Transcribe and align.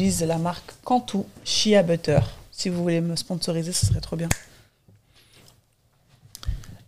J'utilise 0.00 0.24
la 0.26 0.38
marque 0.38 0.72
Cantu 0.82 1.18
Shea 1.44 1.82
Butter. 1.82 2.20
Si 2.50 2.70
vous 2.70 2.82
voulez 2.82 3.02
me 3.02 3.16
sponsoriser, 3.16 3.70
ce 3.72 3.84
serait 3.84 4.00
trop 4.00 4.16
bien. 4.16 4.30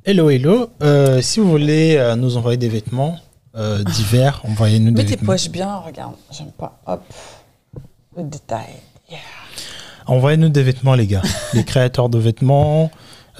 Hello, 0.07 0.31
hello. 0.31 0.71
Euh, 0.83 1.21
si 1.21 1.39
vous 1.39 1.51
voulez 1.51 1.97
euh, 1.99 2.17
nous 2.17 2.39
envoyer 2.39 2.57
des 2.57 2.71
vêtements 2.71 3.19
euh, 3.55 3.85
d'hiver, 3.85 4.41
envoyez-nous 4.49 4.93
des 4.93 5.03
Mets 5.03 5.11
tes 5.11 5.19
poches 5.19 5.51
bien, 5.51 5.77
regarde. 5.77 6.15
J'aime 6.31 6.53
pas. 6.53 6.81
Hop. 6.87 7.03
Le 8.17 8.23
détail. 8.23 8.77
Yeah. 9.11 9.19
Envoyez-nous 10.07 10.49
des 10.49 10.63
vêtements, 10.63 10.95
les 10.95 11.07
gars. 11.07 11.21
les 11.53 11.65
créateurs 11.65 12.09
de 12.09 12.17
vêtements, 12.17 12.91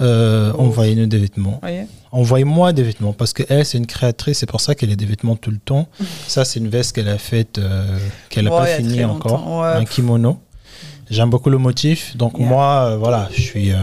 euh, 0.03 0.51
envoyez-nous 0.57 1.05
des 1.07 1.17
vêtements. 1.17 1.59
Voyez 1.61 1.85
Envoyez-moi 2.11 2.73
des 2.73 2.83
vêtements 2.83 3.13
parce 3.13 3.33
que 3.33 3.41
elle, 3.49 3.65
c'est 3.65 3.77
une 3.79 3.87
créatrice, 3.87 4.37
c'est 4.39 4.45
pour 4.45 4.61
ça 4.61 4.75
qu'elle 4.75 4.91
a 4.91 4.95
des 4.95 5.05
vêtements 5.05 5.35
tout 5.35 5.49
le 5.51 5.57
temps. 5.57 5.87
Ça, 6.27 6.45
c'est 6.45 6.59
une 6.59 6.67
veste 6.69 6.93
qu'elle 6.95 7.07
a 7.09 7.17
faite, 7.17 7.57
euh, 7.57 7.85
qu'elle 8.29 8.45
n'a 8.45 8.51
Ouais, 8.51 8.57
pas 8.59 8.65
fini 8.67 9.03
encore, 9.03 9.61
ouais. 9.61 9.67
un 9.69 9.85
kimono. 9.85 10.37
J'aime 11.09 11.29
beaucoup 11.29 11.49
le 11.49 11.57
motif, 11.57 12.15
donc 12.17 12.37
Yeah. 12.37 12.47
moi, 12.47 12.89
euh, 12.91 12.97
voilà, 12.97 13.29
je 13.33 13.41
suis 13.41 13.71
euh, 13.71 13.77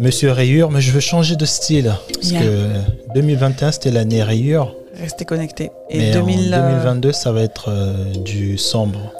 Monsieur 0.00 0.32
Rayure, 0.32 0.70
mais 0.70 0.80
je 0.80 0.90
veux 0.90 1.00
changer 1.00 1.36
de 1.36 1.44
style 1.46 1.92
parce 2.12 2.30
Yeah. 2.30 2.42
que 2.42 2.68
2021 3.14 3.72
c'était 3.72 3.90
l'année 3.90 4.22
Rayure, 4.22 4.74
Restez 5.00 5.24
connectés. 5.24 5.70
Et 5.90 5.98
mais 5.98 6.12
2000, 6.12 6.54
en 6.54 6.58
euh, 6.58 6.70
2022 6.70 7.12
ça 7.12 7.32
va 7.32 7.42
être 7.42 7.70
du 8.24 8.58
sombre, 8.58 9.12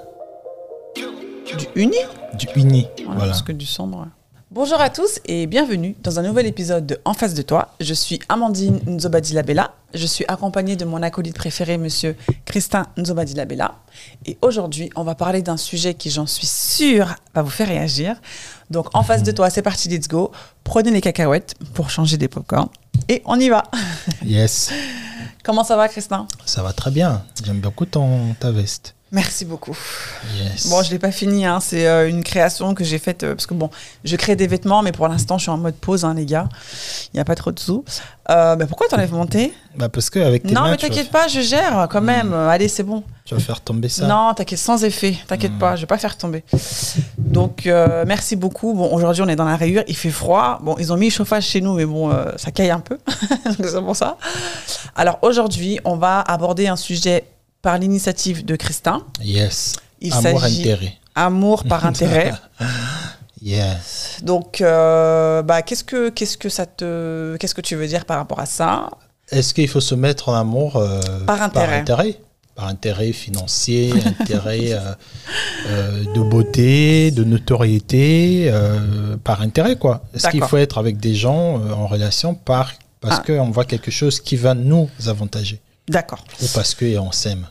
du 1.59 1.66
uni? 1.83 1.97
Du 2.39 2.47
uni, 2.56 2.87
Voilà, 2.98 3.12
voilà. 3.19 3.30
Parce 3.33 3.42
que 3.42 3.53
du 3.53 3.66
sombre. 3.66 4.06
Bonjour 4.55 4.81
à 4.81 4.89
tous 4.89 5.19
et 5.27 5.49
bienvenue 5.49 5.97
dans 6.05 6.21
un 6.21 6.23
nouvel 6.23 6.47
épisode 6.47 6.87
de 6.87 7.01
En 7.05 7.12
face 7.12 7.35
de 7.35 7.43
toi. 7.43 7.75
Je 7.81 7.93
suis 7.93 8.21
Amandine 8.29 8.79
Nzobadilabella. 8.87 9.75
Je 9.93 10.07
suis 10.07 10.25
accompagnée 10.29 10.77
de 10.77 10.85
mon 10.85 11.03
acolyte 11.03 11.35
préféré, 11.35 11.77
monsieur 11.77 12.15
Christin 12.45 12.87
Nzobadilabella. 12.97 13.75
Et 14.27 14.39
aujourd'hui, 14.43 14.91
on 14.95 15.03
va 15.03 15.17
parler 15.17 15.43
d'un 15.43 15.57
sujet 15.57 15.95
qui, 15.95 16.09
j'en 16.09 16.27
suis 16.27 16.47
sûre, 16.47 17.17
va 17.35 17.43
vous 17.43 17.51
faire 17.51 17.67
réagir. 17.67 18.15
Donc, 18.71 18.95
en 18.95 19.03
face 19.03 19.25
de 19.25 19.33
toi, 19.33 19.51
c'est 19.51 19.61
parti, 19.61 19.89
let's 19.89 20.06
go. 20.06 20.31
Prenez 20.62 20.93
les 20.93 21.00
cacahuètes 21.00 21.56
pour 21.75 21.91
changer 21.91 22.17
des 22.17 22.28
popcorns 22.28 22.69
et 23.09 23.23
on 23.25 23.41
y 23.41 23.48
va. 23.48 23.65
Yes, 24.25 24.71
Comment 25.43 25.65
ça 25.65 25.77
va, 25.77 25.89
Christin? 25.89 26.28
Ça 26.47 26.62
va 26.62 26.73
très 26.73 26.93
bien. 26.93 27.25
J'aime 27.45 27.59
beaucoup 27.59 27.87
ton 27.87 28.34
ta 28.39 28.53
veste. 28.53 28.95
Merci 29.15 29.45
beaucoup. 29.45 29.77
Yes. 30.37 30.69
Bon, 30.69 30.83
je 30.83 30.91
l'ai 30.91 30.98
pas 30.98 31.12
fini, 31.12 31.47
hein. 31.47 31.61
c'est 31.61 31.87
euh, 31.87 32.09
une 32.09 32.25
création 32.25 32.75
que 32.75 32.83
j'ai 32.83 32.98
faite 32.98 33.23
euh, 33.23 33.34
parce 33.34 33.47
que 33.47 33.55
bon, 33.55 33.71
je 34.03 34.17
crée 34.17 34.34
des 34.34 34.48
vêtements, 34.48 34.83
mais 34.83 34.91
pour 34.91 35.06
l'instant, 35.06 35.39
je 35.39 35.43
suis 35.43 35.51
en 35.51 35.56
mode 35.56 35.77
pause, 35.77 36.05
hein, 36.05 36.15
les 36.15 36.27
gars. 36.27 36.48
Il 37.12 37.17
n'y 37.17 37.21
a 37.21 37.25
pas 37.25 37.37
trop 37.37 37.53
de 37.53 37.59
sous. 37.61 37.84
Euh, 38.31 38.56
mais 38.59 38.67
pourquoi 38.67 38.89
t'enlèves 38.89 39.12
mon 39.12 39.27
thé? 39.27 39.53
Bah 39.77 39.89
parce 39.89 40.09
que 40.09 40.19
avec 40.19 40.43
tes 40.43 40.53
Non, 40.53 40.62
mains, 40.62 40.67
mais 40.67 40.71
vas 40.73 40.77
t'inquiète 40.79 41.11
pas, 41.11 41.29
je 41.29 41.41
gère 41.41 41.89
quand 41.91 42.01
même. 42.01 42.33
Euh, 42.33 42.48
Allez, 42.48 42.69
c'est 42.69 42.83
bon. 42.83 43.05
Tu 43.25 43.34
vas 43.34 43.41
faire 43.41 43.61
tomber 43.61 43.89
ça. 43.89 44.06
Non, 44.06 44.33
t'inquiète, 44.34 44.59
sans 44.59 44.83
effet. 44.83 45.17
T'inquiète 45.27 45.59
pas, 45.59 45.77
je 45.77 45.83
vais 45.83 45.87
pas 45.87 45.99
faire 45.99 46.17
tomber. 46.17 46.43
Donc, 47.19 47.67
euh, 47.67 48.05
merci 48.06 48.34
beaucoup. 48.34 48.73
Bon, 48.75 48.93
aujourd'hui, 48.95 49.23
on 49.23 49.28
est 49.28 49.37
dans 49.37 49.45
la 49.45 49.56
rayure, 49.56 49.84
il 49.89 49.97
fait 49.97 50.11
froid. 50.11 50.59
Bon, 50.62 50.75
ils 50.78 50.93
ont 50.93 50.97
mis 50.97 51.06
le 51.06 51.12
chauffage 51.12 51.45
chez 51.47 51.61
nous, 51.61 51.75
mais 51.75 51.84
bon, 51.84 52.11
ça 52.37 52.51
caille 52.51 52.71
un 52.71 52.81
peu. 52.81 52.99
C'est 53.61 53.81
pour 53.81 53.97
ça. 53.97 54.17
Alors, 54.97 55.19
aujourd'hui, 55.23 55.78
on 55.84 55.97
va 55.97 56.21
aborder 56.21 56.67
un 56.67 56.77
sujet 56.77 57.25
par 57.65 57.79
l'initiative 57.79 58.45
de 58.45 58.55
Christin. 58.57 59.03
Yes. 59.23 59.75
Il 60.01 60.12
Amour 60.12 60.45
intérêt. 60.45 60.95
amour 61.15 61.65
par 61.65 61.84
intérêt. 61.91 62.33
Yes. 63.43 64.19
Donc, 64.23 64.61
euh, 64.61 65.43
bah, 65.43 65.62
qu'est-ce 65.62 65.84
que 65.84 66.09
qu'est-ce 66.11 66.37
que 66.39 66.48
ça 66.48 66.67
te 66.67 67.37
qu'est-ce 67.39 67.55
que 67.55 67.61
tu 67.61 67.75
veux 67.77 67.87
dire 67.87 68.05
par 68.05 68.19
rapport 68.19 68.39
à 68.41 68.47
ça? 68.47 68.91
Est-ce 69.31 69.53
qu'il 69.55 69.69
faut 69.69 69.81
se 69.81 69.95
mettre 69.95 70.29
en 70.29 70.34
amour 70.34 70.77
euh, 70.77 71.01
Par 71.27 71.41
intérêt. 71.43 71.67
Par 71.67 71.75
intérêt, 71.81 72.17
Par 72.55 72.67
intérêt 72.69 73.12
financier, 73.12 73.93
intérêt 74.21 74.73
euh, 74.73 76.05
de 76.15 76.21
beauté, 76.23 77.11
de 77.11 77.25
notoriété, 77.25 78.53
par 79.25 79.41
intérêt 79.41 79.77
quoi. 79.77 80.05
Est-ce 80.15 80.28
qu'il 80.28 80.45
faut 80.45 80.59
être 80.59 80.78
avec 80.78 80.99
des 80.99 81.15
gens 81.15 81.61
en 81.73 81.87
relation 81.87 82.34
par 82.34 82.73
parce 83.01 83.21
Ah. 83.21 83.23
qu'on 83.27 83.50
voit 83.50 83.65
quelque 83.67 83.91
chose 83.91 84.21
qui 84.21 84.37
va 84.37 84.55
nous 84.55 84.88
avantager? 85.06 85.61
D'accord. 85.88 86.25
ou 86.43 86.47
parce 86.55 86.75
qu'on 86.75 87.12
s'aime? 87.12 87.47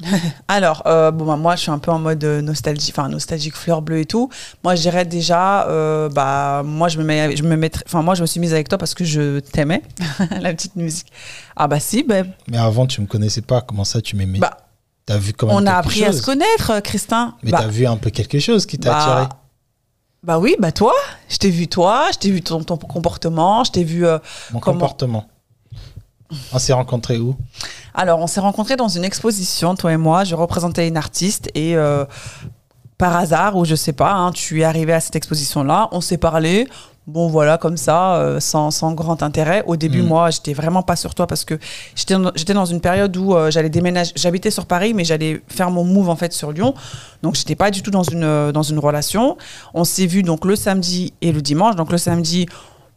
Alors, 0.48 0.82
euh, 0.86 1.10
bon, 1.10 1.24
bah, 1.26 1.36
moi, 1.36 1.56
je 1.56 1.62
suis 1.62 1.70
un 1.70 1.78
peu 1.78 1.90
en 1.90 1.98
mode 1.98 2.22
euh, 2.24 2.40
nostalgie, 2.40 2.90
enfin 2.90 3.08
nostalgique 3.08 3.56
fleur 3.56 3.82
bleue 3.82 4.00
et 4.00 4.04
tout. 4.06 4.30
Moi, 4.64 4.74
je 4.74 4.82
dirais 4.82 5.04
déjà, 5.04 5.66
euh, 5.68 6.08
bah, 6.08 6.62
moi, 6.64 6.88
je 6.88 6.98
me 6.98 7.04
mets, 7.04 7.36
je 7.36 7.42
me 7.42 7.56
mettrais- 7.56 7.84
enfin, 7.86 8.02
moi, 8.02 8.14
je 8.14 8.22
me 8.22 8.26
suis 8.26 8.40
mise 8.40 8.52
avec 8.54 8.68
toi 8.68 8.78
parce 8.78 8.94
que 8.94 9.04
je 9.04 9.40
t'aimais, 9.40 9.82
la 10.40 10.52
petite 10.52 10.76
musique. 10.76 11.10
Ah 11.56 11.66
bah 11.68 11.80
si, 11.80 12.02
ben, 12.04 12.32
Mais 12.48 12.58
avant, 12.58 12.86
tu 12.86 13.00
me 13.00 13.06
connaissais 13.06 13.40
pas. 13.42 13.60
Comment 13.60 13.84
ça, 13.84 14.00
tu 14.00 14.14
m'aimais? 14.16 14.38
Bah, 14.38 14.56
T'as 15.06 15.16
vu 15.16 15.32
on 15.42 15.66
a 15.66 15.72
appris 15.72 16.04
à 16.04 16.12
se 16.12 16.20
connaître, 16.22 16.80
Christin. 16.80 17.34
Mais 17.42 17.50
bah, 17.50 17.60
t'as 17.62 17.68
vu 17.68 17.86
un 17.86 17.96
peu 17.96 18.10
quelque 18.10 18.38
chose 18.38 18.66
qui 18.66 18.78
t'a 18.78 18.90
bah, 18.90 18.98
attiré? 18.98 19.28
bah 20.22 20.38
oui, 20.38 20.54
bah 20.58 20.70
toi, 20.70 20.92
je 21.30 21.38
t'ai 21.38 21.48
vu 21.48 21.66
toi, 21.66 22.08
je 22.12 22.18
t'ai 22.18 22.30
vu 22.30 22.42
ton, 22.42 22.62
ton 22.62 22.76
comportement, 22.76 23.64
je 23.64 23.70
t'ai 23.72 23.84
vu. 23.84 24.06
euh, 24.06 24.18
Mon 24.52 24.60
comment- 24.60 24.74
comportement. 24.78 25.26
On 26.52 26.58
s'est 26.58 26.74
rencontrés 26.74 27.16
où? 27.18 27.36
Alors, 27.94 28.20
on 28.20 28.26
s'est 28.26 28.40
rencontrés 28.40 28.76
dans 28.76 28.88
une 28.88 29.04
exposition, 29.04 29.74
toi 29.74 29.92
et 29.92 29.96
moi. 29.96 30.24
Je 30.24 30.34
représentais 30.34 30.86
une 30.88 30.96
artiste 30.96 31.50
et 31.54 31.76
euh, 31.76 32.04
par 32.96 33.16
hasard, 33.16 33.56
ou 33.56 33.64
je 33.64 33.74
sais 33.74 33.92
pas, 33.92 34.12
hein, 34.12 34.32
tu 34.32 34.60
es 34.60 34.64
arrivé 34.64 34.92
à 34.92 35.00
cette 35.00 35.16
exposition-là. 35.16 35.88
On 35.92 36.00
s'est 36.00 36.18
parlé. 36.18 36.68
Bon, 37.06 37.28
voilà, 37.28 37.56
comme 37.56 37.78
ça, 37.78 38.16
euh, 38.16 38.38
sans, 38.38 38.70
sans 38.70 38.92
grand 38.92 39.22
intérêt. 39.22 39.62
Au 39.66 39.76
début, 39.76 40.02
Mm. 40.02 40.06
moi, 40.06 40.30
j'étais 40.30 40.52
vraiment 40.52 40.82
pas 40.82 40.94
sur 40.94 41.14
toi 41.14 41.26
parce 41.26 41.46
que 41.46 41.58
j'étais 41.94 42.52
dans- 42.52 42.64
une 42.66 42.82
période 42.82 43.16
où 43.16 43.34
euh, 43.34 43.50
j'allais 43.50 43.70
déménager. 43.70 44.12
J'habitais 44.14 44.50
sur 44.50 44.66
Paris, 44.66 44.92
mais 44.92 45.04
j'allais 45.04 45.40
faire 45.48 45.70
mon 45.70 45.84
move 45.84 46.10
en 46.10 46.16
fait 46.16 46.34
sur 46.34 46.52
Lyon. 46.52 46.74
Donc, 47.22 47.34
j'étais 47.34 47.54
pas 47.54 47.70
du 47.70 47.80
tout 47.82 47.90
dans 47.90 48.02
une, 48.02 48.52
dans 48.52 48.62
une 48.62 48.78
relation. 48.78 49.38
On 49.72 49.84
s'est 49.84 50.04
vu 50.06 50.22
donc 50.22 50.44
le 50.44 50.54
samedi 50.54 51.14
et 51.22 51.32
le 51.32 51.40
dimanche. 51.40 51.76
Donc, 51.76 51.90
le 51.92 51.96
samedi, 51.98 52.46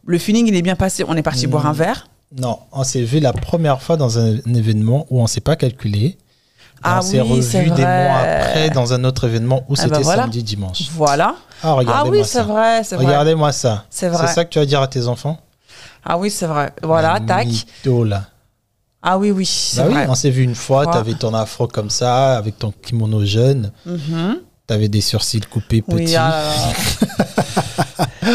le 0.05 0.17
feeling, 0.17 0.45
il 0.47 0.55
est 0.57 0.61
bien 0.61 0.75
passé. 0.75 1.05
On 1.07 1.15
est 1.15 1.21
parti 1.23 1.47
Mm. 1.47 1.51
boire 1.51 1.67
un 1.67 1.73
verre. 1.73 2.07
Non, 2.37 2.59
on 2.71 2.83
s'est 2.83 3.03
vu 3.03 3.19
la 3.19 3.33
première 3.33 3.81
fois 3.81 3.97
dans 3.97 4.17
un, 4.19 4.35
un 4.37 4.53
événement 4.53 5.05
où 5.09 5.21
on 5.21 5.27
s'est 5.27 5.41
pas 5.41 5.55
calculé. 5.55 6.17
Ah 6.83 6.97
on 6.99 7.01
s'est 7.01 7.21
oui, 7.21 7.43
c'est 7.43 7.59
revu 7.59 7.71
des 7.71 7.81
mois 7.83 7.91
après 7.91 8.69
dans 8.71 8.93
un 8.93 9.03
autre 9.03 9.25
événement 9.27 9.63
où 9.69 9.73
Ah 9.77 9.81
c'était 9.83 9.89
bah 9.97 9.99
voilà. 10.01 10.23
samedi 10.23 10.41
dimanche. 10.41 10.83
Voilà. 10.93 11.35
Ah 11.61 11.67
Ah 11.69 11.73
regardez-moi 11.73 12.17
oui, 12.19 12.25
c'est 12.25 12.41
vrai, 12.41 12.83
c'est 12.83 12.95
vrai. 12.95 13.05
Regardez-moi 13.05 13.51
ça. 13.51 13.85
C'est 13.89 14.07
vrai. 14.09 14.25
C'est 14.27 14.33
ça 14.33 14.45
que 14.45 14.49
tu 14.49 14.59
vas 14.59 14.65
dire 14.65 14.81
à 14.81 14.87
tes 14.87 15.05
enfants 15.07 15.39
Ah 16.03 16.17
oui, 16.17 16.31
c'est 16.31 16.47
vrai. 16.47 16.71
Voilà, 16.81 17.19
tac. 17.19 17.45
mytho, 17.45 18.03
là. 18.03 18.23
Ah 19.03 19.17
oui, 19.17 19.29
oui, 19.31 19.45
c'est 19.45 19.81
Bah 19.81 19.87
oui, 19.89 19.93
vrai. 19.93 20.05
on 20.09 20.15
s'est 20.15 20.29
vu 20.29 20.43
une 20.43 20.55
fois, 20.55 20.83
Fois. 20.83 20.93
tu 20.93 20.97
avais 20.99 21.13
ton 21.15 21.33
afro 21.33 21.67
comme 21.67 21.89
ça, 21.89 22.37
avec 22.37 22.57
ton 22.57 22.71
kimono 22.71 23.25
jeune, 23.25 23.71
Mhm. 23.85 24.37
tu 24.67 24.73
avais 24.73 24.87
des 24.89 25.01
sourcils 25.01 25.41
coupés 25.41 25.81
petits. 25.81 25.95
Oui, 25.95 26.15
ah. 26.15 26.43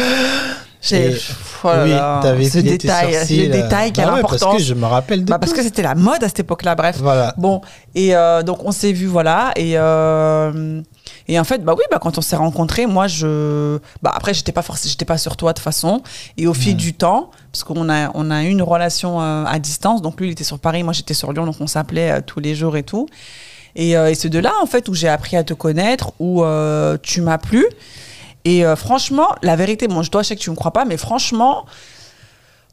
Et- 0.93 1.17
Oh 1.67 1.77
là 1.77 1.85
oui, 1.85 1.91
là, 1.91 2.21
t'avais 2.23 2.49
ce 2.49 2.59
détail, 2.59 3.15
sourcils, 3.15 3.49
le 3.49 3.55
euh, 3.55 3.63
détail 3.63 3.93
qui 3.93 4.01
a 4.01 4.07
bah 4.07 4.15
ouais. 4.15 4.23
Parce 4.23 4.57
que 4.57 4.63
je 4.63 4.75
me 4.75 4.87
rappelle 4.87 5.25
de 5.25 5.31
Bah, 5.31 5.39
parce 5.39 5.53
que 5.53 5.63
c'était 5.63 5.83
la 5.83 5.95
mode 5.95 6.23
à 6.23 6.29
cette 6.29 6.41
époque-là, 6.41 6.75
bref. 6.75 6.97
Voilà. 7.01 7.35
Bon, 7.37 7.61
et 7.95 8.15
euh, 8.15 8.43
donc 8.43 8.65
on 8.65 8.73
s'est 8.73 8.93
vu, 8.93 9.07
voilà, 9.07 9.53
et, 9.57 9.73
euh, 9.77 10.81
et 11.29 11.41
en 11.41 11.45
fait, 11.45 11.65
bah 11.65 11.75
oui, 11.77 11.83
bah, 11.91 11.99
quand 12.01 12.19
on 12.19 12.21
s'est 12.21 12.37
rencontrés, 12.37 12.87
moi, 12.87 13.09
je. 13.09 13.79
Bah 14.03 14.13
après, 14.15 14.33
j'étais 14.33 14.53
pas 14.53 14.63
forcément, 14.63 14.91
j'étais 14.91 15.05
pas 15.05 15.19
sur 15.19 15.37
toi 15.37 15.53
de 15.53 15.59
toute 15.59 15.65
façon, 15.65 16.03
et 16.37 16.47
au 16.47 16.55
fil 16.55 16.77
du 16.77 16.95
temps, 16.95 17.31
parce 17.51 17.65
qu'on 17.65 17.89
a, 17.91 18.11
on 18.15 18.31
a 18.31 18.45
eu 18.45 18.49
une 18.49 18.63
relation 18.63 19.21
euh, 19.21 19.45
à 19.45 19.59
distance, 19.59 20.03
donc 20.03 20.21
lui, 20.21 20.29
il 20.29 20.33
était 20.33 20.45
sur 20.45 20.59
Paris, 20.59 20.83
moi, 20.83 20.93
j'étais 20.93 21.15
sur 21.15 21.33
Lyon, 21.33 21.47
donc 21.47 21.57
on 21.61 21.67
s'appelait 21.67 22.23
tous 22.23 22.41
les 22.41 22.55
jours 22.55 22.77
et 22.77 22.83
tout. 22.83 23.09
Et, 23.75 23.91
et 23.91 24.15
c'est 24.15 24.31
de 24.31 24.39
là, 24.39 24.53
en 24.63 24.67
fait, 24.67 24.89
où 24.89 24.95
j'ai 24.95 25.09
appris 25.09 25.37
à 25.37 25.45
te 25.45 25.53
connaître, 25.53 26.13
où 26.19 26.45
tu 27.03 27.21
m'as 27.21 27.39
plu. 27.39 27.67
Et 28.47 28.65
euh, 28.65 28.77
franchement, 28.77 29.35
la 29.43 29.57
vérité, 29.57 29.89
bon, 29.89 30.03
je 30.03 30.11
dois, 30.11 30.23
sais 30.23 30.37
que 30.37 30.41
tu 30.41 30.51
me 30.51 30.55
crois 30.55 30.71
pas, 30.71 30.85
mais 30.85 30.97
franchement, 30.97 31.67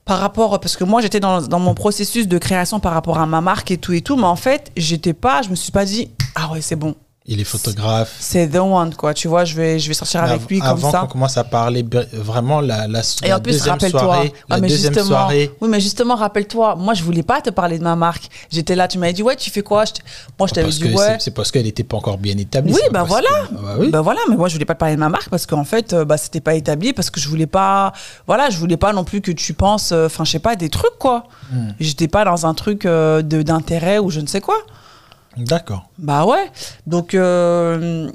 par 0.05 0.19
rapport, 0.19 0.59
parce 0.59 0.77
que 0.77 0.83
moi 0.83 1.01
j'étais 1.01 1.19
dans, 1.19 1.41
dans 1.41 1.59
mon 1.59 1.73
processus 1.73 2.27
de 2.27 2.37
création 2.37 2.79
par 2.79 2.93
rapport 2.93 3.17
à 3.17 3.25
ma 3.25 3.41
marque 3.41 3.71
et 3.71 3.79
tout 3.79 3.91
et 3.91 4.01
tout, 4.01 4.15
mais 4.15 4.27
en 4.27 4.35
fait, 4.35 4.71
j'étais 4.77 5.13
pas, 5.13 5.41
je 5.41 5.49
me 5.49 5.55
suis 5.55 5.71
pas 5.71 5.83
dit, 5.83 6.11
ah 6.35 6.51
ouais, 6.51 6.61
c'est 6.61 6.75
bon, 6.75 6.93
Il 7.25 7.39
est 7.39 7.45
photographe. 7.45 8.13
c'est 8.19 8.49
the 8.49 8.57
one, 8.57 8.93
quoi, 8.95 9.13
tu 9.13 9.29
vois, 9.29 9.45
je 9.45 9.55
vais, 9.55 9.79
je 9.79 9.87
vais 9.87 9.93
sortir 9.93 10.21
Mais 10.23 10.29
avec 10.31 10.41
av- 10.41 10.47
lui 10.49 10.59
comme 10.59 10.67
avant 10.69 10.91
ça. 10.91 10.99
qu'on 10.99 11.07
commence 11.07 11.37
à 11.37 11.45
parler 11.45 11.85
vraiment 12.11 12.59
la, 12.59 12.85
la, 12.87 12.99
Et 13.23 13.29
la 13.29 13.37
en 13.37 13.39
plus, 13.39 13.53
deuxième 13.53 13.73
rappelle-toi. 13.75 13.99
soirée, 14.01 14.33
Ah, 14.49 14.55
la 14.55 14.59
mais 14.59 14.67
deuxième 14.67 14.93
soirée, 14.93 15.51
Oui, 15.61 15.69
mais 15.69 15.79
justement, 15.79 16.15
rappelle-toi, 16.15 16.75
moi, 16.75 16.93
je 16.93 17.01
voulais 17.03 17.23
pas 17.23 17.39
te 17.39 17.49
parler 17.49 17.77
de 17.79 17.83
ma 17.83 17.95
marque. 17.95 18.27
J'étais 18.51 18.75
là, 18.75 18.89
tu 18.89 18.97
m'avais 18.97 19.13
dit, 19.13 19.23
ouais, 19.23 19.37
tu 19.37 19.49
fais 19.51 19.61
quoi? 19.61 19.85
Je 19.85 19.91
Moi, 20.37 20.49
je 20.49 20.53
t'avais 20.53 20.69
dit, 20.69 20.93
ouais. 20.93 21.17
c'est- 21.19 21.31
parce 21.31 21.49
qu'elle 21.49 21.63
n'était 21.63 21.85
pas 21.85 21.95
encore 21.95 22.17
bien 22.17 22.37
établie. 22.37 22.73
Oui, 22.73 22.81
bah 22.91 22.99
parce 22.99 23.07
voilà. 23.09 23.29
que- 23.29 23.53
Ah 23.55 23.59
bah 23.63 23.75
oui. 23.79 23.89
Bah 23.89 24.01
voilà, 24.01 24.19
mais 24.29 24.35
moi 24.35 24.49
je 24.49 24.53
voulais 24.55 24.65
pas 24.65 24.73
te 24.75 24.79
parler 24.79 24.95
de 24.95 24.99
ma 24.99 25.07
marque 25.09 25.29
parce 25.29 25.45
qu'en 25.45 25.63
fait, 25.63 25.93
euh, 25.93 26.03
bah 26.03 26.17
c'était 26.17 26.41
pas 26.41 26.55
établi 26.55 26.91
parce 26.91 27.09
que 27.09 27.21
je 27.21 27.29
voulais 27.29 27.47
pas, 27.47 27.93
voilà, 28.27 28.49
je 28.49 28.57
voulais 28.57 28.75
pas 28.77 28.91
non 28.91 29.05
plus 29.05 29.21
que 29.21 29.31
tu 29.31 29.53
penses, 29.53 29.93
euh, 29.93 30.07
enfin 30.07 30.25
je 30.25 30.31
sais 30.31 30.39
pas, 30.39 30.57
des 30.57 30.69
trucs 30.69 30.97
quoi. 30.99 31.23
Hmm. 31.53 31.69
J'étais 31.79 32.09
pas 32.09 32.25
dans 32.25 32.45
un 32.45 32.53
truc 32.53 32.85
euh, 32.85 33.21
d'intérêt 33.21 33.99
ou 33.99 34.09
je 34.09 34.19
ne 34.19 34.27
sais 34.27 34.41
quoi. 34.41 34.57
D'accord. 35.37 35.89
Bah 35.97 36.25
ouais. 36.25 36.51
Donc 36.87 37.13
euh, 37.13 38.09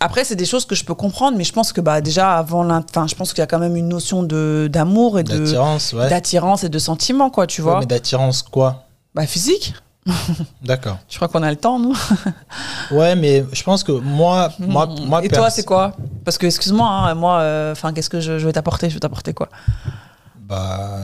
après 0.00 0.24
c'est 0.24 0.36
des 0.36 0.44
choses 0.46 0.64
que 0.64 0.74
je 0.74 0.84
peux 0.84 0.94
comprendre, 0.94 1.36
mais 1.36 1.44
je 1.44 1.52
pense 1.52 1.72
que 1.72 1.80
bah 1.80 2.00
déjà 2.00 2.36
avant, 2.38 2.68
enfin 2.70 3.06
je 3.06 3.14
pense 3.14 3.30
qu'il 3.32 3.40
y 3.40 3.42
a 3.42 3.46
quand 3.46 3.58
même 3.58 3.76
une 3.76 3.88
notion 3.88 4.22
de 4.22 4.68
d'amour 4.72 5.18
et 5.18 5.24
D'attirance, 5.24 5.92
ouais. 5.92 6.08
d'attirance 6.08 6.64
et 6.64 6.68
de 6.68 6.78
sentiment 6.78 7.30
quoi, 7.30 7.46
tu 7.46 7.60
Ouais, 7.62 7.70
vois. 7.70 7.80
mais 7.80 7.86
d'attirance 7.86 8.42
quoi? 8.42 8.84
Bah 9.14 9.26
physique. 9.26 9.74
D'accord. 10.62 10.96
Je 11.10 11.16
crois 11.16 11.28
qu'on 11.28 11.42
a 11.42 11.50
le 11.50 11.56
temps, 11.56 11.78
nous? 11.78 11.94
Ouais, 12.90 13.14
mais 13.14 13.44
je 13.52 13.62
pense 13.62 13.84
que 13.84 13.92
moi, 13.92 14.50
moi, 14.58 14.88
moi 15.06 15.22
Et 15.24 15.28
toi, 15.28 15.50
c'est 15.50 15.64
quoi? 15.64 15.92
Parce 16.24 16.38
que, 16.38 16.46
excuse-moi, 16.46 16.88
hein, 16.88 17.14
moi, 17.14 17.38
euh, 17.40 17.72
enfin, 17.72 17.92
qu'est-ce 17.92 18.08
que 18.10 18.18
je, 18.18 18.38
je 18.38 18.46
vais 18.46 18.52
t'apporter? 18.52 18.88
Je 18.88 18.94
vais 18.94 19.00
t'apporter 19.00 19.34
quoi? 19.34 19.48
Bah, 20.40 21.00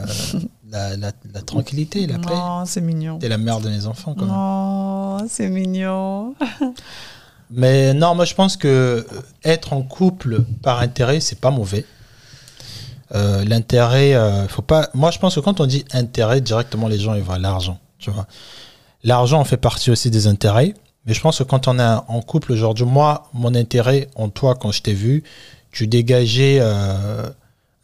la, 0.76 0.96
la, 0.96 1.12
la 1.32 1.42
tranquillité, 1.42 2.06
la 2.06 2.18
paix. 2.18 2.34
Non, 2.34 2.64
c'est 2.66 2.80
mignon. 2.80 3.18
T'es 3.18 3.28
la 3.28 3.38
mère 3.38 3.60
de 3.60 3.68
mes 3.70 3.86
enfants, 3.86 4.14
quand 4.14 4.26
même. 4.26 4.34
Non, 4.34 5.18
c'est 5.28 5.48
mignon. 5.48 6.34
Mais 7.50 7.94
non, 7.94 8.14
moi 8.16 8.24
je 8.24 8.34
pense 8.34 8.56
que 8.56 8.66
euh, 8.68 9.02
être 9.44 9.72
en 9.72 9.82
couple 9.82 10.42
par 10.62 10.80
intérêt, 10.80 11.20
c'est 11.20 11.38
pas 11.40 11.52
mauvais. 11.52 11.84
Euh, 13.14 13.44
L'intérêt, 13.44 14.14
euh, 14.14 14.48
faut 14.48 14.62
pas. 14.62 14.90
Moi 14.94 15.12
je 15.12 15.18
pense 15.20 15.36
que 15.36 15.40
quand 15.40 15.60
on 15.60 15.66
dit 15.66 15.84
intérêt, 15.92 16.40
directement 16.40 16.88
les 16.88 16.98
gens 16.98 17.14
ils 17.14 17.22
voient 17.22 17.38
l'argent. 17.38 17.78
Tu 17.98 18.10
vois, 18.10 18.26
l'argent 19.04 19.38
en 19.40 19.44
fait 19.44 19.58
partie 19.58 19.92
aussi 19.92 20.10
des 20.10 20.26
intérêts. 20.26 20.74
Mais 21.06 21.14
je 21.14 21.20
pense 21.20 21.38
que 21.38 21.44
quand 21.44 21.68
on 21.68 21.78
est 21.78 21.96
en 22.08 22.20
couple 22.20 22.50
aujourd'hui, 22.52 22.84
moi 22.84 23.28
mon 23.32 23.54
intérêt 23.54 24.08
en 24.16 24.28
toi 24.28 24.56
quand 24.56 24.72
je 24.72 24.82
t'ai 24.82 24.92
vu, 24.94 25.22
tu 25.70 25.86
dégageais. 25.86 26.58
euh, 26.60 27.28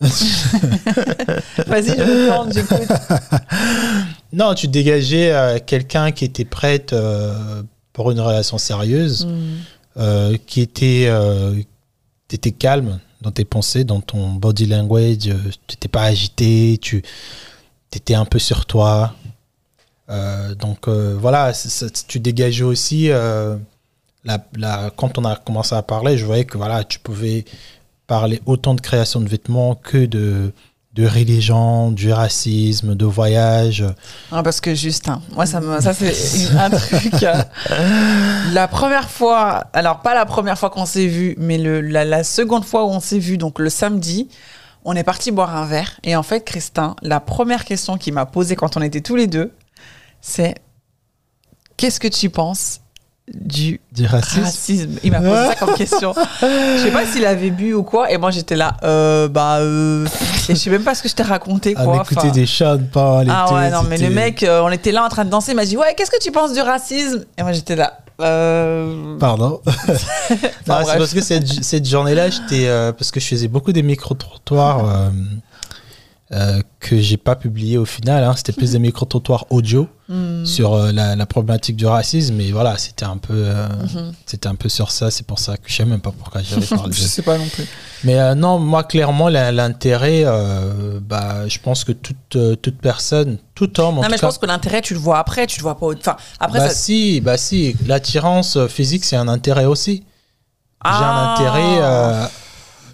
Vas-y, 1.66 1.88
je 1.96 2.02
me 2.02 2.28
tente, 2.28 2.52
j'écoute. 2.52 2.88
Non, 4.34 4.54
tu 4.54 4.66
dégageais 4.66 5.30
euh, 5.30 5.58
quelqu'un 5.64 6.10
qui 6.10 6.24
était 6.24 6.46
prête 6.46 6.94
euh, 6.94 7.62
pour 7.92 8.10
une 8.10 8.20
relation 8.20 8.56
sérieuse. 8.56 9.26
Hmm. 9.26 9.58
euh, 9.98 10.38
qui 10.46 10.62
était, 10.62 11.10
t'étais 12.28 12.52
calme 12.52 12.98
dans 13.20 13.30
tes 13.30 13.44
pensées, 13.44 13.84
dans 13.84 14.00
ton 14.00 14.30
body 14.32 14.64
language, 14.66 15.18
tu 15.18 15.32
n'étais 15.74 15.88
pas 15.88 16.04
agité, 16.04 16.78
tu 16.80 17.02
étais 17.94 18.14
un 18.14 18.24
peu 18.24 18.38
sur 18.38 18.64
toi. 18.66 19.14
Donc 20.58 20.88
voilà, 20.88 21.52
tu 22.08 22.18
dégageais 22.20 22.64
aussi, 22.64 23.08
la, 23.08 24.38
la- 24.56 24.90
quand 24.96 25.18
on 25.18 25.24
a 25.26 25.36
commencé 25.36 25.74
à 25.74 25.82
parler, 25.82 26.16
je 26.16 26.24
voyais 26.24 26.44
que 26.46 26.56
voilà, 26.56 26.84
tu 26.84 26.98
pouvais 26.98 27.44
parler 28.12 28.42
autant 28.44 28.74
de 28.74 28.82
création 28.82 29.22
de 29.22 29.28
vêtements 29.30 29.74
que 29.74 30.04
de, 30.04 30.52
de 30.92 31.06
religion, 31.06 31.90
du 31.90 32.12
racisme, 32.12 32.94
de 32.94 33.06
voyage. 33.06 33.86
Ah, 34.30 34.42
parce 34.42 34.60
que 34.60 34.74
Justin, 34.74 35.22
moi, 35.34 35.46
ça, 35.46 35.62
me, 35.62 35.80
ça 35.80 35.94
c'est 35.94 36.50
un 36.58 36.68
truc. 36.68 37.22
euh, 37.22 38.52
la 38.52 38.68
première 38.68 39.08
fois, 39.08 39.64
alors 39.72 40.00
pas 40.00 40.14
la 40.14 40.26
première 40.26 40.58
fois 40.58 40.68
qu'on 40.68 40.84
s'est 40.84 41.06
vu, 41.06 41.34
mais 41.38 41.56
le, 41.56 41.80
la, 41.80 42.04
la 42.04 42.22
seconde 42.22 42.66
fois 42.66 42.84
où 42.84 42.90
on 42.90 43.00
s'est 43.00 43.18
vu, 43.18 43.38
donc 43.38 43.58
le 43.58 43.70
samedi, 43.70 44.28
on 44.84 44.94
est 44.94 45.04
parti 45.04 45.30
boire 45.30 45.56
un 45.56 45.64
verre. 45.64 45.98
Et 46.04 46.14
en 46.14 46.22
fait, 46.22 46.44
Christin, 46.44 46.96
la 47.00 47.18
première 47.18 47.64
question 47.64 47.96
qu'il 47.96 48.12
m'a 48.12 48.26
posée 48.26 48.56
quand 48.56 48.76
on 48.76 48.82
était 48.82 49.00
tous 49.00 49.16
les 49.16 49.26
deux, 49.26 49.52
c'est 50.20 50.56
Qu'est-ce 51.78 51.98
que 51.98 52.08
tu 52.08 52.28
penses 52.28 52.81
du 53.32 53.80
Du 53.92 54.04
racisme 54.06 54.42
racisme 54.42 54.98
Il 55.04 55.12
m'a 55.12 55.20
posé 55.20 55.46
ça 55.46 55.54
comme 55.54 55.74
question. 55.74 56.12
Je 56.40 56.82
sais 56.82 56.90
pas 56.90 57.06
s'il 57.06 57.24
avait 57.24 57.50
bu 57.50 57.72
ou 57.72 57.82
quoi. 57.82 58.10
Et 58.10 58.18
moi, 58.18 58.30
j'étais 58.30 58.56
là, 58.56 58.76
euh, 58.82 59.28
bah, 59.28 59.58
euh, 59.58 60.06
et 60.48 60.54
je 60.54 60.58
sais 60.58 60.70
même 60.70 60.82
pas 60.82 60.94
ce 60.94 61.02
que 61.02 61.08
je 61.08 61.14
t'ai 61.14 61.22
raconté, 61.22 61.74
quoi. 61.74 61.96
écouter 61.96 62.16
Enfin, 62.18 62.28
des 62.30 62.46
Sean 62.46 62.80
Paul 62.90 63.28
et 63.28 63.30
ah 63.32 63.52
ouais, 63.54 63.70
non, 63.70 63.82
mais 63.88 63.96
le 63.98 64.10
mec, 64.10 64.42
euh, 64.42 64.62
on 64.62 64.70
était 64.70 64.92
là 64.92 65.04
en 65.04 65.08
train 65.08 65.24
de 65.24 65.30
danser, 65.30 65.52
il 65.52 65.54
m'a 65.54 65.64
dit 65.64 65.76
Ouais, 65.76 65.94
qu'est-ce 65.96 66.10
que 66.10 66.22
tu 66.22 66.32
penses 66.32 66.52
du 66.52 66.60
racisme? 66.60 67.24
Et 67.38 67.42
moi 67.42 67.52
j'étais 67.52 67.76
là. 67.76 67.98
Pardon. 69.18 69.60
C'est 70.28 70.66
parce 70.66 71.14
que 71.14 71.20
cette, 71.20 71.64
cette 71.64 71.88
journée-là, 71.88 72.28
j'étais 72.30 72.68
parce 72.96 73.10
que 73.10 73.20
je 73.20 73.26
faisais 73.26 73.48
beaucoup 73.48 73.72
des 73.72 73.82
micro-trottoirs 73.82 74.88
euh, 74.88 75.10
euh, 76.34 76.62
que 76.80 76.98
j'ai 76.98 77.18
pas 77.18 77.36
publié 77.36 77.76
au 77.78 77.84
final. 77.84 78.24
hein. 78.24 78.34
C'était 78.36 78.52
plus 78.52 78.72
des 78.72 78.78
micro-trottoirs 78.78 79.44
audio 79.50 79.86
hmm, 80.08 80.44
sur 80.46 80.72
euh, 80.72 80.90
la, 80.90 81.14
la 81.14 81.26
problématique 81.26 81.76
du 81.76 81.84
racisme. 81.86 82.34
Mais 82.36 82.50
voilà, 82.52 82.78
c'était 82.78 83.04
un 83.04 83.18
peu, 83.18 83.34
euh, 83.34 83.68
mhm. 83.68 84.12
c'était 84.24 84.48
un 84.48 84.54
peu 84.54 84.68
sur 84.70 84.90
ça. 84.90 85.10
C'est 85.10 85.26
pour 85.26 85.38
ça 85.38 85.56
que 85.58 85.64
je 85.68 85.74
sais 85.74 85.84
même 85.84 86.00
pas 86.00 86.10
pourquoi 86.10 86.40
j'avais 86.42 86.64
parlé. 86.76 86.92
Je 86.94 87.02
sais 87.02 87.20
pas 87.22 87.36
non 87.36 87.46
plus. 87.46 87.66
Mais 88.04 88.18
euh, 88.18 88.34
non, 88.34 88.58
moi 88.58 88.82
clairement, 88.84 89.28
la- 89.28 89.52
l'intérêt, 89.52 90.22
euh, 90.24 90.98
bah, 91.00 91.46
je 91.48 91.58
pense 91.58 91.84
que 91.84 91.92
toute 91.92 92.16
toute 92.62 92.78
personne, 92.78 93.36
tout 93.54 93.78
homme, 93.78 93.98
en 93.98 94.00
Non, 94.00 94.02
tout 94.04 94.10
mais 94.10 94.16
je 94.16 94.20
cas, 94.22 94.26
pense 94.28 94.38
que 94.38 94.46
l'intérêt, 94.46 94.80
tu 94.80 94.94
le 94.94 95.00
vois 95.00 95.18
après, 95.18 95.46
tu 95.46 95.58
le 95.58 95.62
vois 95.64 95.78
pas. 95.78 95.86
Enfin, 95.86 96.16
après, 96.40 96.58
bah 96.60 96.68
ça. 96.70 96.74
si, 96.74 97.20
bah 97.20 97.36
si, 97.36 97.76
l'attirance 97.86 98.58
physique, 98.68 99.04
c'est 99.04 99.16
un 99.16 99.28
intérêt 99.28 99.66
aussi. 99.66 100.04
J'ai 100.84 100.90
un 100.90 100.94
Ah. 100.94 101.34
intérêt. 101.38 102.28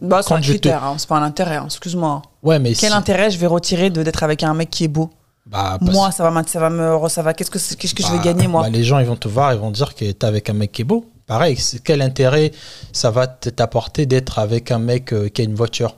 Bah, 0.02 0.20
c'est 0.22 0.34
un 0.34 0.36
je 0.40 0.42
te- 0.52 0.58
critère, 0.58 0.84
hein, 0.84 0.94
c'est 0.98 1.08
pas 1.08 1.16
un 1.16 1.22
intérêt, 1.22 1.56
hein, 1.56 1.64
excuse-moi. 1.66 2.22
Ouais, 2.42 2.58
mais 2.58 2.72
Quel 2.74 2.90
si- 2.90 2.96
intérêt 2.96 3.30
je 3.30 3.38
vais 3.38 3.46
retirer 3.46 3.90
de 3.90 4.02
d'être 4.02 4.22
avec 4.22 4.42
un 4.42 4.54
mec 4.54 4.70
qui 4.70 4.84
est 4.84 4.88
beau 4.88 5.10
bah, 5.46 5.78
parce- 5.80 5.92
Moi, 5.92 6.10
ça 6.12 6.28
va, 6.28 6.42
ça 6.46 6.60
va 6.60 6.70
me. 6.70 7.08
Ça 7.08 7.22
va, 7.22 7.34
qu'est-ce 7.34 7.50
que, 7.50 7.58
qu'est-ce 7.58 7.94
que 7.94 8.02
je 8.02 8.08
vais 8.12 8.18
bah, 8.18 8.24
gagner, 8.24 8.46
moi 8.46 8.62
bah, 8.62 8.68
Les 8.70 8.84
gens, 8.84 8.98
ils 8.98 9.06
vont 9.06 9.16
te 9.16 9.28
voir, 9.28 9.52
ils 9.54 9.58
vont 9.58 9.70
dire 9.70 9.94
que 9.94 10.10
t'es 10.12 10.24
avec 10.26 10.48
un 10.50 10.52
mec 10.52 10.70
qui 10.72 10.82
est 10.82 10.84
beau. 10.84 11.06
Pareil, 11.26 11.58
quel 11.84 12.00
intérêt 12.00 12.52
ça 12.92 13.10
va 13.10 13.26
t'apporter 13.26 14.06
d'être 14.06 14.38
avec 14.38 14.70
un 14.70 14.78
mec 14.78 15.12
euh, 15.12 15.28
qui 15.28 15.42
a 15.42 15.44
une 15.44 15.54
voiture? 15.54 15.96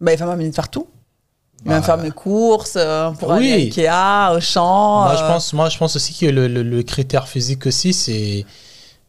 Bah, 0.00 0.12
il 0.12 0.18
va 0.18 0.26
m'amener 0.26 0.50
de 0.50 0.54
faire 0.54 0.68
tout. 0.68 0.86
Il 1.64 1.68
va 1.68 1.74
Bah, 1.74 1.80
me 1.80 1.84
faire 1.84 1.98
mes 1.98 2.10
courses 2.12 2.74
euh, 2.76 3.10
pour 3.12 3.30
oui. 3.30 3.52
aller 3.52 3.88
à 3.88 4.28
Ikea, 4.30 4.36
au 4.36 4.40
champ. 4.40 5.02
moi, 5.04 5.16
je 5.16 5.24
euh, 5.24 5.26
pense, 5.28 5.52
moi, 5.52 5.68
je 5.68 5.76
pense 5.78 5.96
aussi 5.96 6.14
que 6.14 6.26
le, 6.26 6.46
le- 6.46 6.62
le 6.62 6.82
critère 6.84 7.26
physique 7.26 7.66
aussi, 7.66 7.92
c'est 7.92 8.46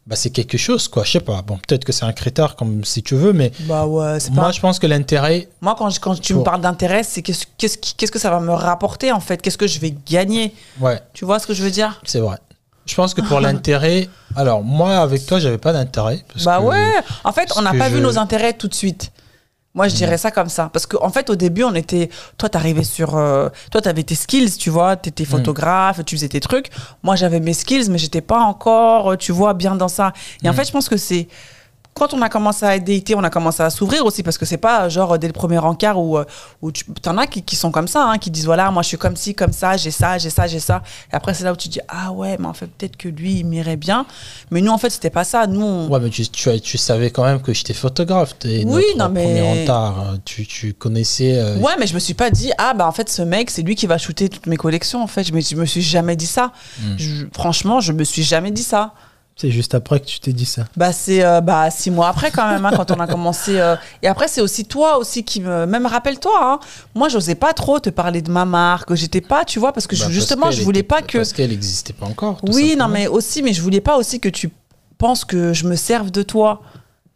bah, 0.06 0.16
c'est 0.16 0.30
quelque 0.30 0.58
chose, 0.58 0.88
quoi. 0.88 1.04
Je 1.04 1.12
sais 1.12 1.20
pas. 1.20 1.42
Bon, 1.42 1.56
peut-être 1.58 1.84
que 1.84 1.92
c'est 1.92 2.04
un 2.04 2.12
critère 2.12 2.56
comme 2.56 2.84
si 2.84 3.02
tu 3.02 3.14
veux, 3.14 3.32
mais 3.32 3.52
Bah 3.60 3.86
ouais, 3.86 4.18
moi, 4.32 4.44
pas. 4.46 4.50
je 4.52 4.60
pense 4.60 4.78
que 4.78 4.86
l'intérêt, 4.86 5.48
Moi, 5.60 5.74
quand, 5.78 5.90
je- 5.90 6.00
quand 6.00 6.18
tu 6.20 6.34
me 6.34 6.42
parles 6.42 6.60
d'intérêt, 6.62 7.02
c'est 7.04 7.22
qu'est-ce 7.22 7.46
qui- 7.78 7.94
qu'est-ce 7.94 8.10
que 8.12 8.18
ça 8.18 8.30
va 8.30 8.40
me 8.40 8.52
rapporter 8.52 9.12
en 9.12 9.20
fait? 9.20 9.40
Qu'est-ce 9.40 9.58
que 9.58 9.66
je 9.68 9.78
vais 9.78 9.94
gagner? 10.10 10.52
Ouais, 10.80 11.00
Tu 11.12 11.24
vois 11.24 11.38
ce 11.38 11.46
que 11.46 11.54
je 11.54 11.62
veux 11.62 11.70
dire? 11.70 12.00
C'est 12.04 12.20
vrai. 12.20 12.38
Je 12.86 12.94
pense 12.96 13.14
que 13.14 13.20
pour 13.20 13.38
l'intérêt, 13.40 14.08
alors 14.34 14.64
moi, 14.64 14.96
avec 14.96 15.24
toi, 15.26 15.38
j'avais 15.38 15.58
pas 15.58 15.72
d'intérêt. 15.72 16.24
Bah 16.44 16.58
que- 16.58 16.64
ouais 16.64 16.92
En 17.22 17.32
fait, 17.32 17.52
on 17.56 17.62
n'a 17.62 17.72
pas 17.74 17.88
je- 17.88 17.94
vu 17.96 18.00
nos 18.00 18.18
intérêts 18.18 18.54
tout 18.54 18.66
de 18.68 18.74
suite. 18.74 19.12
Moi, 19.74 19.86
je 19.86 19.94
dirais 19.94 20.18
ça 20.18 20.30
comme 20.32 20.48
ça. 20.48 20.68
Parce 20.72 20.84
qu'en 20.86 21.10
fait, 21.10 21.30
au 21.30 21.36
début, 21.36 21.62
on 21.62 21.74
était. 21.74 22.10
Toi, 22.38 22.48
t'arrivais 22.48 22.82
sur. 22.84 23.16
euh, 23.16 23.48
Toi, 23.70 23.80
t'avais 23.80 24.02
tes 24.02 24.16
skills, 24.16 24.56
tu 24.58 24.68
vois. 24.68 24.96
T'étais 24.96 25.24
photographe, 25.24 26.04
tu 26.04 26.16
faisais 26.16 26.28
tes 26.28 26.40
trucs. 26.40 26.70
Moi, 27.04 27.14
j'avais 27.14 27.38
mes 27.38 27.52
skills, 27.54 27.88
mais 27.88 27.98
j'étais 27.98 28.20
pas 28.20 28.40
encore, 28.40 29.12
euh, 29.12 29.16
tu 29.16 29.30
vois, 29.32 29.54
bien 29.54 29.76
dans 29.76 29.86
ça. 29.88 30.12
Et 30.42 30.48
en 30.48 30.52
fait, 30.52 30.64
je 30.64 30.72
pense 30.72 30.88
que 30.88 30.96
c'est. 30.96 31.28
Quand 31.92 32.14
on 32.14 32.22
a 32.22 32.28
commencé 32.28 32.64
à 32.64 32.78
dater, 32.78 33.14
on 33.14 33.24
a 33.24 33.30
commencé 33.30 33.62
à 33.62 33.68
s'ouvrir 33.68 34.06
aussi 34.06 34.22
parce 34.22 34.38
que 34.38 34.46
c'est 34.46 34.56
pas 34.56 34.88
genre 34.88 35.18
dès 35.18 35.26
le 35.26 35.32
premier 35.32 35.58
encart 35.58 35.98
où, 36.00 36.16
euh, 36.16 36.24
où 36.62 36.70
tu 36.72 36.84
t'en 37.02 37.18
as 37.18 37.26
qui, 37.26 37.42
qui 37.42 37.56
sont 37.56 37.70
comme 37.72 37.88
ça, 37.88 38.04
hein, 38.08 38.16
qui 38.16 38.30
disent 38.30 38.46
voilà, 38.46 38.70
moi 38.70 38.82
je 38.82 38.88
suis 38.88 38.96
comme 38.96 39.16
ci, 39.16 39.34
comme 39.34 39.52
ça, 39.52 39.76
j'ai 39.76 39.90
ça, 39.90 40.16
j'ai 40.16 40.30
ça, 40.30 40.46
j'ai 40.46 40.60
ça. 40.60 40.82
Et 41.12 41.16
après, 41.16 41.34
c'est 41.34 41.44
là 41.44 41.52
où 41.52 41.56
tu 41.56 41.68
dis 41.68 41.80
ah 41.88 42.12
ouais, 42.12 42.36
mais 42.38 42.46
en 42.46 42.54
fait, 42.54 42.68
peut-être 42.68 42.96
que 42.96 43.08
lui, 43.08 43.40
il 43.40 43.44
m'irait 43.44 43.76
bien. 43.76 44.06
Mais 44.50 44.60
nous, 44.62 44.70
en 44.70 44.78
fait, 44.78 44.88
c'était 44.88 45.10
pas 45.10 45.24
ça. 45.24 45.46
Nous, 45.46 45.60
on- 45.60 45.88
Ouais, 45.88 45.98
mais 46.00 46.10
tu, 46.10 46.26
tu, 46.28 46.78
savais 46.78 47.10
quand 47.10 47.24
même 47.24 47.42
que 47.42 47.52
j'étais 47.52 47.74
photographe. 47.74 48.34
Oui, 48.44 48.62
notre 48.64 48.96
non, 48.98 49.08
mais- 49.10 49.24
premier 49.24 49.60
retard. 49.62 50.14
Tu, 50.24 50.46
tu 50.46 50.72
connaissais. 50.72 51.38
euh, 51.38 51.56
Ouais, 51.58 51.72
mais 51.78 51.86
je 51.88 51.94
me 51.94 51.98
suis 51.98 52.14
pas 52.14 52.30
dit, 52.30 52.52
ah 52.56 52.72
bah 52.72 52.86
en 52.86 52.92
fait, 52.92 53.10
ce 53.10 53.22
mec, 53.22 53.50
c'est 53.50 53.62
lui 53.62 53.74
qui 53.74 53.86
va 53.86 53.98
shooter 53.98 54.28
toutes 54.28 54.46
mes 54.46 54.56
collections. 54.56 55.02
En 55.02 55.06
fait, 55.08 55.24
je 55.24 55.32
me, 55.32 55.40
je 55.40 55.56
me 55.56 55.66
suis 55.66 55.82
jamais 55.82 56.14
dit 56.16 56.26
ça. 56.26 56.52
Mm. 56.80 56.82
Je- 56.96 57.26
franchement, 57.34 57.80
je 57.80 57.92
me 57.92 58.04
suis 58.04 58.22
jamais 58.22 58.52
dit 58.52 58.62
ça. 58.62 58.94
C'est 59.40 59.50
juste 59.50 59.74
après 59.74 60.00
que 60.00 60.04
tu 60.04 60.20
t'es 60.20 60.34
dit 60.34 60.44
ça. 60.44 60.64
Bah, 60.76 60.92
c'est 60.92 61.24
euh, 61.24 61.40
bah, 61.40 61.70
six 61.70 61.90
mois 61.90 62.08
après, 62.08 62.30
quand 62.30 62.46
même, 62.50 62.66
hein, 62.66 62.72
quand 62.76 62.90
on 62.90 63.00
a 63.00 63.06
commencé. 63.06 63.58
euh, 63.58 63.74
Et 64.02 64.06
après, 64.08 64.28
c'est 64.28 64.42
aussi 64.42 64.66
toi 64.66 64.98
aussi 64.98 65.24
qui 65.24 65.40
me. 65.40 65.64
Même 65.64 65.86
rappelle-toi, 65.86 66.38
hein, 66.42 66.60
moi, 66.94 67.08
j'osais 67.08 67.34
pas 67.36 67.54
trop 67.54 67.78
te 67.80 67.88
parler 67.88 68.20
de 68.20 68.30
ma 68.30 68.44
marque. 68.44 68.94
J'étais 68.94 69.22
pas, 69.22 69.46
tu 69.46 69.58
vois, 69.58 69.72
parce 69.72 69.86
que 69.86 69.96
je- 69.96 70.00
Bah, 70.02 70.06
parce 70.08 70.14
justement, 70.14 70.50
je 70.50 70.62
voulais 70.62 70.80
était- 70.80 70.88
pas 70.88 71.00
que. 71.00 71.16
Parce 71.18 71.32
qu'elle 71.32 71.50
n'existait 71.50 71.94
pas 71.94 72.04
encore. 72.04 72.40
tout 72.44 72.52
Oui, 72.52 72.76
non, 72.78 72.88
mais 72.88 73.06
aussi, 73.06 73.42
mais 73.42 73.54
je 73.54 73.62
voulais 73.62 73.80
pas 73.80 73.96
aussi 73.96 74.20
que 74.20 74.28
tu 74.28 74.50
penses 74.98 75.24
que 75.24 75.54
je 75.54 75.66
me 75.66 75.74
serve 75.76 76.10
de 76.10 76.22
toi. 76.22 76.60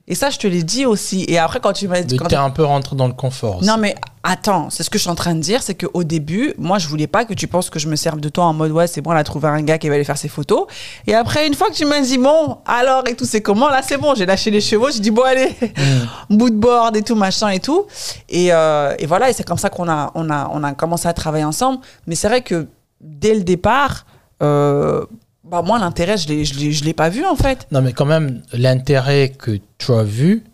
Et 0.09 0.15
ça, 0.15 0.31
je 0.31 0.39
te 0.39 0.47
l'ai 0.47 0.63
dit 0.63 0.87
aussi. 0.87 1.27
Et 1.29 1.37
après, 1.39 1.61
quand 1.61 1.75
tu 1.75 1.89
m'as 1.89 2.03
quand- 2.03 2.29
T'es 2.29 2.37
un 2.37 2.49
peu 2.51 2.65
rentré 2.65 2.97
dans 2.97 3.07
le 3.07 3.13
confort. 3.15 3.59
aussi. 3.59 3.67
Non, 3.69 3.77
mais 3.77 3.95
attends, 4.25 4.71
c'est 4.71 4.83
ce 4.83 4.91
que 4.91 4.99
je 4.99 5.03
suis 5.03 5.11
en 5.11 5.15
train 5.15 5.35
de 5.35 5.41
dire, 5.41 5.63
c'est 5.63 5.75
qu'au 5.75 6.03
début, 6.03 6.55
moi, 6.59 6.79
je 6.79 6.89
voulais 6.89 7.07
pas 7.07 7.25
que 7.25 7.35
tu 7.35 7.47
penses 7.47 7.71
que 7.71 7.79
je 7.79 7.89
me 7.89 7.95
serve 7.95 8.21
de 8.21 8.29
toi 8.29 8.45
en 8.47 8.55
mode, 8.55 8.73
ouais, 8.73 8.87
c'est 8.87 9.01
bon, 9.03 9.13
elle 9.13 9.19
a 9.19 9.25
trouvé 9.25 9.49
un 9.49 9.63
gars 9.63 9.79
qui 9.79 9.89
va 9.89 9.95
aller 9.95 10.05
faire 10.05 10.19
ses 10.19 10.29
photos. 10.29 10.67
Et 11.07 11.15
après, 11.15 11.47
une 11.47 11.55
fois 11.55 11.69
que 11.69 11.75
tu 11.75 11.85
m'as 11.85 12.01
dit, 12.01 12.19
bon, 12.19 12.59
alors, 12.67 13.07
et 13.07 13.15
tout, 13.15 13.27
c'est 13.27 13.43
comment, 13.43 13.69
là, 13.69 13.83
c'est 13.83 13.99
bon, 13.99 14.15
j'ai 14.15 14.27
lâché 14.27 14.51
les 14.51 14.61
chevaux, 14.61 14.91
j'ai 14.91 15.01
dit, 15.01 15.11
bon, 15.11 15.23
allez, 15.23 15.55
Mm. 15.75 16.07
bout 16.37 16.51
de 16.51 16.57
board 16.57 16.97
et 16.97 17.03
tout, 17.03 17.15
machin 17.15 17.51
et 17.51 17.61
tout. 17.61 17.87
Et, 18.29 18.53
euh, 18.53 18.95
et 18.99 19.07
voilà, 19.07 19.31
et 19.31 19.33
c'est 19.33 19.45
comme 19.47 19.59
ça 19.59 19.71
qu'on 19.71 19.89
a, 19.89 20.11
on 20.15 20.31
a, 20.31 20.49
on 20.53 20.63
a 20.63 20.73
commencé 20.73 21.07
à 21.09 21.13
travailler 21.13 21.45
ensemble. 21.45 21.81
Mais 22.07 22.15
c'est 22.15 22.29
vrai 22.29 22.43
que 22.43 22.67
dès 23.01 23.35
le 23.35 23.43
départ, 23.43 24.07
euh, 24.43 25.05
bah, 25.45 25.63
moi, 25.63 25.79
l'intérêt, 25.79 26.17
je 26.17 26.45
je 26.45 26.85
l'ai 26.85 26.95
pas 26.95 27.09
vu, 27.09 27.25
en 27.25 27.37
fait. 27.37 27.67
Non, 27.71 27.83
mais 27.83 27.93
quand 27.93 28.07
même, 28.07 28.43
l'intérêt 28.53 29.31
que 29.31 29.59
tu 29.79 29.93
as 29.93 30.03
vu 30.03 30.45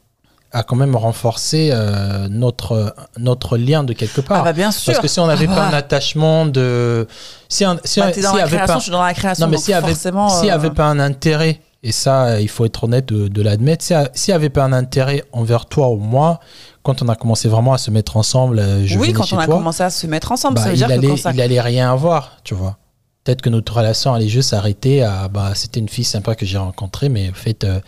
a 0.52 0.62
quand 0.62 0.76
même 0.76 0.96
renforcé 0.96 1.70
euh, 1.72 2.26
notre, 2.28 2.94
notre 3.18 3.56
lien 3.56 3.84
de 3.84 3.92
quelque 3.92 4.20
part. 4.20 4.38
Ah, 4.40 4.44
bah, 4.44 4.52
bien 4.52 4.70
sûr. 4.72 4.92
Parce 4.92 4.98
que 5.02 5.08
si 5.08 5.20
on 5.20 5.26
n'avait 5.26 5.46
Ah, 5.50 5.54
pas 5.54 5.66
un 5.66 5.70
bah. 5.70 5.76
attachement 5.76 6.46
de. 6.46 7.06
Si, 7.48 7.64
un- 7.64 7.78
si, 7.84 8.00
Bah, 8.00 8.06
un- 8.16 8.20
dans 8.22 8.34
la 8.36 8.42
avait 8.44 8.56
création, 8.56 8.66
pas- 8.74 8.78
je 8.78 8.82
suis 8.82 8.92
dans 8.92 9.02
la 9.02 9.14
création. 9.14 9.46
Non, 9.46 9.50
mais 9.50 9.56
donc 9.56 9.64
s'il 9.64 9.72
n'y 9.74 9.78
avait, 9.78 9.92
forcément, 9.92 10.28
s'il 10.28 10.48
y 10.48 10.50
euh, 10.50 10.54
avait 10.54 10.70
pas 10.70 10.86
un 10.86 10.98
intérêt, 10.98 11.60
et 11.82 11.92
ça, 11.92 12.40
il 12.40 12.48
faut 12.48 12.64
être 12.64 12.84
honnête 12.84 13.06
de, 13.06 13.28
de 13.28 13.42
l'admettre, 13.42 13.84
s'il 13.84 13.96
n'y 14.28 14.34
avait 14.34 14.50
pas 14.50 14.64
un 14.64 14.72
intérêt 14.72 15.24
envers 15.32 15.66
toi 15.66 15.88
ou 15.90 15.96
moi, 15.96 16.40
quand 16.82 17.00
on 17.02 17.08
a 17.08 17.14
commencé 17.14 17.48
vraiment 17.48 17.72
à 17.72 17.78
se 17.78 17.90
mettre 17.90 18.16
ensemble, 18.16 18.58
euh, 18.58 18.84
je 18.86 18.98
oui, 18.98 19.12
quand 19.12 19.32
on 19.32 19.38
a 19.38 19.46
toi, 19.46 19.54
commencé 19.56 19.82
à 19.82 19.90
se 19.90 20.06
mettre 20.06 20.32
ensemble, 20.32 20.56
bah, 20.56 20.62
ça 20.62 20.68
veut 20.70 20.74
il, 20.74 20.78
dire 20.78 20.90
allait, 20.90 21.16
ça 21.16 21.30
il 21.32 21.40
allait 21.40 21.60
rien 21.60 21.92
avoir, 21.92 22.38
tu 22.44 22.54
vois. 22.54 22.76
Peut-être 23.24 23.42
que 23.42 23.50
notre 23.50 23.76
relation 23.76 24.14
allait 24.14 24.28
juste 24.28 24.50
s'arrêter 24.50 25.02
à. 25.02 25.28
Bah, 25.28 25.52
c'était 25.54 25.78
une 25.78 25.88
fille 25.90 26.04
sympa 26.04 26.34
que 26.34 26.44
j'ai 26.46 26.56
rencontrée, 26.58 27.08
mais 27.10 27.28
en 27.30 27.34
fait, 27.34 27.64
euh, 27.64 27.78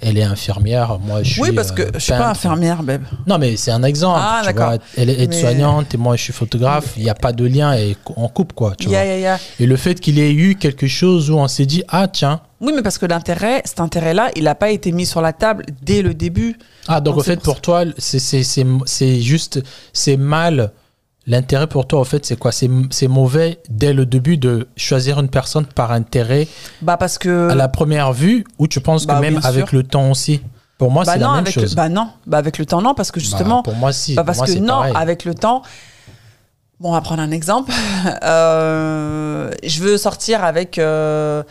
elle 0.00 0.18
est 0.18 0.22
infirmière. 0.22 0.98
Moi, 0.98 1.22
je 1.22 1.32
suis. 1.32 1.42
Oui, 1.42 1.52
parce 1.52 1.72
que 1.72 1.82
euh, 1.82 1.90
je 1.94 1.98
suis 2.00 2.12
pas 2.12 2.30
infirmière, 2.30 2.82
babe. 2.82 3.02
Non, 3.26 3.38
mais 3.38 3.56
c'est 3.56 3.70
un 3.70 3.82
exemple. 3.82 4.20
Ah, 4.22 4.38
tu 4.42 4.46
d'accord. 4.46 4.70
vois. 4.70 4.78
Elle 4.96 5.10
est 5.10 5.16
Mais- 5.16 5.22
aide-soignante 5.24 5.94
et 5.94 5.96
moi, 5.98 6.16
je 6.16 6.22
suis 6.22 6.32
photographe. 6.32 6.94
Il 6.96 7.02
n'y 7.04 7.10
a 7.10 7.14
pas 7.14 7.32
de 7.32 7.44
lien 7.46 7.74
et 7.74 7.96
on 8.16 8.28
coupe, 8.28 8.52
quoi. 8.52 8.74
Tu 8.78 8.88
vois. 8.88 8.98
Et 9.04 9.66
le 9.66 9.76
fait 9.76 9.98
qu'il 10.00 10.18
ait 10.18 10.32
eu 10.32 10.56
quelque 10.56 10.86
chose 10.86 11.30
où 11.30 11.38
on 11.38 11.48
s'est 11.48 11.66
dit, 11.66 11.82
ah, 11.88 12.08
tiens. 12.08 12.40
Oui, 12.60 12.72
mais 12.74 12.82
parce 12.82 12.96
que 12.98 13.04
l'intérêt, 13.06 13.60
cet 13.64 13.80
intérêt-là, 13.80 14.30
il 14.34 14.44
n'a 14.44 14.54
pas 14.54 14.70
été 14.70 14.90
mis 14.92 15.04
sur 15.04 15.20
la 15.20 15.32
table 15.34 15.66
dès 15.82 16.00
le 16.02 16.14
début. 16.14 16.56
Ah, 16.88 17.00
donc, 17.00 17.14
Donc, 17.14 17.20
au 17.20 17.24
fait, 17.24 17.36
pour 17.36 17.54
pour 17.54 17.60
toi, 17.60 17.84
c'est- 17.98 18.18
c'est 18.18 18.42
c'est- 18.42 18.66
c'est 18.86 19.20
juste. 19.20 19.62
C'est 19.92 20.16
mal. 20.16 20.70
L'intérêt 21.28 21.66
pour 21.66 21.86
toi, 21.88 22.00
au 22.00 22.04
fait, 22.04 22.24
c'est 22.24 22.38
quoi? 22.38 22.52
C'est 22.52 23.08
mauvais 23.08 23.58
dès 23.68 23.92
le 23.92 24.06
début 24.06 24.36
de 24.36 24.68
choisir 24.76 25.18
une 25.18 25.28
personne 25.28 25.66
par 25.66 25.90
intérêt 25.90 26.46
Bah 26.82 26.96
parce 26.96 27.18
que. 27.18 27.48
à 27.50 27.54
la 27.56 27.66
première 27.68 28.12
vue 28.12 28.44
ou 28.58 28.68
tu 28.68 28.80
penses 28.80 29.06
Bah, 29.06 29.16
que 29.16 29.20
même 29.20 29.38
bien 29.38 29.42
avec 29.48 29.72
le 29.72 29.82
temps 29.82 30.10
aussi? 30.10 30.40
Pour 30.78 30.90
moi, 30.90 31.04
bah 31.04 31.14
c'est 31.14 31.18
la 31.18 31.28
même 31.28 31.36
avec 31.38 31.54
chose. 31.54 31.70
Le, 31.70 31.76
bah 31.76 31.88
non, 31.88 32.10
bah 32.26 32.38
avec 32.38 32.58
le 32.58 32.66
temps 32.66 32.80
non, 32.82 32.94
parce 32.94 33.10
que 33.10 33.18
Bah, 33.18 33.24
justement, 33.24 33.62
pour 33.62 33.74
moi, 33.74 33.92
si. 33.92 34.14
bah 34.14 34.24
parce 34.24 34.38
moi, 34.38 34.46
que 34.46 34.52
non, 34.58 34.66
pareil. 34.74 34.92
avec 34.94 35.24
le 35.24 35.34
temps. 35.34 35.62
Bon, 36.78 36.90
on 36.90 36.92
va 36.92 37.00
prendre 37.00 37.22
un 37.22 37.30
exemple. 37.30 37.72
Euh, 38.22 39.50
je 39.64 39.80
veux 39.82 39.96
sortir 39.96 40.44
avec. 40.44 40.78
euh, 40.78 41.42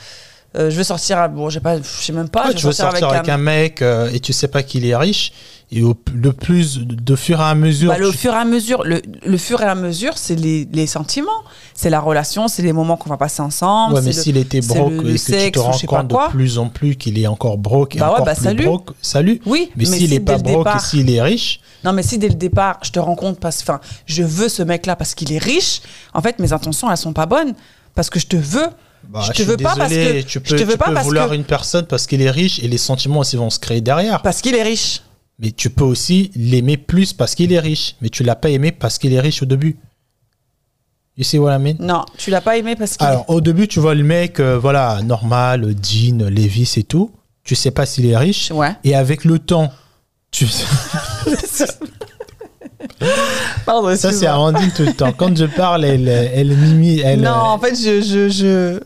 euh, 0.57 0.69
je 0.69 0.77
veux 0.77 0.83
sortir. 0.83 1.27
Bon, 1.29 1.49
j'ai 1.49 1.59
pas, 1.59 1.77
je 1.77 1.83
sais 1.83 2.13
même 2.13 2.29
pas. 2.29 2.45
Ouais, 2.45 2.51
je 2.51 2.57
tu 2.57 2.65
veux 2.67 2.71
sortir 2.71 3.09
avec, 3.09 3.27
un 3.27 3.37
mec 3.37 3.81
euh, 3.81 4.09
et 4.13 4.19
tu 4.19 4.31
sais 4.31 4.47
pas 4.47 4.63
qu'il 4.63 4.85
est 4.85 4.95
riche 4.95 5.33
et 5.71 5.81
au, 5.83 5.95
le 6.13 6.31
plus 6.31 6.79
de 6.79 7.15
fur 7.15 7.39
et 7.39 7.43
à 7.43 7.55
mesure. 7.55 7.91
Bah, 7.91 7.97
le 7.97 8.11
tu- 8.11 8.17
fur 8.17 8.33
et 8.33 8.37
à 8.37 8.45
mesure, 8.45 8.83
le, 8.83 9.01
le 9.25 9.37
fur 9.37 9.61
et 9.61 9.65
à 9.65 9.75
mesure, 9.75 10.17
c'est 10.17 10.35
les, 10.35 10.67
les 10.71 10.87
sentiments, 10.87 11.31
c'est 11.73 11.89
la 11.89 11.99
relation, 11.99 12.47
c'est 12.47 12.61
les 12.61 12.71
moments 12.73 12.97
qu'on 12.97 13.09
va 13.09 13.17
passer 13.17 13.41
ensemble. 13.41 13.95
Ouais, 13.95 14.01
mais 14.03 14.13
s'il 14.13 14.37
était 14.37 14.61
broke 14.61 14.91
le- 14.91 15.09
et 15.15 15.17
que 15.17 15.45
tu 15.45 15.51
te 15.51 15.59
rends 15.59 15.71
compte 16.03 16.07
de 16.09 16.29
plus 16.31 16.57
en 16.59 16.69
plus 16.69 16.95
qu'il 16.95 17.17
est 17.19 17.27
encore 17.27 17.57
broke 17.57 17.95
et 17.95 17.99
Bah 17.99 18.07
ouais, 18.07 18.13
encore 18.13 18.25
bah, 18.25 18.35
plus 18.35 18.43
salut. 18.43 18.65
broke, 18.65 18.89
salut. 19.01 19.41
Oui, 19.45 19.71
Mais, 19.75 19.85
s'il 19.85 19.95
si 19.97 20.03
est 20.05 20.07
dès 20.07 20.19
pas 20.19 20.37
broke 20.37 20.65
départ- 20.65 20.77
et 20.77 20.79
s'il 20.79 21.09
est 21.09 21.21
riche, 21.21 21.59
Non, 21.83 21.93
mais 21.93 22.03
si 22.03 22.17
dès 22.17 22.29
le 22.29 22.35
départ, 22.35 22.79
je 22.83 22.91
te 22.91 22.99
rends 22.99 23.15
compte, 23.15 23.39
parce, 23.39 23.61
enfin, 23.61 23.79
je 24.05 24.23
veux 24.23 24.49
ce 24.49 24.61
mec-là 24.63 24.95
parce 24.95 25.13
qu'il 25.15 25.31
est 25.33 25.37
riche, 25.39 25.81
en 26.13 26.21
fait, 26.21 26.39
mes 26.39 26.53
intentions, 26.53 26.89
elles 26.91 26.97
sont 26.97 27.13
pas 27.13 27.25
bonnes. 27.25 27.53
Parce 27.95 28.09
que 28.09 28.19
je 28.19 28.27
te 28.27 28.35
veux. 28.35 28.67
bah, 29.07 29.21
je 29.25 29.31
te 29.31 29.41
veux 29.43 29.55
pas 29.57 29.73
parce 29.75 29.89
que. 29.93 30.21
tu 30.21 30.41
peux, 30.41 30.49
je 30.49 30.55
te 30.57 30.63
veux 30.63 30.73
tu 30.73 30.77
pas 30.77 30.85
peux 30.87 30.93
parce 30.95 31.05
vouloir 31.05 31.29
que. 31.29 31.35
une 31.35 31.43
personne 31.45 31.85
parce 31.85 32.07
qu'il 32.07 32.21
est 32.21 32.29
riche 32.29 32.59
et 32.61 32.67
les 32.67 32.77
sentiments 32.77 33.19
aussi 33.19 33.37
vont 33.37 33.49
se 33.49 33.57
créer 33.59 33.79
derrière. 33.81 34.21
Parce 34.21 34.41
qu'il 34.41 34.53
est 34.55 34.63
riche. 34.63 35.01
Mais 35.39 35.51
tu 35.51 35.69
peux 35.69 35.83
aussi 35.83 36.31
l'aimer 36.35 36.77
plus 36.77 37.13
parce 37.13 37.35
qu'il 37.35 37.51
est 37.51 37.59
riche. 37.59 37.95
Mais 38.01 38.09
tu 38.09 38.23
l'as 38.23 38.35
pas 38.35 38.49
aimé 38.49 38.71
parce 38.71 38.97
qu'il 38.97 39.13
est 39.13 39.19
riche 39.19 39.41
au 39.43 39.45
début. 39.45 39.77
You 41.17 41.23
see 41.23 41.37
what 41.37 41.55
I 41.55 41.59
mean? 41.59 41.75
Non, 41.79 42.05
tu 42.17 42.29
l'as 42.29 42.41
pas 42.41 42.57
aimé 42.57 42.75
parce 42.75 42.97
qu'il. 42.97 43.07
Alors, 43.07 43.29
au 43.29 43.39
début, 43.39 43.67
tu 43.67 43.79
vois 43.79 43.95
le 43.95 44.03
mec, 44.03 44.39
euh, 44.39 44.57
voilà, 44.57 45.01
normal, 45.01 45.73
jean, 45.81 46.29
Levis 46.29 46.73
et 46.77 46.83
tout. 46.83 47.11
Tu 47.43 47.55
sais 47.55 47.71
pas 47.71 47.85
s'il 47.85 48.05
est 48.05 48.17
riche. 48.17 48.51
Ouais. 48.51 48.75
Et 48.83 48.95
avec 48.95 49.23
le 49.23 49.39
temps, 49.39 49.71
tu... 50.31 50.47
Pardon, 53.65 53.95
ça 53.95 54.11
c'est. 54.11 54.25
Amandine 54.27 54.71
tout 54.71 54.83
le 54.83 54.93
temps. 54.93 55.11
Quand 55.11 55.35
je 55.35 55.45
parle, 55.45 55.83
elle, 55.85 56.07
elle 56.07 56.55
mimi, 56.55 56.99
elle. 56.99 57.21
Non, 57.21 57.29
euh, 57.31 57.33
en 57.33 57.59
fait, 57.59 57.75
je, 57.75 58.01
je, 58.01 58.29
je- 58.29 58.79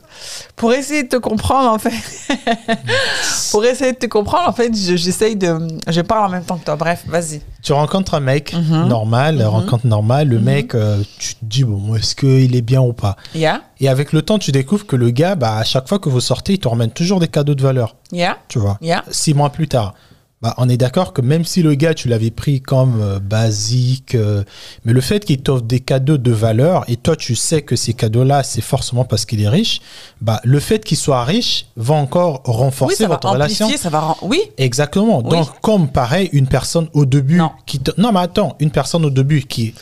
Pour 0.55 0.73
essayer 0.73 1.03
de 1.03 1.09
te 1.09 1.15
comprendre, 1.17 1.69
en 1.69 1.77
fait. 1.79 1.91
pour 3.51 3.65
essayer 3.65 3.93
de 3.93 3.97
te 3.97 4.05
comprendre, 4.07 4.49
en 4.49 4.53
fait, 4.53 4.71
je- 4.75 4.95
j'essaye 4.95 5.35
de. 5.35 5.55
Je 5.87 6.01
parle 6.01 6.25
en 6.25 6.29
même 6.29 6.43
temps 6.43 6.57
que 6.57 6.65
toi. 6.65 6.75
Bref, 6.75 7.03
vas-y. 7.07 7.41
Tu 7.61 7.73
rencontres 7.73 8.13
un 8.15 8.19
mec 8.19 8.53
Mhm. 8.53 8.87
normal, 8.87 9.35
Mhm. 9.37 9.43
rencontre 9.45 9.85
normale, 9.87 10.27
le 10.29 10.37
Mhm. 10.39 10.43
mec, 10.45 10.75
euh, 10.75 11.01
tu 11.19 11.35
te 11.35 11.39
dis, 11.45 11.63
bon, 11.63 11.95
est-ce 11.95 12.15
qu'il 12.15 12.55
est 12.55 12.61
bien 12.61 12.81
ou 12.81 12.93
pas? 12.93 13.15
Yeah? 13.35 13.61
Et 13.79 13.89
avec 13.89 14.13
le 14.13 14.21
temps, 14.21 14.39
tu 14.39 14.51
découvres 14.51 14.85
que 14.85 14.95
le 14.95 15.09
gars, 15.11 15.35
bah, 15.35 15.57
à 15.57 15.63
chaque 15.63 15.87
fois 15.87 15.99
que 15.99 16.09
vous 16.09 16.21
sortez, 16.21 16.53
il 16.53 16.59
te 16.59 16.67
ramène 16.67 16.91
toujours 16.91 17.19
des 17.19 17.27
cadeaux 17.27 17.55
de 17.55 17.61
valeur. 17.61 17.95
Yeah? 18.11 18.37
Tu 18.47 18.59
vois? 18.59 18.77
Yeah? 18.81 19.03
six 19.11 19.33
mois 19.33 19.49
plus 19.49 19.67
tard. 19.67 19.93
Bah, 20.41 20.53
on 20.57 20.69
est 20.69 20.77
d'accord 20.77 21.11
que 21.11 21.19
même 21.21 21.43
si 21.43 21.61
le 21.61 21.73
gars, 21.75 21.93
tu 21.93 22.07
l'avais 22.07 22.31
pris 22.31 22.61
comme 22.61 23.01
euh, 23.01 23.19
basique, 23.19 24.15
euh, 24.15 24.45
mais 24.85 24.93
le 24.93 25.01
fait 25.01 25.25
qu'il 25.25 25.41
t'offre 25.41 25.63
des 25.63 25.81
cadeaux 25.81 26.17
de 26.17 26.31
valeur, 26.31 26.85
et 26.87 26.95
toi, 26.95 27.17
tu 27.17 27.35
sais 27.35 27.61
que 27.61 27.75
ces 27.75 27.93
cadeaux-là, 27.93 28.43
c'est 28.43 28.61
forcément 28.61 29.03
parce 29.03 29.25
qu'il 29.25 29.41
est 29.41 29.49
riche, 29.49 29.81
bah, 30.21 30.39
le 30.45 30.61
fait 30.61 30.85
qu'il 30.85 30.95
soit 30.95 31.25
riche 31.25 31.65
va 31.75 31.95
encore 31.95 32.41
Oui, 32.47 32.53
renforcer 32.55 32.95
ça 32.95 33.07
va 33.09 33.15
votre 33.15 33.29
relation. 33.29 33.65
amplifier, 33.65 33.83
ça 33.83 33.89
va. 33.89 34.15
Oui? 34.21 34.39
Exactement. 34.57 35.21
Oui. 35.25 35.29
Donc, 35.29 35.59
comme 35.59 35.89
pareil, 35.89 36.29
une 36.31 36.47
personne 36.47 36.87
au 36.93 37.05
début 37.05 37.35
Non. 37.35 37.51
qui 37.65 37.79
te... 37.79 37.91
Non, 37.99 38.13
mais 38.13 38.21
attends, 38.21 38.55
une 38.61 38.71
personne 38.71 39.03
au 39.03 39.09
début 39.09 39.41
qui, 39.41 39.73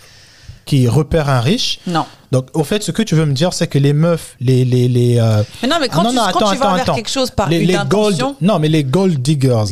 qui 0.67 0.87
repère 0.87 1.29
un 1.29 1.39
riche. 1.41 1.79
Non. 1.87 2.05
Donc, 2.31 2.49
au 2.53 2.63
fait, 2.63 2.83
ce 2.83 2.91
que 2.91 3.01
tu 3.01 3.15
veux 3.15 3.25
me 3.25 3.33
dire, 3.33 3.53
c'est 3.53 3.67
que 3.67 3.79
les 3.79 3.93
meufs, 3.93 4.35
les... 4.41 4.65
les, 4.65 4.87
les 4.89 5.17
euh, 5.17 5.41
Mais 5.63 5.67
non, 5.69 5.77
mais 5.79 5.87
quand 5.87 6.03
non, 6.03 6.09
tu, 6.11 6.15
non, 6.17 6.21
quand 6.23 6.27
attends, 6.27 6.51
tu 6.51 6.57
vas 6.57 6.65
attends, 6.65 6.73
vers 6.75 6.83
attends. 6.83 6.95
quelque 6.95 7.09
chose 7.09 7.31
par 7.31 7.49
les, 7.49 7.59
une 7.61 7.67
les 7.67 7.73
gold, 7.87 8.15
intention. 8.15 8.35
non, 8.41 8.59
mais 8.59 8.67
les 8.67 8.83
gold 8.83 9.21
diggers, 9.21 9.63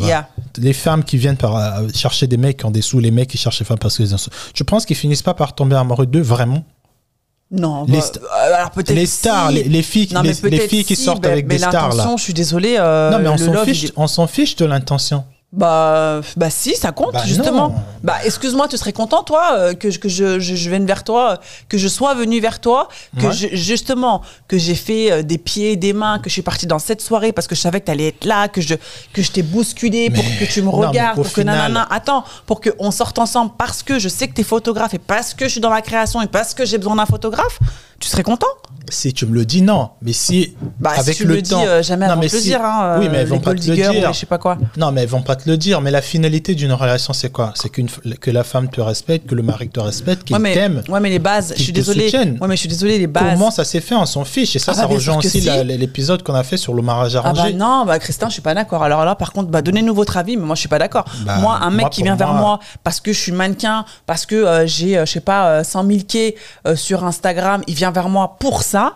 les 0.58 0.74
femmes 0.74 1.04
qui 1.04 1.18
viennent 1.18 1.36
par, 1.38 1.58
euh, 1.58 1.88
chercher 1.94 2.28
des 2.28 2.38
mecs 2.38 2.58
qui 2.58 2.66
ont 2.66 2.72
des 2.72 2.82
sous, 2.82 3.00
les 3.00 3.12
mecs 3.12 3.30
qui 3.30 3.38
cherchent 3.38 3.60
les 3.60 3.66
femmes 3.66 3.78
parce 3.78 3.98
qu'ils 3.98 4.14
ont 4.14 4.18
des. 4.18 4.24
Tu 4.54 4.64
penses 4.64 4.86
qu'ils 4.86 4.96
finissent 4.96 5.22
pas 5.22 5.34
par 5.34 5.54
tomber 5.54 5.75
amoureux 5.75 6.06
d'eux, 6.06 6.22
vraiment 6.22 6.64
Non, 7.52 7.86
Les 7.90 8.00
bah, 8.00 8.06
euh, 8.16 8.56
alors 8.56 8.72
peut-être 8.72 8.92
Les 8.96 9.06
stars, 9.06 9.50
si. 9.50 9.56
les, 9.56 9.64
les 9.66 9.84
filles, 9.84 10.08
Non, 10.14 10.22
les, 10.22 10.34
filles 10.34 10.86
qui 10.86 10.96
sortent 10.96 11.24
mais- 11.24 11.32
avec 11.32 11.48
mais 11.48 11.56
des 11.56 11.62
stars, 11.64 11.94
là. 11.94 12.14
je 12.18 12.24
suis 12.24 12.34
désolée. 12.34 12.78
euh, 12.80 13.12
non, 13.12 13.20
mais 13.20 13.28
on 13.28 13.38
s'en 13.38 13.66
fiche, 13.66 13.84
il 13.84 13.92
on 13.98 14.08
s'en 14.08 14.28
fiche 14.28 14.56
de 14.56 14.64
l'intention. 14.66 15.25
Bah, 15.56 16.20
bah 16.36 16.50
si, 16.50 16.76
ça 16.76 16.92
compte 16.92 17.14
Bah 17.14 17.22
justement. 17.26 17.70
non. 17.70 17.76
Bah 18.04 18.16
excuse-moi, 18.26 18.68
tu 18.68 18.76
serais 18.78 18.92
content 18.92 19.24
toi 19.24 19.52
euh, 19.54 19.74
que, 19.74 19.90
je- 19.90 20.00
que 20.00 20.10
je, 20.10 20.38
je, 20.40 20.54
je 20.56 20.70
vienne 20.70 20.86
vers 20.86 21.04
toi, 21.06 21.32
euh, 21.32 21.36
que 21.70 21.78
je 21.78 21.88
sois 21.88 22.14
venu 22.14 22.42
vers 22.42 22.60
toi, 22.60 22.90
que 23.20 23.28
Ouais. 23.28 23.32
je- 23.32 23.56
justement 23.56 24.22
que 24.50 24.58
j'ai 24.58 24.76
fait 24.76 25.12
euh, 25.12 25.24
des 25.24 25.38
pieds, 25.38 25.78
des 25.78 25.94
mains, 25.94 26.20
que 26.20 26.30
je 26.30 26.34
suis 26.34 26.42
partie 26.42 26.68
dans 26.68 26.80
cette 26.80 27.00
soirée 27.02 27.32
parce 27.32 27.48
que 27.48 27.56
je 27.56 27.62
savais 27.62 27.80
que 27.80 27.86
tu 27.86 27.92
allais 27.92 28.10
être 28.10 28.26
là, 28.26 28.50
que 28.50 28.60
je 28.60 28.76
que 29.14 29.22
je 29.22 29.32
t'ai 29.32 29.44
bousculé 29.44 30.10
pour 30.10 30.24
que 30.40 30.44
tu 30.46 30.62
me 30.62 30.70
regardes, 30.70 31.16
pour 31.16 31.32
que 31.32 31.40
nanana. 31.42 31.88
Attends, 31.90 32.26
pour 32.46 32.60
que 32.60 32.72
on 32.80 32.92
sorte 32.92 33.18
ensemble 33.18 33.52
parce 33.58 33.82
que 33.82 33.98
je 33.98 34.10
sais 34.10 34.28
que 34.28 34.34
tu 34.34 34.42
es 34.42 34.44
photographe 34.44 34.94
et 34.94 35.00
parce 35.00 35.34
que 35.34 35.46
je 35.46 35.52
suis 35.52 35.62
dans 35.62 35.70
la 35.70 35.82
création 35.82 36.22
et 36.22 36.28
parce 36.28 36.54
que 36.54 36.66
j'ai 36.66 36.78
besoin 36.78 36.98
d'un 36.98 37.06
photographe, 37.06 37.60
tu 38.00 38.10
serais 38.10 38.24
content? 38.24 38.48
Si 38.90 39.14
tu 39.14 39.26
me 39.26 39.34
le 39.34 39.46
dis, 39.46 39.64
non. 39.64 39.90
Mais 40.04 40.14
si, 40.14 40.56
Bah 40.80 40.92
avec 40.96 41.16
si 41.16 41.22
tu 41.22 41.26
le 41.28 41.36
le 41.38 41.42
temps. 41.42 41.60
dis, 41.60 41.84
jamais 41.84 42.08
Non, 42.08 42.18
mais 42.18 42.28
le 42.28 42.38
si- 42.38 42.44
dire. 42.44 42.64
Hein, 42.64 42.98
Oui, 43.00 43.08
mais 43.10 43.20
elles 43.20 43.28
vont 43.28 43.40
pas 43.40 43.56
te 43.56 43.68
le 43.68 43.74
dire. 43.74 44.14
je 44.14 44.20
sais 44.20 44.26
pas 44.28 44.38
quoi. 44.38 44.60
Non, 44.78 44.92
mais 44.92 45.02
elles 45.02 45.08
vont 45.10 45.24
pas 45.24 45.36
te 45.36 45.45
le 45.48 45.58
dire. 45.58 45.82
Mais 45.82 45.92
la 45.92 46.02
finalité 46.02 46.56
d'une 46.56 46.74
relation, 46.74 47.14
c'est 47.14 47.32
quoi? 47.32 47.54
C'est 47.56 47.70
qu'une 47.70 47.88
que 47.90 48.32
la 48.32 48.44
femme 48.44 48.70
te 48.70 48.82
respecte, 48.82 49.28
que 49.28 49.36
le 49.36 49.44
mari 49.44 49.70
te 49.70 49.80
respecte, 49.80 50.24
qu'il 50.24 50.36
Ouais 50.36 50.54
t'aime. 50.54 50.82
ouais, 50.90 51.00
mais 51.00 51.10
les 51.10 51.20
bases, 51.20 51.54
je 51.58 51.62
suis 51.64 51.74
désolée. 51.74 52.10
Ouais, 52.14 52.48
mais 52.48 52.56
je 52.56 52.60
suis 52.62 52.70
désolée, 52.70 52.98
les 53.00 53.08
bases. 53.08 53.34
Comment 53.34 53.52
ça 53.52 53.64
s'est 53.64 53.82
fait? 53.82 53.96
On 53.96 54.06
s'en 54.06 54.24
fiche. 54.25 54.56
Et 54.56 54.60
ça, 54.60 54.72
Ah 54.74 54.75
bah, 54.75 54.82
ça 54.82 54.88
bien 54.88 54.96
rejoint 54.98 55.18
aussi 55.18 55.42
si. 55.42 55.50
l'épisode 55.64 56.24
qu'on 56.24 56.36
a 56.36 56.44
fait 56.44 56.58
sur 56.58 56.74
le 56.74 56.82
mariage 56.82 57.16
Ah 57.16 57.20
arrangé. 57.20 57.54
bah 57.54 57.58
non, 57.58 57.86
bah 57.86 58.00
Christin, 58.00 58.28
je 58.28 58.34
suis 58.34 58.42
pas 58.42 58.54
d'accord. 58.54 58.84
Alors 58.84 59.06
là, 59.06 59.16
par 59.16 59.32
contre, 59.34 59.50
bah 59.50 59.62
donnez-nous 59.62 59.94
votre 59.94 60.18
avis, 60.18 60.38
mais 60.38 60.46
moi 60.46 60.56
je 60.56 60.60
suis 60.62 60.70
pas 60.70 60.80
d'accord. 60.80 61.06
Bah, 61.25 61.38
moi, 61.38 61.60
un 61.62 61.70
mec 61.72 61.82
moi, 61.82 61.90
qui 61.90 62.04
vient 62.04 62.16
vers 62.16 62.34
moi- 62.34 62.60
parce 62.84 63.00
que 63.00 63.14
je 63.14 63.20
suis 63.20 63.32
mannequin, 63.32 63.86
parce 64.06 64.25
que 64.25 64.36
euh, 64.36 64.66
j'ai, 64.68 64.98
euh, 64.98 65.06
je 65.06 65.12
sais 65.14 65.20
pas, 65.20 65.48
euh, 65.50 65.64
100 65.64 65.86
000 65.86 66.00
quais 66.08 66.36
euh, 66.68 66.75
sur 66.75 67.04
Instagram, 67.04 67.62
il 67.68 67.75
vient 67.75 67.92
vers 67.92 68.10
moi 68.10 68.36
pour 68.40 68.64
ça. 68.64 68.94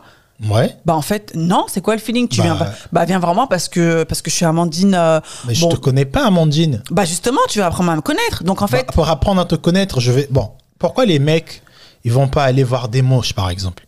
Ouais. 0.47 0.73
Bah 0.85 0.95
en 0.95 1.01
fait, 1.01 1.33
non, 1.35 1.65
c'est 1.67 1.81
quoi 1.81 1.95
le 1.95 2.01
feeling 2.01 2.27
Tu 2.29 2.37
Bah, 2.37 2.43
viens, 2.43 2.55
vers- 2.55 2.73
bah 2.93 3.05
viens 3.05 3.19
moi 3.19 3.47
parce 3.49 3.67
que 3.67 4.03
parce 4.03 4.21
que 4.21 4.31
je 4.31 4.35
suis 4.37 4.45
Amandine. 4.45 4.95
euh, 4.95 5.19
Mais 5.47 5.53
je 5.53 5.61
bon, 5.61 5.69
te 5.69 5.75
connais 5.75 6.05
pas, 6.05 6.25
Amandine. 6.25 6.81
bah 6.91 7.03
justement, 7.03 7.41
tu 7.49 7.59
vas 7.59 7.65
apprendre 7.67 7.91
à 7.91 7.95
me 7.97 8.01
connaître. 8.01 8.43
Donc 8.45 8.61
en 8.61 8.67
fait, 8.67 8.85
Bah, 8.87 8.93
pour 8.93 9.09
apprendre 9.09 9.41
à 9.41 9.45
te 9.45 9.55
connaître, 9.55 9.99
je 9.99 10.11
vais. 10.13 10.27
Bon, 10.31 10.51
pourquoi 10.77 11.05
les 11.05 11.19
mecs, 11.19 11.61
ils 12.05 12.13
vont 12.13 12.29
pas 12.29 12.45
aller 12.45 12.63
voir 12.63 12.87
des 12.87 13.01
moches, 13.01 13.33
par 13.33 13.49
exemple? 13.49 13.85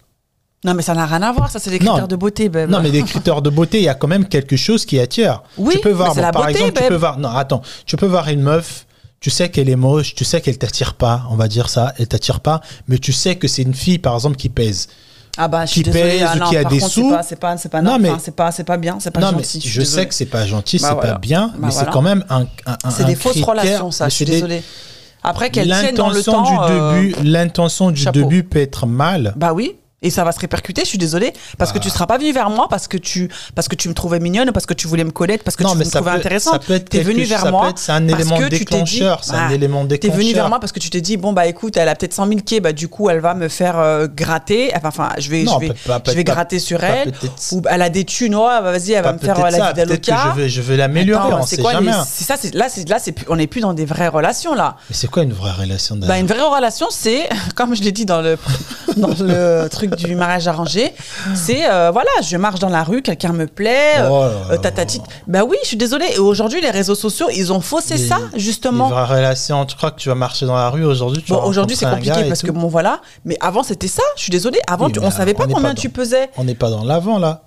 Non 0.63 0.74
mais 0.75 0.81
ça 0.84 0.93
n'a 0.93 1.05
rien 1.05 1.22
à 1.24 1.31
voir. 1.31 1.50
Ça 1.50 1.58
c'est 1.60 1.70
des 1.72 1.79
Non. 1.79 1.91
critères 1.93 2.08
de 2.10 2.15
beauté. 2.17 2.50
babe. 2.50 2.70
Non, 2.70 2.81
mais 2.81 2.91
des 2.91 3.01
critères 3.03 3.41
de 3.41 3.50
beauté, 3.50 3.77
il 3.79 3.84
y 3.86 3.89
a 3.89 3.96
quand 3.96 4.08
même 4.10 4.27
quelque 4.27 4.58
chose 4.58 4.86
qui 4.86 5.00
attire. 5.00 5.43
Oui, 5.58 5.74
tu 5.75 5.79
peux 5.79 5.91
voir, 5.91 6.10
mais 6.10 6.15
c'est 6.15 6.20
bon, 6.22 6.25
la 6.27 6.31
par 6.34 6.41
beauté, 6.48 6.60
exemple, 6.60 6.81
tu 6.81 6.88
peux 6.89 6.96
voir. 6.96 7.17
Non, 7.17 7.29
attends, 7.29 7.62
tu 7.86 7.96
peux 7.96 8.05
voir 8.08 8.27
une 8.27 8.41
meuf. 8.41 8.86
Tu 9.22 9.29
sais 9.29 9.50
qu'elle 9.50 9.70
est 9.70 9.75
moche, 9.75 10.15
tu 10.15 10.25
sais 10.25 10.41
qu'elle 10.41 10.58
t'attire 10.58 10.96
pas, 10.96 11.24
on 11.29 11.36
va 11.36 11.48
dire 11.48 11.70
ça, 11.70 11.93
elle 12.00 12.08
t'attire 12.08 12.39
pas, 12.39 12.60
mais 12.88 12.98
tu 12.98 13.13
sais 13.13 13.36
que 13.36 13.48
c'est 13.48 13.62
une 13.62 13.75
fille, 13.75 14.00
par 14.00 14.15
exemple, 14.15 14.36
qui 14.36 14.50
pèse. 14.50 14.88
Ah 15.38 15.47
bah 15.47 15.65
je 15.65 15.71
suis 15.71 15.83
qui 15.83 15.89
désolée. 15.91 16.11
pèse 16.19 16.27
ah 16.29 16.35
ou 16.35 16.39
non, 16.39 16.50
qui 16.50 16.57
a 16.57 16.61
par 16.63 16.71
des 16.71 16.79
contre, 16.79 16.91
sous. 16.91 17.09
C'est 17.09 17.15
pas, 17.15 17.23
c'est 17.23 17.35
pas, 17.39 17.57
c'est 17.57 17.69
pas, 17.69 17.81
Non, 17.81 17.97
mais- 18.00 18.11
c'est 18.19 18.35
pas, 18.35 18.51
c'est 18.51 18.63
pas 18.65 18.77
bien, 18.77 18.97
c'est 19.00 19.11
pas 19.11 19.19
non, 19.21 19.27
gentil. 19.31 19.38
mais 19.38 19.43
suis 19.61 19.69
je 19.69 19.81
sais 19.81 20.05
que 20.05 20.13
c'est 20.13 20.25
pas 20.25 20.45
gentil, 20.45 20.77
Bah 20.77 20.88
c'est 20.89 20.93
voilà. 20.95 21.13
pas 21.13 21.19
bien, 21.19 21.47
Bah 21.47 21.67
mais 21.67 21.71
c'est 21.71 21.89
quand 21.89 22.01
même 22.01 22.25
un, 22.29 22.41
un, 22.65 22.77
un- 22.83 22.89
C'est 22.91 23.05
des 23.05 23.15
fausses 23.15 23.41
relations, 23.41 23.91
ça. 23.91 24.09
Je 24.09 24.15
suis 24.15 24.25
désolée. 24.25 24.61
Après 25.23 25.50
qu'elles 25.51 25.67
tiennent 25.67 25.95
dans 25.95 26.09
le 26.09 26.15
L'intention 26.15 26.31
temps. 26.43 26.65
du 26.67 26.71
euh, 26.73 27.01
début, 27.01 27.15
l'intention 27.23 27.91
du 27.91 28.01
chapeau. 28.01 28.19
début 28.19 28.43
peut 28.43 28.59
être 28.59 28.88
mal. 28.88 29.33
Bah 29.38 29.53
oui. 29.53 29.75
Et 30.03 30.10
ça 30.10 30.24
va 30.24 30.31
se 30.31 30.39
répercuter, 30.39 30.81
je 30.81 30.88
suis 30.88 30.98
désolée, 30.98 31.31
parce 31.60 31.72
que 31.72 31.77
tu 31.77 31.91
seras 31.91 32.08
pas 32.08 32.17
venu 32.17 32.31
vers 32.34 32.50
moi 32.50 32.65
parce 32.67 32.88
que 32.88 32.98
tu 32.98 33.29
parce 33.53 33.67
que 33.67 33.75
tu 33.75 33.88
me 33.88 33.93
trouvais 33.93 34.20
mignonne, 34.20 34.51
parce 34.51 34.65
que 34.65 34.74
tu 34.74 34.88
voulais 34.88 35.03
me 35.03 35.12
connaître, 35.12 35.43
parce 35.43 35.55
que 35.55 35.63
tu 35.63 35.77
me 35.77 35.84
trouvais 35.86 36.10
intéressante. 36.10 36.65
T'es 36.65 36.79
quelque 36.79 37.05
venu 37.05 37.24
vers 37.24 37.51
moi 37.51 37.72
C'est 37.75 37.91
un 37.91 38.08
élément 38.08 38.38
tu 38.38 38.50
déclencheur. 38.50 39.24
C'est 39.24 39.34
un 39.36 39.48
Ah, 39.50 39.53
élément 39.53 39.86
déclencheur. 39.86 40.17
venu 40.20 40.34
vers 40.34 40.50
moi 40.50 40.60
parce 40.60 40.72
que 40.72 40.79
tu 40.79 40.89
t'es 40.89 41.01
dit 41.01 41.17
bon 41.17 41.34
bah 41.34 41.46
écoute 41.46 41.77
elle 41.77 41.88
a 41.88 41.93
peut-être 41.93 42.15
100 42.15 42.25
000 42.27 42.39
quais 42.43 42.60
bah 42.62 42.74
du 42.74 42.88
coup 42.88 43.12
elle 43.12 43.20
va 43.20 43.36
me 43.36 43.48
faire 43.48 43.77
euh, 43.77 44.08
gratter 44.08 44.72
enfin 44.75 44.88
enfin 44.88 45.10
je 45.20 45.29
vais 45.29 45.43
Non, 45.43 45.60
je 45.62 45.67
vais, 45.67 45.74
peut- 45.74 45.75
pas- 45.86 46.01
je 46.08 46.12
vais 46.13 46.24
pas- 46.24 46.31
gratter 46.34 46.58
sur 46.58 46.84
elle 46.84 47.13
ou 47.51 47.62
elle 47.70 47.81
a 47.84 47.89
des 47.89 48.03
thunes 48.03 48.34
ouais, 48.36 48.41
bah, 48.41 48.72
vas-y 48.72 48.93
elle 48.93 49.03
va 49.03 49.13
me 49.13 49.20
faire 49.20 49.38
euh, 49.39 49.50
la 49.51 49.72
vie 49.72 50.00
que 50.01 50.12
je 50.12 50.36
vais, 50.41 50.50
je 50.50 50.62
vais 50.62 50.77
l'améliorer, 50.77 51.31
on 51.34 51.46
c'est 51.46 51.58
sait 51.58 51.62
quoi, 51.62 51.74
jamais. 51.74 51.91
c'est 52.08 52.24
ça 52.24 52.38
c'est 52.39 52.55
là 52.55 52.70
c'est 52.70 52.89
là 52.89 52.98
c'est 52.98 53.13
on 53.29 53.36
n'est 53.36 53.46
plus 53.46 53.62
dans 53.62 53.74
des 53.74 53.86
vraies 53.86 54.08
relations 54.08 54.55
là 54.55 54.77
Mais 54.89 54.96
c'est 54.96 55.08
quoi 55.12 55.22
une 55.22 55.34
vraie 55.34 55.51
relation 55.51 55.96
bah, 55.98 56.17
une 56.17 56.25
vraie 56.25 56.41
relation, 56.41 56.88
c'est, 56.89 57.29
comme 57.55 57.75
je 57.75 57.84
l'ai 57.84 57.91
dit 57.91 58.05
dans 58.05 58.22
le, 58.22 58.38
dans 58.98 59.13
le 59.20 59.67
truc 59.70 59.90
du 59.98 60.15
mariage 60.15 60.48
arrangé. 60.48 60.93
C'est, 61.36 61.69
euh, 61.69 61.91
voilà, 61.91 62.10
je 62.24 62.38
marche 62.38 62.60
dans 62.60 62.69
la 62.69 62.83
rue, 62.83 63.01
quelqu'un 63.01 63.33
me 63.33 63.48
plaît, 63.48 64.00
euh, 64.00 64.10
Oh 64.12 64.51
euh, 64.51 64.57
tatati. 64.57 65.01
Bah 65.27 65.43
oui, 65.48 65.57
je 65.63 65.67
suis 65.69 65.77
désolée. 65.77 66.05
Et 66.15 66.19
aujourd'hui, 66.19 66.62
les 66.62 66.71
réseaux 66.71 66.95
sociaux, 66.95 67.27
ils 67.33 67.51
ont 67.53 67.62
faussé 67.62 67.95
Les- 67.95 68.07
ça, 68.07 68.17
justement. 68.36 68.89
Les 68.89 69.65
tu 69.65 69.75
crois 69.75 69.91
que 69.91 70.00
tu 70.00 70.10
vas 70.10 70.15
marcher 70.15 70.45
dans 70.45 70.55
la 70.55 70.69
rue 70.69 70.86
aujourd'hui 70.86 71.24
tu 71.24 71.31
Bon, 71.31 71.43
aujourd'hui, 71.43 71.75
c'est 71.75 71.86
compliqué 71.89 72.24
parce 72.27 72.41
que 72.41 72.51
bon, 72.51 72.67
voilà. 72.67 73.01
Mais 73.25 73.38
avant, 73.41 73.63
c'était 73.63 73.88
ça. 73.88 74.03
Je 74.15 74.24
suis 74.24 74.31
désolée. 74.31 74.60
Avant, 74.67 74.86
Oui, 74.88 74.91
tu- 74.93 75.00
on 75.00 75.12
savait 75.12 75.33
pas 75.33 75.45
on 75.45 75.53
combien 75.53 75.69
pas 75.69 75.75
tu 75.75 75.89
pesais. 75.89 76.29
On 76.38 76.43
n'est 76.43 76.55
pas 76.55 76.69
dans 76.69 76.83
l'avant 76.83 77.19
là. 77.19 77.43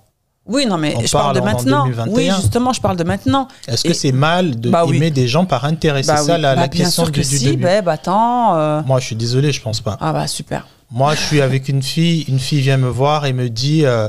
Oui, 0.47 0.65
non, 0.67 0.77
mais 0.77 0.93
On 0.95 1.01
je 1.01 1.11
parle 1.11 1.33
de 1.35 1.39
parle 1.39 1.55
maintenant. 1.55 1.83
2021. 1.85 2.13
Oui, 2.15 2.29
justement, 2.39 2.71
je 2.71 2.79
parle 2.81 2.97
de 2.97 3.03
maintenant. 3.03 3.47
Est-ce 3.67 3.83
que 3.83 3.93
c'est 3.93 4.11
mal 4.11 4.59
de 4.59 4.69
Bah 4.69 4.85
oui. 4.85 4.97
aimer 4.97 5.09
des 5.09 5.27
gens 5.27 5.45
par 5.45 5.65
intérêt? 5.65 6.03
C'est 6.03 6.11
Bah 6.11 6.17
ça 6.17 6.37
la, 6.37 6.53
Bah, 6.55 6.61
la 6.61 6.67
bien 6.67 6.83
question 6.83 7.03
sûr 7.05 7.11
que 7.11 7.19
du, 7.21 7.23
si. 7.23 7.45
début. 7.45 7.63
Bah, 7.63 7.81
bah, 7.81 7.93
attends. 7.93 8.55
euh, 8.55 8.81
Moi, 8.85 8.99
je 8.99 9.05
suis 9.07 9.15
désolé, 9.15 9.51
je 9.51 9.61
pense 9.61 9.81
pas. 9.81 9.97
Ah 9.99 10.13
bah 10.13 10.27
super. 10.27 10.67
Moi, 10.91 11.15
je 11.15 11.21
suis 11.21 11.41
avec 11.41 11.67
une 11.67 11.81
fille, 11.81 12.21
une 12.27 12.37
fille 12.39 12.61
vient 12.61 12.77
me 12.77 12.87
voir 12.89 13.25
et 13.25 13.33
me 13.33 13.49
dit 13.49 13.85
euh, 13.85 14.07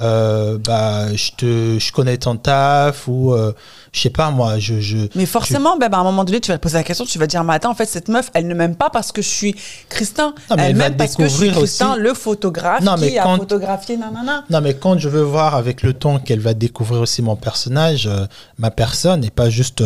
euh, 0.00 0.58
bah 0.58 1.12
je 1.16 1.32
te 1.36 1.78
je 1.80 1.92
connais 1.92 2.16
ton 2.18 2.36
taf 2.36 3.08
ou 3.08 3.32
euh, 3.32 3.52
je 3.92 4.00
sais 4.00 4.10
pas 4.10 4.30
moi, 4.30 4.58
je 4.58 4.80
je 4.80 4.96
Mais 5.16 5.26
forcément, 5.26 5.76
ben, 5.76 5.88
ben, 5.88 5.98
à 5.98 6.00
un 6.02 6.04
moment 6.04 6.24
donné, 6.24 6.40
tu 6.40 6.52
vas 6.52 6.58
te 6.58 6.62
poser 6.62 6.76
la 6.78 6.84
question, 6.84 7.04
tu 7.04 7.18
vas 7.18 7.26
dire, 7.26 7.42
mais 7.42 7.54
attends, 7.54 7.70
en 7.70 7.74
fait, 7.74 7.86
cette 7.86 8.08
meuf, 8.08 8.30
elle 8.34 8.46
ne 8.46 8.54
m'aime 8.54 8.76
pas 8.76 8.90
parce 8.90 9.10
que 9.12 9.22
je 9.22 9.28
suis 9.28 9.54
Christin. 9.88 10.34
Non, 10.50 10.56
elle 10.56 10.70
elle 10.70 10.76
m'aime 10.76 10.96
parce 10.96 11.16
que 11.16 11.24
je 11.24 11.28
suis 11.28 11.50
Christin, 11.50 11.92
aussi- 11.94 12.00
le 12.00 12.14
photographe 12.14 12.82
Non, 12.84 12.94
mais 12.98 13.10
qui 13.10 13.18
a 13.18 13.24
quand- 13.24 13.38
photographié, 13.38 13.96
nanana. 13.96 14.44
Non, 14.50 14.60
mais 14.60 14.74
quand 14.74 14.98
je 14.98 15.08
veux 15.08 15.22
voir 15.22 15.54
avec 15.56 15.82
le 15.82 15.94
temps 15.94 16.18
qu'elle 16.20 16.40
va 16.40 16.54
découvrir 16.54 17.00
aussi 17.00 17.22
mon 17.22 17.34
personnage, 17.36 18.06
euh, 18.06 18.26
ma 18.58 18.70
personne 18.70 19.24
et 19.24 19.30
pas 19.30 19.50
juste 19.50 19.82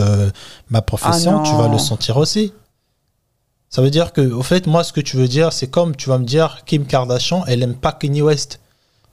ma 0.69 0.83
profession, 0.83 1.41
Ah 1.45 1.49
tu 1.49 1.55
vas 1.57 1.69
le 1.69 1.79
sentir 1.79 2.17
aussi. 2.19 2.53
Ça 3.71 3.81
veut 3.81 3.91
dire 3.91 4.13
que, 4.13 4.21
au 4.21 4.43
fait, 4.43 4.67
moi, 4.67 4.85
ce 4.85 4.93
que 4.93 5.01
tu 5.01 5.17
veux 5.17 5.29
dire, 5.29 5.53
c'est 5.53 5.69
comme 5.69 5.97
tu 5.97 6.11
vas 6.11 6.19
me 6.19 6.27
dire 6.27 6.59
Kim 6.67 6.85
Kardashian, 6.85 7.45
elle 7.47 7.63
aime 7.63 7.75
pas 7.75 7.93
Kanye 7.93 8.21
West. 8.21 8.61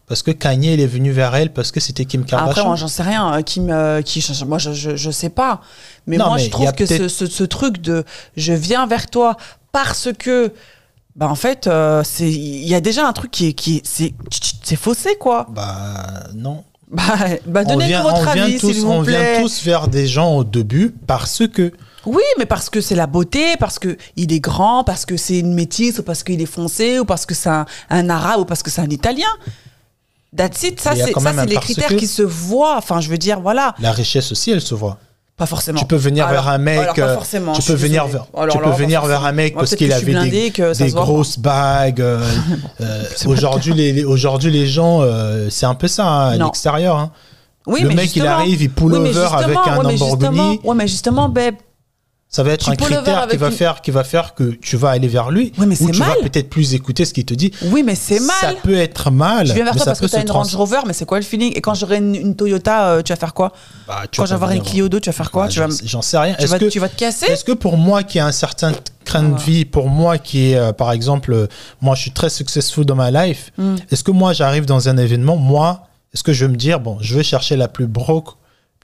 Parce 0.10 0.24
que 0.24 0.32
Kanye, 0.32 0.74
il 0.74 0.80
est 0.82 0.88
venu 0.88 1.12
vers 1.12 1.34
elle 1.36 1.54
parce 1.54 1.72
que 1.72 1.80
c'était 1.80 2.04
Kim 2.04 2.22
Après, 2.24 2.36
Kardashian. 2.36 2.66
moi, 2.66 2.76
j'en 2.76 2.88
sais 2.88 3.04
rien. 3.04 3.32
euh, 3.36 3.42
Qui 3.44 3.62
me, 3.62 4.02
qui, 4.02 4.26
moi, 4.48 4.58
je, 4.58 4.74
je, 4.74 4.96
je 4.96 5.12
sais 5.12 5.30
pas. 5.30 5.62
Mais 6.08 6.18
Non, 6.18 6.26
moi, 6.26 6.38
mais 6.38 6.44
je 6.46 6.50
trouve 6.50 6.72
que 6.74 6.86
ce, 6.88 7.08
ce, 7.08 7.28
ce 7.28 7.44
truc 7.44 7.80
de 7.80 8.04
je 8.36 8.52
viens 8.54 8.88
vers 8.88 9.08
toi 9.08 9.38
parce 9.72 10.10
que, 10.18 10.52
bah, 11.16 11.28
en 11.30 11.36
fait, 11.36 11.68
euh, 11.68 12.02
c'est, 12.04 12.28
il 12.30 12.68
y 12.68 12.74
a 12.74 12.82
déjà 12.82 13.08
un 13.08 13.14
truc 13.14 13.30
qui 13.30 13.50
est, 13.50 13.54
qui 13.54 13.78
est, 13.78 13.82
c'est, 13.86 14.14
c'est 14.64 14.76
faussé, 14.76 15.16
quoi. 15.20 15.46
Bah, 15.52 16.24
non. 16.34 16.64
Bah, 16.92 17.04
bah 17.46 17.62
on 17.68 17.74
donnez 17.76 17.86
vient, 17.86 18.02
votre 18.02 18.22
on 18.24 18.28
avis, 18.28 18.58
s'il 18.60 18.84
on 18.88 19.00
vous 19.00 19.06
plaît. 19.06 19.34
vient 19.34 19.42
tous 19.44 19.64
vers 19.64 19.88
des 19.90 20.08
gens 20.08 20.38
au 20.38 20.44
début 20.44 20.92
parce 21.06 21.44
que. 21.48 21.72
Oui, 22.08 22.24
mais 22.40 22.48
parce 22.48 22.72
que 22.72 22.82
c'est 22.82 22.96
la 22.96 23.06
beauté, 23.06 23.58
parce 23.60 23.78
que 23.78 23.96
il 24.16 24.34
est 24.34 24.40
grand, 24.40 24.84
parce 24.84 25.06
que 25.06 25.18
c'est 25.18 25.38
une 25.38 25.54
métisse, 25.54 26.00
ou 26.00 26.04
parce 26.04 26.24
qu'il 26.24 26.42
est 26.42 26.48
foncé, 26.48 26.98
ou 26.98 27.06
parce 27.06 27.28
que 27.28 27.36
c'est 27.36 27.50
un, 27.50 27.68
un 27.92 28.10
arabe, 28.10 28.40
ou 28.40 28.46
parce 28.46 28.64
que 28.64 28.72
c'est 28.72 28.82
un 28.82 28.90
italien. 28.90 29.28
That's 30.36 30.64
it. 30.64 30.80
Ça, 30.80 30.94
il 30.94 30.98
c'est 31.00 31.46
les 31.48 31.56
critères 31.58 31.96
qui 31.96 32.08
se 32.08 32.22
voient. 32.22 32.76
Enfin, 32.78 33.02
je 33.02 33.10
veux 33.10 33.18
dire, 33.18 33.40
voilà. 33.40 33.74
La 33.80 33.92
richesse 33.92 34.32
aussi, 34.32 34.52
elle 34.52 34.62
se 34.62 34.76
voit. 34.76 34.98
Pas 35.38 35.46
forcément. 35.46 35.80
Tu 35.80 35.86
peux 35.86 35.96
venir 35.96 36.28
Alors- 36.28 36.44
vers 36.44 36.52
un 36.54 36.58
mec, 36.58 36.80
alors, 36.80 36.96
pas 36.96 37.02
euh, 37.02 37.14
forcément, 37.16 37.54
tu 37.54 37.62
peux 37.62 37.74
venir 37.74 38.06
vers, 38.08 38.26
Alors 38.38 38.58
tu 38.58 38.62
peux 38.62 38.72
venir 38.76 39.06
vers 39.06 39.24
un 39.24 39.32
mec 39.32 39.54
Moi, 39.54 39.62
parce 39.64 39.74
qu'il 39.76 39.92
avait 39.94 40.30
des, 40.30 40.52
ça 40.74 40.84
des 40.84 40.90
voit, 40.92 41.02
grosses 41.04 41.40
bagues. 41.40 42.02
euh, 42.02 42.30
euh, 42.82 43.04
aujourd'hui, 43.26 43.74
les, 43.74 43.94
les- 43.94 44.04
aujourd'hui, 44.04 44.52
les 44.52 44.68
gens, 44.68 45.00
euh, 45.02 45.48
c'est 45.50 45.66
un 45.66 45.76
peu 45.76 45.88
ça 45.88 46.06
hein, 46.06 46.30
à 46.32 46.38
l'extérieur. 46.38 46.98
hein. 46.98 47.12
Oui, 47.68 47.82
le 47.84 47.88
mais 47.90 47.96
mec, 47.96 48.06
il 48.08 48.14
justement- 48.22 48.32
arrive, 48.36 48.62
il 48.62 48.70
pull 48.70 48.94
Oui, 48.94 49.00
over 49.00 49.28
avec 49.32 49.58
un 49.66 49.78
ouais, 49.78 49.84
Lamborghini. 49.94 50.60
Ouais, 50.66 50.76
mais 50.76 50.88
justement, 50.90 51.30
babe, 51.30 51.56
Ça 52.32 52.44
va 52.44 52.52
être 52.52 52.66
Tu 52.66 52.70
un 52.70 52.76
critère 52.76 53.28
qui 53.28 53.38
va 53.38 53.48
une- 53.48 53.52
faire, 53.54 53.82
qui 53.82 53.90
va 53.90 54.04
faire 54.04 54.36
que 54.36 54.44
tu 54.52 54.78
vas 54.78 54.92
aller 54.92 55.08
vers 55.08 55.32
lui. 55.32 55.52
Ouais, 55.58 55.66
mais 55.66 55.82
ou 55.82 55.90
tu 55.90 55.98
vas 55.98 56.14
peut-être 56.22 56.48
plus 56.48 56.76
écouter 56.76 57.04
ce 57.04 57.12
qu'il 57.12 57.26
te 57.26 57.34
dit. 57.34 57.52
oui, 57.72 57.82
mais 57.82 57.96
c'est 57.96 58.20
Ça 58.20 58.32
mal. 58.48 58.58
peut 58.62 58.76
être 58.78 59.10
mal. 59.10 59.48
Je 59.48 59.54
viens 59.54 59.64
vers 59.64 59.74
mais 59.74 59.80
toi 59.80 59.86
ça 59.86 59.92
parce 59.92 60.00
que 60.02 60.06
t'as 60.06 60.18
se 60.20 60.26
une 60.26 60.30
Range 60.32 60.56
Rover, 60.56 60.82
mais 60.86 60.94
c'est 60.94 61.06
quoi 61.06 61.18
le 61.18 61.26
feeling? 61.26 61.54
Et 61.56 61.62
quand 61.62 61.74
j'aurai 61.74 61.98
une, 61.98 62.14
une 62.14 62.36
Toyota, 62.36 62.90
euh, 62.90 63.02
tu 63.02 63.12
vas 63.12 63.16
faire 63.18 63.34
quoi? 63.34 63.52
Bah, 63.88 64.04
tu 64.12 64.22
Quand 64.22 64.32
avoir 64.32 64.52
une 64.52 64.62
Clio 64.62 64.90
2, 64.90 65.00
tu 65.00 65.10
vas 65.10 65.14
faire 65.14 65.32
quoi? 65.32 65.46
Bah, 65.46 65.50
tu, 65.52 65.60
vas, 65.60 65.70
j'en- 65.84 66.04
sais 66.04 66.20
rien. 66.20 66.36
tu, 66.36 66.44
Est-ce 66.44 66.52
vas, 66.52 66.60
que 66.60 66.66
tu 66.66 66.80
vas 66.80 66.90
te 66.90 66.96
casser? 67.00 67.26
Est-ce 67.26 67.44
que 67.44 67.54
pour 67.54 67.78
moi 67.78 68.04
qui 68.04 68.20
ai 68.20 68.22
un 68.22 68.32
certain 68.32 68.74
train 69.06 69.24
de 69.24 69.40
vie, 69.42 69.66
pour 69.66 69.90
moi 69.90 70.20
qui 70.20 70.52
est, 70.52 70.56
euh, 70.56 70.72
par 70.72 70.92
exemple, 70.92 71.34
euh, 71.34 71.48
moi 71.82 71.96
je 71.96 72.02
suis 72.02 72.12
très 72.12 72.30
successful 72.30 72.86
dans 72.86 72.94
ma 72.96 73.10
life, 73.10 73.52
Hmm. 73.58 73.76
est-ce 73.90 74.04
que 74.04 74.12
moi 74.12 74.34
j'arrive 74.34 74.66
dans 74.68 74.88
un 74.88 74.98
événement, 74.98 75.36
moi, 75.36 75.88
est-ce 76.14 76.22
que 76.22 76.32
je 76.32 76.46
vais 76.46 76.52
me 76.52 76.58
dire, 76.58 76.80
bon, 76.80 77.00
je 77.02 77.16
vais 77.16 77.24
chercher 77.24 77.56
la 77.56 77.68
plus 77.68 77.88
broke, 77.88 78.36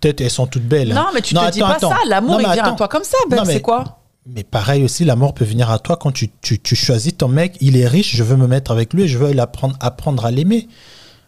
peut-être 0.06 0.22
elles 0.22 0.30
sont 0.30 0.46
toutes 0.48 0.64
belles. 0.68 0.92
hein. 0.92 0.96
Non, 0.96 1.06
mais 1.14 1.22
tu 1.22 1.34
te 1.34 1.52
dis 1.52 1.62
attends, 1.62 1.68
pas 1.70 1.76
attends. 1.78 1.90
ça. 1.90 1.98
L'amour, 2.08 2.36
il 2.40 2.44
vient 2.54 2.64
à 2.74 2.76
toi 2.76 2.88
comme 2.88 3.04
ça, 3.04 3.18
mais- 3.30 3.54
C'est 3.54 3.62
quoi? 3.62 4.00
Mais 4.28 4.44
pareil 4.44 4.84
aussi, 4.84 5.06
l'amour 5.06 5.34
peut 5.36 5.46
venir 5.46 5.70
à 5.70 5.78
toi 5.80 5.98
quand 5.98 6.12
tu, 6.12 6.30
tu, 6.42 6.60
tu 6.60 6.76
choisis 6.76 7.16
ton 7.16 7.28
mec, 7.28 7.58
il 7.62 7.78
est 7.78 7.88
riche, 7.88 8.16
je 8.16 8.24
veux 8.24 8.36
me 8.36 8.48
mettre 8.48 8.72
avec 8.72 8.92
lui 8.94 9.04
et 9.04 9.08
je 9.08 9.18
veux 9.20 9.32
l'apprendre, 9.34 9.76
apprendre 9.80 10.26
à 10.26 10.32
l'aimer. 10.32 10.68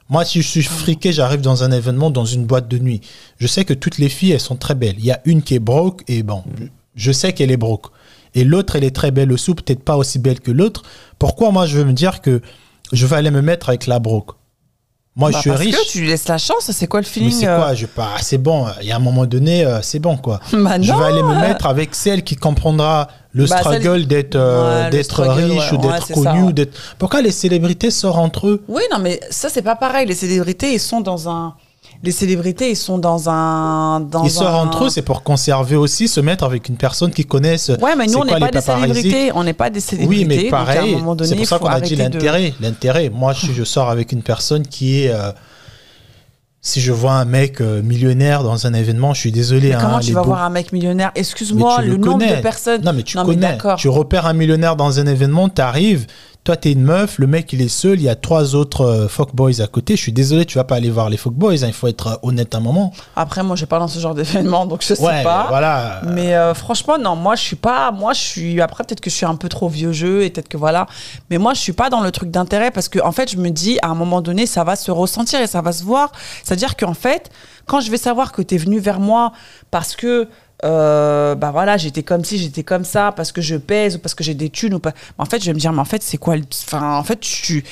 Moi, 0.10 0.26
si 0.26 0.42
je 0.42 0.48
suis 0.48 0.64
friqué, 0.64 1.12
j'arrive 1.12 1.42
dans 1.42 1.64
un 1.64 1.72
événement, 1.72 2.10
dans 2.10 2.26
une 2.26 2.46
boîte 2.46 2.68
de 2.68 2.80
nuit. 2.80 3.02
Je 3.40 3.46
sais 3.46 3.66
que 3.66 3.74
toutes 3.76 3.98
les 4.00 4.10
filles, 4.10 4.32
elles 4.32 4.40
sont 4.40 4.56
très 4.56 4.74
belles. 4.74 4.96
Il 4.98 5.06
y 5.06 5.12
a 5.12 5.22
une 5.26 5.42
qui 5.44 5.54
est 5.56 5.60
broke 5.60 6.02
et 6.08 6.24
bon, 6.24 6.44
je 6.96 7.12
sais 7.12 7.34
qu'elle 7.34 7.52
est 7.52 7.58
broke. 7.58 7.88
Et 8.34 8.44
l'autre, 8.44 8.76
elle 8.76 8.84
est 8.84 8.96
très 8.96 9.12
belle 9.12 9.32
aussi, 9.32 9.54
peut-être 9.54 9.84
pas 9.84 9.96
aussi 9.98 10.18
belle 10.18 10.40
que 10.40 10.52
l'autre. 10.52 10.82
Pourquoi 11.20 11.52
moi, 11.52 11.66
je 11.68 11.78
veux 11.78 11.84
me 11.86 11.94
dire 11.94 12.22
que 12.22 12.42
je 12.94 13.06
vais 13.06 13.16
aller 13.18 13.32
me 13.32 13.42
mettre 13.42 13.70
avec 13.70 13.86
la 13.86 14.00
broke? 14.00 14.32
Moi, 15.20 15.32
Bah, 15.32 15.38
je 15.38 15.42
suis 15.42 15.50
parce 15.50 15.62
riche. 15.62 15.76
que 15.76 15.92
tu 15.92 16.00
lui 16.02 16.08
laisses 16.08 16.28
la 16.28 16.38
chance, 16.38 16.70
c'est 16.72 16.86
quoi 16.88 17.02
le 17.02 17.06
feeling 17.08 17.32
c'est 17.32 17.48
euh 17.48 17.58
quoi 17.58 17.74
je 17.74 17.88
pas, 17.88 18.10
ah, 18.16 18.20
C'est 18.22 18.38
bon. 18.38 18.68
Il 18.82 18.88
y 18.88 18.92
a 18.92 18.96
un 18.98 19.00
moment 19.00 19.26
donné, 19.26 19.66
euh, 19.66 19.82
c'est 19.82 19.98
bon 20.00 20.16
quoi. 20.16 20.40
Bah 20.54 20.80
je 20.80 20.94
vais 20.94 21.04
aller 21.06 21.24
me 21.24 21.34
mettre 21.42 21.66
avec 21.66 21.96
celle 21.96 22.24
qui 22.24 22.36
comprendra 22.36 23.08
le 23.34 23.46
Bah, 23.48 23.58
struggle 23.58 24.06
d'être 24.06 24.36
euh, 24.36 24.84
Ouais, 24.86 24.90
d'être 24.92 25.24
riche 25.24 25.72
ouais, 25.72 25.78
ou 25.78 25.82
ouais, 25.82 25.92
d'être 25.94 26.06
c'est 26.08 26.14
connu. 26.14 26.42
ou 26.44 26.52
d'être- 26.52 26.78
Pourquoi 27.00 27.22
les 27.24 27.32
célébrités 27.32 27.90
sortent 27.90 28.18
entre 28.20 28.48
eux? 28.48 28.64
Oui, 28.68 28.84
non, 28.92 29.00
mais 29.00 29.20
ça, 29.32 29.50
c'est 29.50 29.64
pas 29.64 29.76
pareil. 29.76 30.06
Les 30.08 30.14
célébrités, 30.16 30.74
ils 30.74 30.80
sont 30.80 31.02
dans 31.02 31.28
un. 31.28 31.56
Les 32.04 32.12
célébrités, 32.12 32.70
ils 32.70 32.76
sont 32.76 32.98
dans 33.00 33.30
un. 33.30 34.00
Dans 34.02 34.24
Ils 34.24 34.30
sortent 34.30 34.48
un- 34.54 34.68
entre 34.68 34.86
eux, 34.86 34.90
c'est 34.90 35.02
pour 35.02 35.24
conserver 35.24 35.76
aussi, 35.76 36.08
se 36.08 36.20
mettre 36.22 36.44
avec 36.44 36.70
une 36.70 36.78
personne 36.78 37.12
qui 37.12 37.26
connaissent. 37.26 37.72
Ouais, 37.82 37.96
mais 37.98 38.06
nous, 38.06 38.20
on 38.20 38.26
n'est 38.26 38.40
pas 38.40 38.52
des 38.52 38.62
célébrités. 38.62 39.32
On 39.34 39.44
n'est 39.44 39.54
pas 39.54 39.70
des 39.70 39.80
célébrités. 39.80 40.22
Oui, 40.22 40.26
mais 40.44 40.50
pareil, 40.50 40.98
c'est 41.24 41.36
pour 41.36 41.46
ça 41.48 41.60
qu'on 41.60 41.66
a 41.68 41.82
dit 41.82 41.96
de- 41.96 42.04
l'intérêt. 42.04 42.54
L'intérêt, 42.62 43.10
moi, 43.10 43.34
je, 43.34 43.52
je 43.52 43.64
sors 43.64 43.90
avec 43.90 44.12
une 44.12 44.22
personne 44.22 44.66
qui 44.68 45.04
est. 45.04 45.12
euh, 45.12 45.32
si 46.62 46.82
je 46.82 46.92
vois 46.92 47.14
un 47.14 47.26
mec 47.26 47.62
euh, 47.62 47.82
millionnaire 47.82 48.44
dans 48.44 48.68
un 48.68 48.74
événement, 48.74 49.14
je 49.14 49.22
suis 49.22 49.32
désolé. 49.32 49.70
Mais 49.70 49.76
hein, 49.76 49.80
comment 49.82 50.00
tu 50.00 50.12
vas 50.12 50.22
beaux- 50.22 50.28
voir 50.28 50.44
un 50.44 50.50
mec 50.50 50.74
millionnaire? 50.74 51.12
Mais 51.16 51.22
Excuse-moi, 51.22 51.78
tu 51.82 51.88
le, 51.90 51.98
nombre 51.98 52.20
de 52.28 52.42
personnes. 52.42 52.82
Non, 52.84 52.94
mais 52.94 53.04
tu 53.04 53.16
Non, 53.16 53.24
mais 53.24 53.36
connais. 53.36 53.48
d'accord. 53.48 53.78
tu 53.78 53.88
repères 53.90 54.26
un 54.26 54.34
millionnaire 54.34 54.76
dans 54.76 55.00
un 55.00 55.06
événement, 55.08 55.48
tu 55.50 55.62
arrives, 55.62 56.08
toi, 56.48 56.56
t'es 56.56 56.72
une 56.72 56.84
meuf, 56.84 57.20
le 57.20 57.28
mec, 57.28 57.52
il 57.52 57.62
est 57.62 57.68
seul, 57.68 58.00
il 58.00 58.04
y 58.04 58.08
a 58.08 58.16
trois 58.16 58.56
autres 58.56 58.86
euh, 58.86 59.08
fuckboys 59.10 59.60
à 59.62 59.68
côté. 59.68 59.98
Je 59.98 60.02
suis 60.02 60.14
désolé, 60.14 60.46
tu 60.46 60.58
vas 60.58 60.64
pas 60.64 60.76
aller 60.76 60.90
voir 60.90 61.10
les 61.10 61.18
fuckboys, 61.18 61.62
hein, 61.62 61.68
il 61.68 61.74
faut 61.74 61.90
être 61.90 62.08
euh, 62.08 62.16
honnête 62.22 62.56
un 62.56 62.62
moment. 62.62 62.94
Après, 63.18 63.44
moi, 63.44 63.58
je 63.58 63.66
pas 63.66 63.80
dans 63.80 63.90
ce 63.90 64.00
genre 64.00 64.16
d'événement, 64.16 64.66
donc 64.66 64.82
je 64.82 64.94
sais 64.94 65.04
ouais, 65.04 65.24
pas. 65.24 65.48
voilà. 65.50 66.00
Mais 66.06 66.36
euh, 66.36 66.54
franchement, 66.54 66.98
non, 66.98 67.18
moi 67.18 67.36
je 67.36 67.42
suis 67.42 67.58
pas. 67.58 67.92
Moi 67.92 68.14
je 68.14 68.22
suis. 68.22 68.62
Après, 68.62 68.86
peut-être 68.86 69.02
que 69.02 69.10
je 69.10 69.16
suis 69.16 69.26
un 69.26 69.36
peu 69.36 69.50
trop 69.50 69.68
vieux 69.68 69.92
jeu 69.92 70.24
et 70.24 70.30
peut-être 70.30 70.48
que 70.48 70.56
voilà. 70.56 70.88
Mais 71.30 71.38
moi 71.38 71.54
je 71.54 71.60
suis 71.60 71.74
pas 71.74 71.90
dans 71.90 72.00
le 72.00 72.14
truc 72.14 72.32
d'intérêt 72.32 72.72
parce 72.72 72.88
que 72.88 73.00
en 73.04 73.12
fait, 73.12 73.30
je 73.30 73.36
me 73.36 73.50
dis 73.50 73.78
à 73.82 73.90
un 73.90 73.96
moment 73.96 74.22
donné, 74.22 74.46
ça 74.46 74.64
va 74.64 74.78
se 74.78 74.90
ressentir 74.90 75.42
et 75.42 75.48
ça 75.48 75.62
va 75.62 75.74
se 75.74 75.84
voir. 75.84 76.14
C'est-à-dire 76.46 76.78
qu'en 76.78 76.94
fait, 76.94 77.30
quand 77.66 77.82
je 77.82 77.92
vais 77.92 77.98
savoir 77.98 78.32
que 78.32 78.42
tu 78.42 78.56
es 78.56 78.58
venu 78.58 78.80
vers 78.80 79.02
moi 79.02 79.34
parce 79.70 79.98
que. 79.98 80.30
Euh, 80.66 81.36
bah 81.36 81.52
voilà, 81.52 81.78
j'étais 81.78 82.04
comme 82.04 82.24
ci, 82.26 82.38
j'étais 82.40 82.64
comme 82.64 82.84
ça, 82.84 83.12
parce 83.16 83.32
que 83.32 83.42
je 83.42 83.56
pèse 83.56 83.96
ou 83.96 84.00
parce 84.00 84.16
que 84.16 84.24
j'ai 84.24 84.34
des 84.34 84.50
thunes 84.50 84.74
ou 84.74 84.80
pas. 84.80 84.94
En 85.18 85.26
fait, 85.26 85.40
je 85.40 85.46
vais 85.46 85.54
me 85.54 85.60
dire, 85.60 85.72
mais 85.72 85.82
en 85.82 85.86
fait, 85.86 86.02
c'est 86.02 86.18
quoi 86.18 86.36
le- 86.36 86.44
Enfin, 86.66 86.98
en 86.98 87.04
fait, 87.04 87.20
tu. 87.20 87.64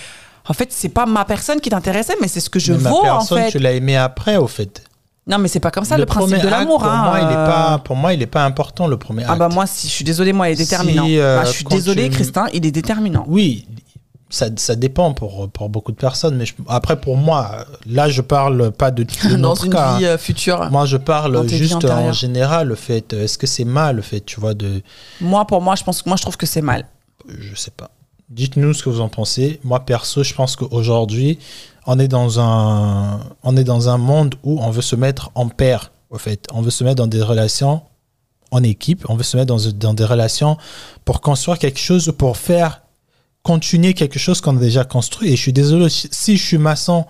En 0.47 0.53
fait, 0.53 0.67
c'est 0.71 0.89
pas 0.89 1.07
ma 1.07 1.25
personne 1.25 1.59
qui 1.59 1.69
t'intéressait, 1.71 2.15
mais 2.21 2.27
c'est 2.27 2.39
ce 2.39 2.49
que 2.51 2.59
je 2.59 2.73
Mais 2.73 2.79
ma 2.83 2.89
vaux, 2.91 2.97
en 2.97 3.17
personne, 3.17 3.43
fait. 3.43 3.51
tu 3.51 3.59
l'as 3.59 3.71
aimé 3.71 3.97
après, 3.97 4.37
au 4.37 4.47
fait. 4.47 4.83
Non, 5.27 5.39
mais 5.39 5.47
c'est 5.47 5.59
pas 5.59 5.71
comme 5.71 5.85
ça 5.85 5.97
le, 5.97 6.05
principe 6.05 6.35
premier 6.37 6.43
de 6.43 6.47
l'amour. 6.51 6.77
pour, 6.81 6.87
hein, 6.87 7.03
moi, 7.03 7.19
il 7.19 7.23
est 7.33 7.35
euh. 7.35 7.45
pas, 7.47 7.81
pour 7.83 7.95
moi, 7.95 8.13
il 8.13 8.19
n'est 8.19 8.27
pas 8.27 8.45
important, 8.45 8.85
le 8.85 8.97
premier 8.97 9.23
Ah 9.27 9.35
bah 9.35 9.49
moi, 9.49 9.65
si, 9.65 9.87
je 9.87 9.91
suis 9.91 10.03
désolée, 10.05 10.33
moi, 10.33 10.49
il 10.49 10.51
est 10.51 10.55
déterminant. 10.55 11.05
Si, 11.07 11.17
euh, 11.17 11.39
Ah, 11.41 11.45
je 11.45 11.49
suis 11.51 11.63
quand 11.63 11.73
désolée, 11.73 12.09
tu- 12.09 12.17
Christin, 12.17 12.45
il 12.53 12.63
est 12.63 12.71
déterminant. 12.71 13.25
Oui, 13.27 13.65
ça, 14.35 14.47
ça 14.57 14.75
dépend 14.75 15.13
pour, 15.13 15.49
pour 15.49 15.69
beaucoup 15.69 15.91
de 15.91 15.97
personnes. 15.97 16.35
Mais 16.35 16.45
je- 16.45 16.53
après, 16.67 16.99
pour 16.99 17.15
moi, 17.17 17.65
là, 17.85 18.09
je 18.09 18.21
parle 18.21 18.71
pas 18.71 18.91
de, 18.91 19.03
de 19.03 19.29
Dans 19.31 19.49
notre 19.49 19.65
une 19.65 19.71
cas. 19.73 19.97
vie 19.97 20.05
euh, 20.05 20.17
future. 20.17 20.69
Moi, 20.71 20.85
je 20.85 20.97
parle 20.97 21.47
juste 21.47 21.85
en 21.85 22.11
général, 22.11 22.67
le 22.67 22.75
fait. 22.75 23.13
Est-ce 23.13 23.37
que 23.37 23.47
c'est 23.47 23.63
mal, 23.65 23.95
le 23.97 24.01
fait, 24.01 24.19
tu 24.21 24.39
vois, 24.39 24.53
de. 24.53 24.81
Moi, 25.21 25.45
pour 25.45 25.61
moi, 25.61 25.75
je 25.75 25.83
pense 25.83 26.05
moi, 26.05 26.17
je 26.17 26.21
trouve 26.23 26.37
que 26.37 26.45
c'est 26.45 26.61
mal. 26.61 26.85
Je 27.27 27.55
sais 27.55 27.71
pas. 27.71 27.89
Dites-nous 28.29 28.73
ce 28.73 28.83
que 28.83 28.89
vous 28.89 29.01
en 29.01 29.09
pensez. 29.09 29.59
Moi, 29.63 29.79
perso, 29.79 30.23
je 30.23 30.33
pense 30.33 30.55
qu'aujourd'hui, 30.55 31.39
on 31.87 31.97
est 31.99 32.07
dans 32.07 32.39
un, 32.39 33.19
on 33.43 33.55
est 33.55 33.63
dans 33.63 33.87
un 33.89 33.97
monde 33.97 34.35
où 34.43 34.59
on 34.61 34.69
veut 34.71 34.81
se 34.81 34.95
mettre 34.95 35.31
en 35.35 35.47
paire, 35.47 35.91
au 36.09 36.17
fait. 36.17 36.47
On 36.53 36.61
veut 36.61 36.71
se 36.71 36.83
mettre 36.83 36.97
dans 36.97 37.07
des 37.07 37.21
relations 37.21 37.81
en 38.51 38.63
équipe. 38.63 39.05
On 39.09 39.15
veut 39.15 39.23
se 39.23 39.37
mettre 39.37 39.47
dans, 39.55 39.69
dans 39.75 39.93
des 39.93 40.05
relations 40.05 40.57
pour 41.05 41.21
construire 41.21 41.59
quelque 41.59 41.79
chose, 41.79 42.11
pour 42.17 42.37
faire 42.37 42.81
continuer 43.45 43.93
quelque 43.93 44.17
chose 44.17 44.41
qu'on 44.41 44.57
a 44.57 44.59
déjà 44.59 44.83
construit. 44.85 45.31
Et 45.31 45.35
je 45.35 45.41
suis 45.41 45.53
désolé, 45.53 45.85
si 45.89 46.35
je 46.35 46.43
suis 46.43 46.57
maçon 46.57 47.05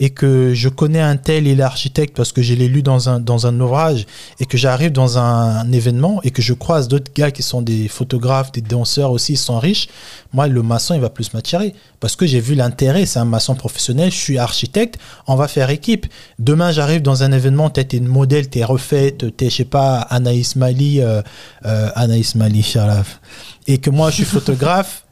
et 0.00 0.10
que 0.10 0.52
je 0.52 0.68
connais 0.68 1.00
un 1.00 1.16
tel, 1.16 1.46
il 1.46 1.60
est 1.60 1.62
architecte 1.62 2.16
parce 2.16 2.32
que 2.32 2.42
je 2.42 2.54
l'ai 2.54 2.66
lu 2.66 2.82
dans 2.82 3.08
un, 3.08 3.20
dans 3.20 3.46
un 3.46 3.58
ouvrage 3.60 4.04
et 4.40 4.46
que 4.46 4.58
j'arrive 4.58 4.90
dans 4.90 5.16
un, 5.16 5.70
événement 5.70 6.20
et 6.24 6.32
que 6.32 6.42
je 6.42 6.54
croise 6.54 6.88
d'autres 6.88 7.12
gars 7.14 7.30
qui 7.30 7.44
sont 7.44 7.62
des 7.62 7.86
photographes, 7.86 8.50
des 8.50 8.62
danseurs 8.62 9.12
aussi, 9.12 9.34
ils 9.34 9.38
sont 9.38 9.60
riches, 9.60 9.88
moi, 10.32 10.48
le 10.48 10.60
maçon, 10.60 10.94
il 10.94 11.00
va 11.00 11.08
plus 11.08 11.32
m'attirer 11.32 11.72
parce 12.00 12.16
que 12.16 12.26
j'ai 12.26 12.40
vu 12.40 12.56
l'intérêt. 12.56 13.06
C'est 13.06 13.20
un 13.20 13.24
maçon 13.24 13.54
professionnel, 13.54 14.10
je 14.10 14.16
suis 14.16 14.38
architecte, 14.38 14.98
on 15.28 15.36
va 15.36 15.46
faire 15.46 15.70
équipe. 15.70 16.06
Demain, 16.40 16.72
j'arrive 16.72 17.02
dans 17.02 17.22
un 17.22 17.30
événement, 17.30 17.70
tu 17.70 17.80
es 17.80 17.84
une 17.84 18.08
modèle, 18.08 18.50
tu 18.50 18.58
es 18.58 18.64
refaite, 18.64 19.36
tu 19.36 19.44
es, 19.44 19.50
je 19.50 19.56
sais 19.58 19.64
pas, 19.64 20.00
Anaïs 20.00 20.56
Mali, 20.56 21.00
euh, 21.00 21.22
euh, 21.64 21.90
Anaïs 21.94 22.34
Mali, 22.34 22.64
Sharaf, 22.64 23.20
et 23.68 23.78
que 23.78 23.90
moi, 23.90 24.10
je 24.10 24.16
suis 24.16 24.24
photographe, 24.36 25.05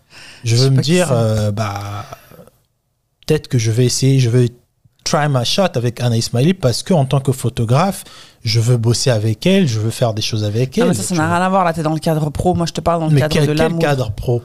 je 0.45 0.57
veux 0.57 0.71
me 0.71 0.83
dire, 0.83 1.09
euh, 1.11 1.51
bah, 1.51 2.05
peut-être 3.27 3.49
que 3.49 3.59
je 3.59 3.71
vais 3.71 3.87
essayer, 3.87 4.21
je 4.21 4.31
vais 4.31 4.51
try 5.05 5.29
my 5.29 5.45
shot 5.45 5.69
avec 5.75 6.01
Anna 6.01 6.17
Ismaili 6.17 6.55
parce 6.55 6.83
que 6.83 6.95
en 6.95 7.05
tant 7.05 7.21
que 7.21 7.33
photographe, 7.33 8.05
je 8.43 8.61
veux 8.61 8.77
bosser 8.77 9.11
avec 9.11 9.47
elle, 9.47 9.67
je 9.69 9.81
veux 9.81 9.91
faire 9.91 10.15
des 10.15 10.23
choses 10.23 10.45
avec 10.45 10.77
elle. 10.79 10.89
Mais 10.89 10.95
ça, 10.95 11.03
ça 11.03 11.15
n'a 11.15 11.35
rien 11.35 11.45
à 11.45 11.49
voir. 11.49 11.65
Là, 11.65 11.73
tu 11.73 11.81
es 11.81 11.83
dans 11.83 11.95
le 11.95 12.01
cadre 12.01 12.31
pro. 12.31 12.55
Moi, 12.55 12.67
je 12.67 12.73
te 12.73 12.81
parle 12.81 13.01
dans 13.01 13.09
le 13.09 13.19
cadre 13.19 13.47
de 13.47 13.53
l'amour. 13.53 13.79
quel 13.79 13.89
cadre 13.89 14.13
pro? 14.13 14.43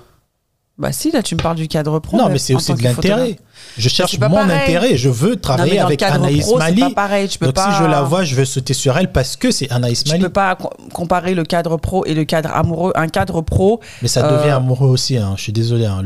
Bah 0.79 0.93
si, 0.93 1.11
là 1.11 1.21
tu 1.21 1.35
me 1.35 1.41
parles 1.41 1.57
du 1.57 1.67
cadre 1.67 1.99
pro. 1.99 2.15
Non, 2.15 2.29
mais 2.29 2.37
c'est 2.37 2.55
aussi 2.55 2.73
de 2.73 2.81
l'intérêt. 2.81 3.37
Je 3.77 3.89
cherche 3.89 4.17
mon 4.17 4.37
intérêt. 4.37 4.95
Je 4.95 5.09
veux 5.09 5.35
travailler 5.35 5.79
avec 5.79 6.01
Anaïs 6.01 6.49
Mali. 6.55 6.79
Pas 6.79 6.89
pareil. 6.91 7.27
Tu 7.27 7.37
peux 7.37 7.47
Donc 7.47 7.55
pas... 7.55 7.71
si 7.71 7.77
je 7.79 7.83
la 7.83 8.01
vois, 8.01 8.23
je 8.23 8.33
vais 8.33 8.45
sauter 8.45 8.73
sur 8.73 8.97
elle 8.97 9.11
parce 9.11 9.35
que 9.35 9.51
c'est 9.51 9.69
Anaïs 9.71 10.05
Mali. 10.07 10.19
Tu 10.19 10.25
peux 10.25 10.31
pas 10.31 10.57
comparer 10.93 11.35
le 11.35 11.43
cadre 11.43 11.75
pro 11.75 12.05
et 12.05 12.13
le 12.13 12.23
cadre 12.23 12.49
amoureux. 12.55 12.93
Un 12.95 13.09
cadre 13.09 13.41
pro. 13.41 13.81
Mais 14.01 14.07
ça 14.07 14.21
devient 14.21 14.51
euh, 14.51 14.55
amoureux 14.55 14.87
aussi. 14.87 15.17
Hein. 15.17 15.33
Je 15.35 15.43
suis 15.43 15.51
désolé. 15.51 15.85
Hein. 15.85 16.01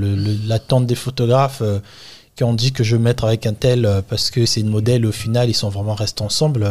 L'attente 0.47 0.87
des 0.87 0.95
photographes. 0.95 1.61
Euh, 1.61 1.79
qui 2.35 2.43
ont 2.43 2.55
dit 2.55 2.71
que 2.71 2.83
je 2.83 2.95
veux 2.95 3.01
mettre 3.01 3.25
avec 3.25 3.45
un 3.45 3.53
tel 3.53 3.85
euh, 3.85 4.01
parce 4.01 4.31
que 4.31 4.47
c'est 4.47 4.61
une 4.61 4.69
modèle, 4.69 5.05
au 5.05 5.11
final, 5.11 5.51
ils 5.51 5.53
sont 5.53 5.69
vraiment 5.69 5.93
restés 5.93 6.23
ensemble. 6.23 6.67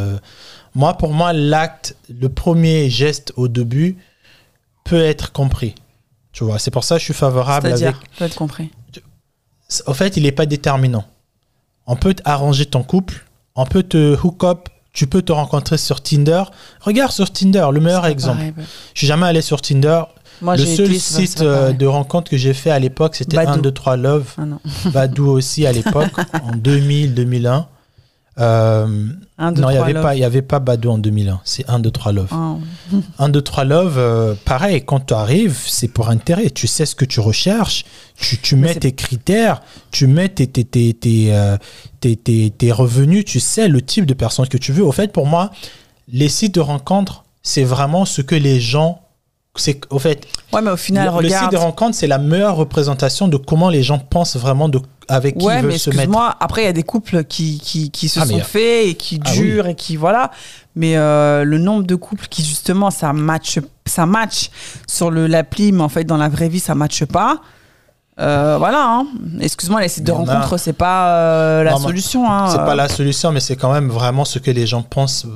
moi, 0.75 0.95
pour 0.95 1.13
moi, 1.13 1.33
l'acte, 1.33 1.95
le 2.11 2.29
premier 2.29 2.91
geste 2.91 3.33
au 3.37 3.47
début 3.47 3.97
peut 4.83 5.01
être 5.01 5.31
compris. 5.31 5.77
Tu 6.33 6.45
vois, 6.45 6.59
c'est 6.59 6.71
pour 6.71 6.85
ça 6.85 6.97
que 6.97 7.01
je 7.01 7.05
suis 7.05 7.15
favorable 7.15 7.69
avec. 7.69 7.95
peut 8.19 8.25
être 8.25 8.35
compris. 8.35 8.71
En 9.87 9.95
fait, 9.95 10.17
il 10.17 10.25
n'est 10.25 10.33
pas 10.33 10.47
déterminant. 10.47 11.05
On 11.87 11.97
peut 11.97 12.15
arranger 12.25 12.67
ton 12.67 12.83
couple, 12.83 13.25
on 13.55 13.67
peut 13.67 13.83
te 13.83 14.17
hook 14.23 14.45
up, 14.45 14.69
tu 14.93 15.07
peux 15.07 15.23
te 15.23 15.33
rencontrer 15.33 15.79
sur 15.79 16.01
Tinder. 16.01 16.45
Regarde 16.81 17.13
sur 17.13 17.31
Tinder, 17.31 17.67
le 17.73 17.81
meilleur 17.81 18.07
exemple. 18.07 18.43
Je 18.57 18.63
Je 18.95 18.99
suis 18.99 19.07
jamais 19.07 19.27
allé 19.27 19.41
sur 19.41 19.61
Tinder. 19.61 20.03
Moi, 20.41 20.57
le 20.57 20.65
seul 20.65 20.95
site 20.95 21.41
euh, 21.41 21.73
de 21.73 21.87
rencontre 21.87 22.31
que 22.31 22.37
j'ai 22.37 22.53
fait 22.53 22.71
à 22.71 22.79
l'époque, 22.79 23.15
c'était 23.15 23.39
1, 23.39 23.59
2, 23.59 23.71
3 23.71 23.97
Love. 23.97 24.35
Ah 24.39 24.43
Badou 24.91 25.29
aussi 25.29 25.67
à 25.67 25.73
l'époque, 25.73 26.13
en 26.43 26.57
2000, 26.57 27.15
2001. 27.15 27.67
Euh, 28.39 28.87
non, 29.39 29.53
il 29.53 29.73
n'y 29.73 29.77
avait, 29.77 29.95
pas, 29.95 30.15
y 30.15 30.25
avait 30.25 30.43
pas 30.43 30.59
Badou 30.59 30.91
en 30.91 30.99
2001. 30.99 31.41
C'est 31.45 31.69
1, 31.69 31.81
2, 31.81 31.91
3 31.91 32.13
Love. 32.13 32.33
1, 33.19 33.29
2, 33.29 33.43
3 33.43 33.65
Love, 33.65 34.37
pareil, 34.45 34.83
quand 34.85 35.01
tu 35.01 35.15
arrives, 35.15 35.59
c'est 35.67 35.89
pour 35.89 36.09
intérêt. 36.09 36.51
Tu 36.51 36.67
sais 36.67 36.87
ce 36.87 36.95
que 36.95 37.05
tu 37.05 37.21
recherches, 37.21 37.85
tu, 38.17 38.39
tu 38.39 38.57
mets 38.57 38.75
tes 38.75 38.93
critères, 38.93 39.61
tu 39.91 40.07
mets 40.07 40.29
tes, 40.29 40.47
tes, 40.47 40.65
tes, 40.65 40.95
tes, 40.95 41.35
euh, 41.35 41.57
tes, 42.01 42.73
revenus, 42.73 43.25
tu 43.25 43.41
sais 43.41 43.69
le 43.69 43.83
type 43.83 44.07
de 44.07 44.15
personne 44.15 44.49
que 44.49 44.59
tu 44.59 44.73
veux. 44.73 44.85
Au 44.85 44.93
fait, 44.93 45.13
pour 45.13 45.27
moi, 45.27 45.51
les 46.09 46.29
sites 46.29 46.55
de 46.55 46.61
rencontres, 46.61 47.25
c'est 47.43 47.65
vraiment 47.65 48.05
ce 48.05 48.23
que 48.23 48.35
les 48.35 48.61
gens 48.61 49.02
c'est 49.57 49.81
au 49.91 49.99
fait 49.99 50.27
ouais 50.53 50.63
mais 50.63 50.71
au 50.71 50.77
final 50.77 51.05
le, 51.05 51.11
regarde... 51.11 51.25
le 51.25 51.51
site 51.51 51.53
de 51.53 51.57
rencontre 51.63 51.95
c'est 51.95 52.07
la 52.07 52.19
meilleure 52.19 52.57
représentation 52.57 53.29
de 53.29 53.37
comment 53.37 53.69
les 53.69 53.83
gens 53.83 53.99
pensent 53.99 54.37
vraiment 54.37 54.69
de 54.69 54.81
avec 55.09 55.37
qui 55.37 55.45
ouais, 55.45 55.59
ils 55.59 55.63
veulent 55.63 55.79
se 55.79 55.91
mettre. 55.91 56.11
moi 56.11 56.35
après 56.41 56.63
il 56.63 56.65
y 56.65 56.69
a 56.69 56.73
des 56.73 56.83
couples 56.83 57.25
qui, 57.25 57.61
qui, 57.61 57.91
qui 57.91 58.09
se 58.09 58.21
ah, 58.21 58.27
sont 58.27 58.41
faits 58.41 58.87
et 58.87 58.95
qui 58.95 59.21
ah 59.25 59.31
durent 59.33 59.67
et 59.67 59.75
qui 59.75 59.97
voilà. 59.97 60.31
Mais 60.75 60.97
euh, 60.97 61.45
le 61.45 61.59
nombre 61.59 61.83
de 61.83 61.95
couples 61.95 62.27
qui 62.29 62.43
justement 62.43 62.91
ça 62.91 63.13
match 63.13 63.59
ça 63.85 64.07
match 64.07 64.51
sur 64.87 65.11
le 65.11 65.27
l'appli 65.27 65.73
mais 65.73 65.83
en 65.83 65.91
fait 65.91 66.05
dans 66.05 66.17
la 66.17 66.31
vraie 66.31 66.49
vie 66.49 66.61
ça 66.61 66.75
matche 66.75 67.05
pas. 67.05 67.41
Euh, 68.21 68.57
voilà, 68.59 68.85
hein. 68.87 69.07
excuse-moi, 69.41 69.81
les 69.81 69.89
sites 69.89 70.05
de 70.05 70.13
rencontre, 70.13 70.59
c'est 70.59 70.75
pas 70.75 71.17
euh, 71.17 71.63
la 71.65 71.77
solution. 71.79 72.31
Hein, 72.31 72.51
c'est 72.51 72.59
pas 72.59 72.75
la 72.75 72.89
solution, 72.89 73.33
mais 73.33 73.41
c'est 73.41 73.57
quand 73.57 73.73
même 73.73 73.89
vraiment 73.89 74.27
ce 74.27 74.39
que 74.39 74.51
les 74.51 74.67
gens 74.67 74.83
pensent 74.83 75.27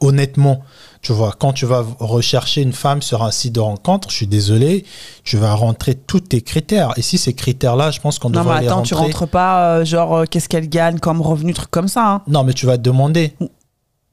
honnêtement. 0.00 0.62
Tu 1.02 1.12
vois, 1.12 1.32
quand 1.38 1.52
tu 1.52 1.66
vas 1.66 1.84
rechercher 2.00 2.62
une 2.62 2.72
femme 2.72 3.00
sur 3.02 3.22
un 3.22 3.30
site 3.30 3.54
de 3.54 3.60
rencontre, 3.60 4.10
je 4.10 4.16
suis 4.16 4.26
désolé, 4.26 4.84
tu 5.22 5.36
vas 5.36 5.54
rentrer 5.54 5.94
tous 5.94 6.20
tes 6.20 6.40
critères. 6.40 6.92
Et 6.96 7.02
si 7.02 7.16
ces 7.16 7.32
critères-là, 7.32 7.90
je 7.90 8.00
pense 8.00 8.18
qu'on 8.18 8.30
devrait 8.30 8.62
les 8.62 8.68
rentrer. 8.68 8.70
Non, 8.70 8.70
mais 8.70 8.72
attends, 8.72 8.82
tu 8.82 8.94
rentres 8.94 9.28
pas, 9.28 9.76
euh, 9.76 9.84
genre, 9.84 10.14
euh, 10.16 10.24
qu'est-ce 10.28 10.48
qu'elle 10.48 10.68
gagne 10.68 10.98
comme 10.98 11.20
revenu, 11.22 11.54
truc 11.54 11.70
comme 11.70 11.88
ça. 11.88 12.08
Hein. 12.08 12.22
Non, 12.26 12.42
mais 12.42 12.54
tu 12.54 12.66
vas 12.66 12.76
te 12.76 12.82
demander. 12.82 13.34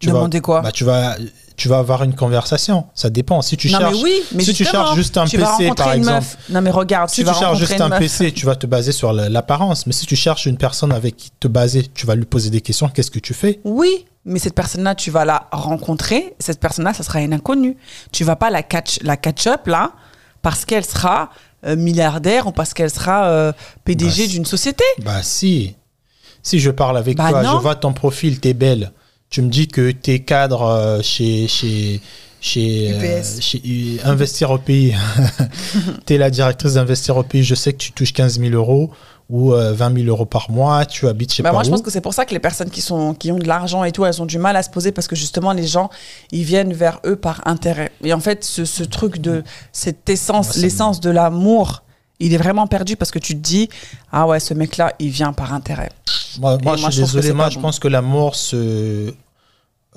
Tu 0.03 0.13
demander 0.13 0.41
quoi 0.41 0.61
bah, 0.61 0.71
tu 0.71 0.83
vas 0.83 1.15
tu 1.55 1.69
vas 1.69 1.77
avoir 1.77 2.03
une 2.03 2.15
conversation. 2.15 2.85
Ça 2.93 3.09
dépend. 3.09 3.41
Si 3.41 3.57
tu 3.57 3.71
non, 3.71 3.79
cherches, 3.79 3.95
mais 3.95 4.03
oui, 4.03 4.21
mais 4.33 4.43
si 4.43 4.53
tu 4.53 4.65
cherches 4.65 4.95
juste 4.95 5.17
un 5.17 5.25
PC, 5.25 5.71
par 5.75 5.93
exemple. 5.93 6.25
Non, 6.49 6.61
mais 6.61 6.71
regarde, 6.71 7.09
si 7.09 7.23
tu, 7.23 7.33
cherches 7.33 7.59
juste 7.59 7.79
un 7.79 7.89
PC, 7.89 8.31
tu 8.31 8.45
vas 8.45 8.55
te 8.55 8.65
baser 8.65 8.91
sur 8.91 9.13
l'apparence. 9.13 9.85
Mais 9.85 9.93
si 9.93 10.05
tu 10.05 10.15
cherches 10.15 10.45
une 10.45 10.57
personne 10.57 10.91
avec 10.91 11.15
qui 11.15 11.31
te 11.39 11.47
baser, 11.47 11.85
tu 11.93 12.05
vas 12.05 12.15
lui 12.15 12.25
poser 12.25 12.49
des 12.49 12.61
questions. 12.61 12.89
Qu'est-ce 12.89 13.11
que 13.11 13.19
tu 13.19 13.33
fais 13.33 13.59
Oui, 13.63 14.05
mais 14.25 14.39
cette 14.39 14.55
personne-là, 14.55 14.95
tu 14.95 15.11
vas 15.11 15.25
la 15.25 15.47
rencontrer. 15.51 16.35
Cette 16.39 16.59
personne-là, 16.59 16.93
ça 16.93 17.03
sera 17.03 17.21
une 17.21 17.33
inconnue. 17.33 17.77
Tu 18.11 18.23
vas 18.23 18.35
pas 18.35 18.49
la 18.49 18.63
catch, 18.63 18.99
la 19.03 19.17
catch 19.17 19.47
up 19.47 19.67
là 19.67 19.91
parce 20.41 20.65
qu'elle 20.65 20.85
sera 20.85 21.29
euh, 21.65 21.75
milliardaire 21.75 22.47
ou 22.47 22.51
parce 22.51 22.73
qu'elle 22.73 22.89
sera 22.89 23.27
euh, 23.27 23.53
PDG 23.85 24.23
bah, 24.23 24.31
d'une 24.31 24.45
société. 24.45 24.83
Bah 25.03 25.23
si. 25.23 25.75
Si 26.41 26.59
je 26.59 26.69
parle 26.71 26.97
avec 26.97 27.15
bah, 27.15 27.29
toi, 27.29 27.43
je 27.43 27.57
vois 27.57 27.75
ton 27.75 27.93
profil, 27.93 28.39
t'es 28.41 28.53
belle 28.53 28.91
tu 29.33 29.41
me 29.41 29.49
dis 29.49 29.67
que 29.67 29.89
tu 29.89 30.11
es 30.11 30.19
cadre 30.19 30.61
euh, 30.61 31.01
chez, 31.01 31.47
chez, 31.47 31.99
chez, 32.39 32.91
euh, 32.93 33.97
Investir 34.05 34.51
au 34.51 34.59
pays. 34.59 34.93
tu 36.05 36.13
es 36.13 36.19
la 36.19 36.29
directrice 36.29 36.75
d'Investir 36.75 37.17
au 37.17 37.23
pays. 37.23 37.43
Je 37.43 37.55
sais 37.55 37.73
que 37.73 37.79
tu 37.79 37.91
touches 37.93 38.13
15 38.13 38.39
000 38.39 38.53
euros 38.53 38.91
ou 39.31 39.49
20 39.49 39.55
euh, 39.55 39.95
000 39.95 40.07
euros 40.07 40.27
par 40.27 40.51
mois. 40.51 40.85
Tu 40.85 41.07
habites 41.07 41.33
chez 41.33 41.41
bah 41.41 41.51
Moi, 41.51 41.63
je 41.63 41.71
pense 41.71 41.81
que 41.81 41.89
c'est 41.89 41.99
pour 41.99 42.13
ça 42.13 42.25
que 42.25 42.33
les 42.35 42.39
personnes 42.39 42.69
qui, 42.69 42.81
sont, 42.81 43.15
qui 43.15 43.31
ont 43.31 43.39
de 43.39 43.47
l'argent 43.47 43.83
et 43.83 43.91
tout, 43.91 44.05
elles 44.05 44.21
ont 44.21 44.27
du 44.27 44.37
mal 44.37 44.55
à 44.55 44.61
se 44.61 44.69
poser 44.69 44.91
parce 44.91 45.07
que 45.07 45.15
justement, 45.15 45.51
les 45.51 45.65
gens, 45.65 45.89
ils 46.31 46.43
viennent 46.43 46.73
vers 46.73 46.99
eux 47.03 47.15
par 47.15 47.41
intérêt. 47.47 47.91
Et 48.03 48.13
en 48.13 48.19
fait, 48.19 48.43
ce, 48.43 48.65
ce 48.65 48.83
truc 48.83 49.17
de 49.17 49.43
cette 49.71 50.07
essence, 50.09 50.57
l'essence 50.57 50.99
de 50.99 51.09
l'amour, 51.09 51.81
il 52.19 52.35
est 52.35 52.37
vraiment 52.37 52.67
perdu 52.67 52.97
parce 52.97 53.09
que 53.09 53.17
tu 53.17 53.33
te 53.33 53.41
dis, 53.41 53.67
ah 54.11 54.27
ouais, 54.27 54.39
ce 54.39 54.53
mec-là, 54.53 54.93
il 54.99 55.09
vient 55.09 55.33
par 55.33 55.55
intérêt. 55.55 55.89
Moi, 56.39 56.59
moi 56.63 56.75
je 56.75 56.91
suis 56.91 57.01
désolé, 57.01 57.33
moi, 57.33 57.49
je 57.49 57.57
pense 57.57 57.79
que 57.79 57.87
l'amour 57.87 58.35
se 58.35 59.13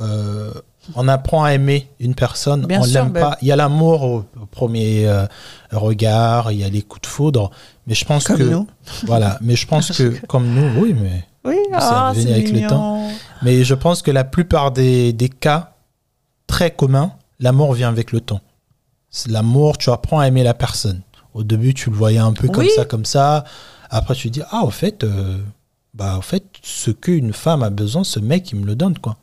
euh, 0.01 0.53
on 0.95 1.09
apprend 1.09 1.45
à 1.45 1.53
aimer 1.53 1.89
une 1.99 2.15
personne, 2.15 2.67
on 2.71 2.85
l'aime 2.85 3.11
ben 3.11 3.21
pas. 3.21 3.39
Il 3.43 3.49
y 3.49 3.53
a 3.53 3.57
l'amour 3.57 4.03
au, 4.03 4.25
premier 4.51 5.07
euh, 5.09 5.27
regard, 5.73 6.53
il 6.53 6.61
y 6.61 6.65
a 6.65 6.69
les 6.69 6.83
coups 6.83 7.03
de 7.03 7.07
foudre, 7.07 7.51
mais 7.87 7.95
je 7.95 8.05
pense 8.05 8.25
comme 8.25 8.39
que 8.39 8.43
nous. 8.43 8.67
voilà, 9.07 9.39
mais 9.41 9.57
je 9.57 9.67
pense 9.67 9.91
que 9.91 10.15
comme 10.27 10.49
nous, 10.49 10.81
oui, 10.81 10.95
mais 10.95 11.25
oui, 11.45 11.59
ah, 11.73 12.13
c'est 12.15 12.31
avec 12.31 12.53
le 12.53 12.67
temps. 12.67 13.09
Mais 13.43 13.65
je 13.65 13.75
pense 13.75 14.03
que 14.03 14.11
la 14.11 14.25
plupart 14.25 14.71
des, 14.71 15.13
des 15.13 15.29
cas 15.29 15.73
très 16.47 16.71
communs, 16.71 17.13
l'amour 17.41 17.73
vient 17.73 17.89
avec 17.89 18.13
le 18.13 18.21
temps. 18.21 18.41
L'amour, 19.29 19.79
tu 19.79 19.91
apprends 19.91 20.21
à 20.21 20.29
aimer 20.29 20.43
la 20.43 20.55
personne. 20.55 21.01
Au 21.35 21.43
début, 21.43 21.75
tu 21.75 21.91
le 21.91 21.97
voyais 21.97 22.19
un 22.19 22.33
peu 22.33 22.49
comme 22.49 22.69
ça, 22.69 22.85
comme 22.85 23.05
ça. 23.05 23.45
Après, 23.91 24.15
tu 24.15 24.31
dis 24.31 24.43
ah, 24.51 24.63
au 24.65 24.71
fait, 24.71 25.05
euh, 25.05 25.39
bah, 25.95 26.17
au 26.19 26.23
fait, 26.23 26.45
ce 26.63 26.91
qu'une 26.91 27.33
femme 27.33 27.63
a 27.63 27.71
besoin, 27.71 28.05
ce 28.05 28.21
mec, 28.21 28.51
il 28.53 28.61
me 28.61 28.67
le 28.67 28.75
donne, 28.75 28.99
quoi 28.99 29.17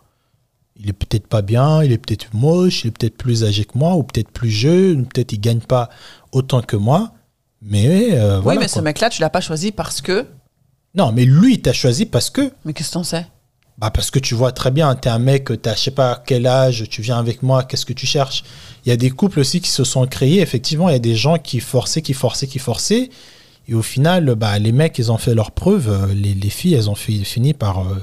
il 0.75 0.89
est 0.89 0.93
peut-être 0.93 1.27
pas 1.27 1.41
bien, 1.41 1.83
il 1.83 1.91
est 1.91 1.97
peut-être 1.97 2.33
moche, 2.33 2.83
il 2.83 2.87
est 2.87 2.91
peut-être 2.91 3.17
plus 3.17 3.43
âgé 3.43 3.65
que 3.65 3.77
moi, 3.77 3.95
ou 3.95 4.03
peut-être 4.03 4.31
plus 4.31 4.49
jeune, 4.49 5.05
peut-être 5.05 5.31
il 5.33 5.39
gagne 5.39 5.59
pas 5.59 5.89
autant 6.31 6.61
que 6.61 6.75
moi. 6.75 7.13
Mais 7.61 8.09
euh, 8.13 8.41
Oui, 8.43 8.57
mais 8.59 8.67
ce 8.67 8.79
mec-là, 8.79 9.09
tu 9.09 9.21
l'as 9.21 9.29
pas 9.29 9.41
choisi 9.41 9.71
parce 9.71 10.01
que. 10.01 10.25
Non, 10.95 11.11
mais 11.11 11.25
lui, 11.25 11.55
il 11.55 11.61
t'a 11.61 11.73
choisi 11.73 12.05
parce 12.05 12.29
que. 12.29 12.51
Mais 12.65 12.73
qu'est-ce 12.73 12.89
que 12.89 12.93
t'en 12.93 13.03
sais? 13.03 13.27
Bah 13.79 13.89
parce 13.89 14.11
que 14.11 14.19
tu 14.19 14.35
vois 14.35 14.51
très 14.51 14.69
bien, 14.69 14.93
tu 14.95 15.07
es 15.07 15.11
un 15.11 15.17
mec, 15.17 15.45
tu 15.45 15.69
je 15.69 15.75
sais 15.75 15.91
pas 15.91 16.21
quel 16.27 16.45
âge, 16.45 16.87
tu 16.89 17.01
viens 17.01 17.17
avec 17.17 17.41
moi, 17.41 17.63
qu'est-ce 17.63 17.87
que 17.87 17.93
tu 17.93 18.05
cherches? 18.05 18.43
Il 18.85 18.89
y 18.89 18.91
a 18.91 18.97
des 18.97 19.09
couples 19.09 19.39
aussi 19.39 19.61
qui 19.61 19.71
se 19.71 19.83
sont 19.83 20.05
créés, 20.05 20.41
effectivement, 20.41 20.89
il 20.89 20.91
y 20.91 20.95
a 20.95 20.99
des 20.99 21.15
gens 21.15 21.39
qui 21.39 21.59
forçaient, 21.59 22.03
qui 22.03 22.13
forçaient, 22.13 22.45
qui 22.45 22.59
forçaient. 22.59 23.09
Et 23.67 23.73
au 23.73 23.81
final, 23.81 24.35
bah, 24.35 24.59
les 24.59 24.71
mecs, 24.71 24.99
ils 24.99 25.11
ont 25.11 25.17
fait 25.17 25.33
leur 25.33 25.51
preuve, 25.51 25.89
euh, 25.89 26.13
les, 26.13 26.35
les 26.35 26.49
filles, 26.49 26.75
elles 26.75 26.89
ont 26.89 26.95
fini 26.95 27.53
par 27.53 27.79
euh, 27.79 27.95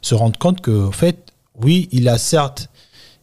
se 0.00 0.14
rendre 0.14 0.38
compte 0.38 0.60
que, 0.60 0.70
au 0.70 0.92
fait, 0.92 1.25
oui, 1.62 1.88
il 1.92 2.08
a 2.08 2.18
certes 2.18 2.68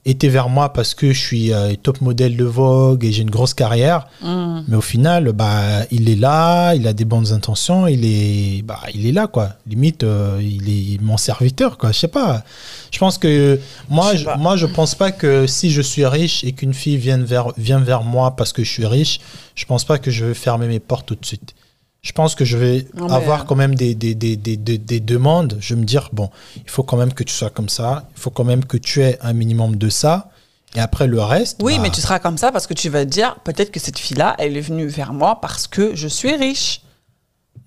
été 0.06 0.28
vers 0.28 0.50
moi 0.50 0.74
parce 0.74 0.94
que 0.94 1.14
je 1.14 1.20
suis 1.20 1.54
euh, 1.54 1.76
top 1.82 2.02
modèle 2.02 2.36
de 2.36 2.44
Vogue 2.44 3.06
et 3.06 3.12
j'ai 3.12 3.22
une 3.22 3.30
grosse 3.30 3.54
carrière. 3.54 4.08
Mm. 4.22 4.62
Mais 4.68 4.76
au 4.76 4.82
final, 4.82 5.32
bah, 5.32 5.86
il 5.92 6.10
est 6.10 6.16
là, 6.16 6.74
il 6.76 6.88
a 6.88 6.94
des 6.94 7.06
bonnes 7.06 7.32
intentions, 7.32 7.88
il 7.88 8.04
est, 8.06 8.62
bah, 8.64 8.82
il 8.94 9.08
est 9.08 9.12
là, 9.12 9.28
quoi. 9.28 9.52
Limite, 9.66 10.04
euh, 10.04 10.40
il 10.42 10.70
est 10.70 11.02
mon 11.02 11.18
serviteur, 11.18 11.78
quoi. 11.78 11.92
Je 11.92 12.00
sais 12.00 12.08
pas. 12.08 12.44
Je 12.92 13.00
pense 13.00 13.18
que 13.18 13.60
moi, 13.90 14.16
je, 14.16 14.28
moi, 14.38 14.58
je 14.58 14.66
pense 14.66 14.96
pas 14.96 15.12
que 15.12 15.48
si 15.48 15.72
je 15.72 15.82
suis 15.82 16.06
riche 16.06 16.44
et 16.44 16.52
qu'une 16.52 16.74
fille 16.74 16.98
vienne 16.98 17.24
vers, 17.24 17.54
vient 17.58 17.80
vers 17.80 18.04
moi 18.04 18.36
parce 18.36 18.52
que 18.52 18.64
je 18.64 18.70
suis 18.70 18.86
riche, 18.86 19.22
je 19.56 19.66
pense 19.66 19.86
pas 19.86 20.00
que 20.00 20.12
je 20.12 20.26
vais 20.26 20.34
fermer 20.34 20.68
mes 20.68 20.80
portes 20.80 21.08
tout 21.08 21.16
de 21.16 21.26
suite. 21.26 21.56
Je 22.04 22.12
pense 22.12 22.36
que 22.36 22.44
je 22.46 22.58
vais 22.58 22.86
Non, 22.96 23.08
avoir 23.10 23.42
euh, 23.42 23.44
quand 23.46 23.56
même 23.56 23.76
des, 23.76 23.96
des, 23.96 24.14
des, 24.14 24.36
des, 24.36 24.58
des- 24.58 24.78
des 24.78 25.00
demandes. 25.00 25.58
Je 25.62 25.74
vais 25.74 25.80
me 25.82 25.86
dire, 25.86 26.10
bon, 26.12 26.30
il 26.58 26.70
faut 26.70 26.84
quand 26.84 26.98
même 26.98 27.14
que 27.14 27.24
tu 27.24 27.34
sois 27.34 27.50
comme 27.50 27.70
ça. 27.70 28.08
Il 28.16 28.20
faut 28.20 28.30
quand 28.30 28.44
même 28.44 28.66
que 28.66 28.76
tu 28.78 29.02
aies 29.02 29.18
un 29.22 29.32
minimum 29.34 29.78
de 29.78 29.90
ça. 29.90 30.30
Et 30.76 30.80
après, 30.82 31.08
le 31.08 31.22
reste. 31.22 31.62
Oui, 31.64 31.78
bah, 31.78 31.84
mais 31.84 31.90
tu 31.92 32.02
seras 32.02 32.20
comme 32.20 32.38
ça 32.38 32.52
parce 32.52 32.68
que 32.68 32.74
tu 32.74 32.90
vas 32.90 33.06
te 33.06 33.10
dire 33.10 33.38
peut-être 33.46 33.72
que 33.72 33.80
cette 33.80 33.98
fille-là, 33.98 34.36
elle 34.38 34.58
est 34.58 34.62
venue 34.62 34.86
vers 34.88 35.14
moi 35.14 35.40
parce 35.40 35.66
que 35.66 35.96
je 35.96 36.08
suis 36.10 36.36
riche. 36.36 36.82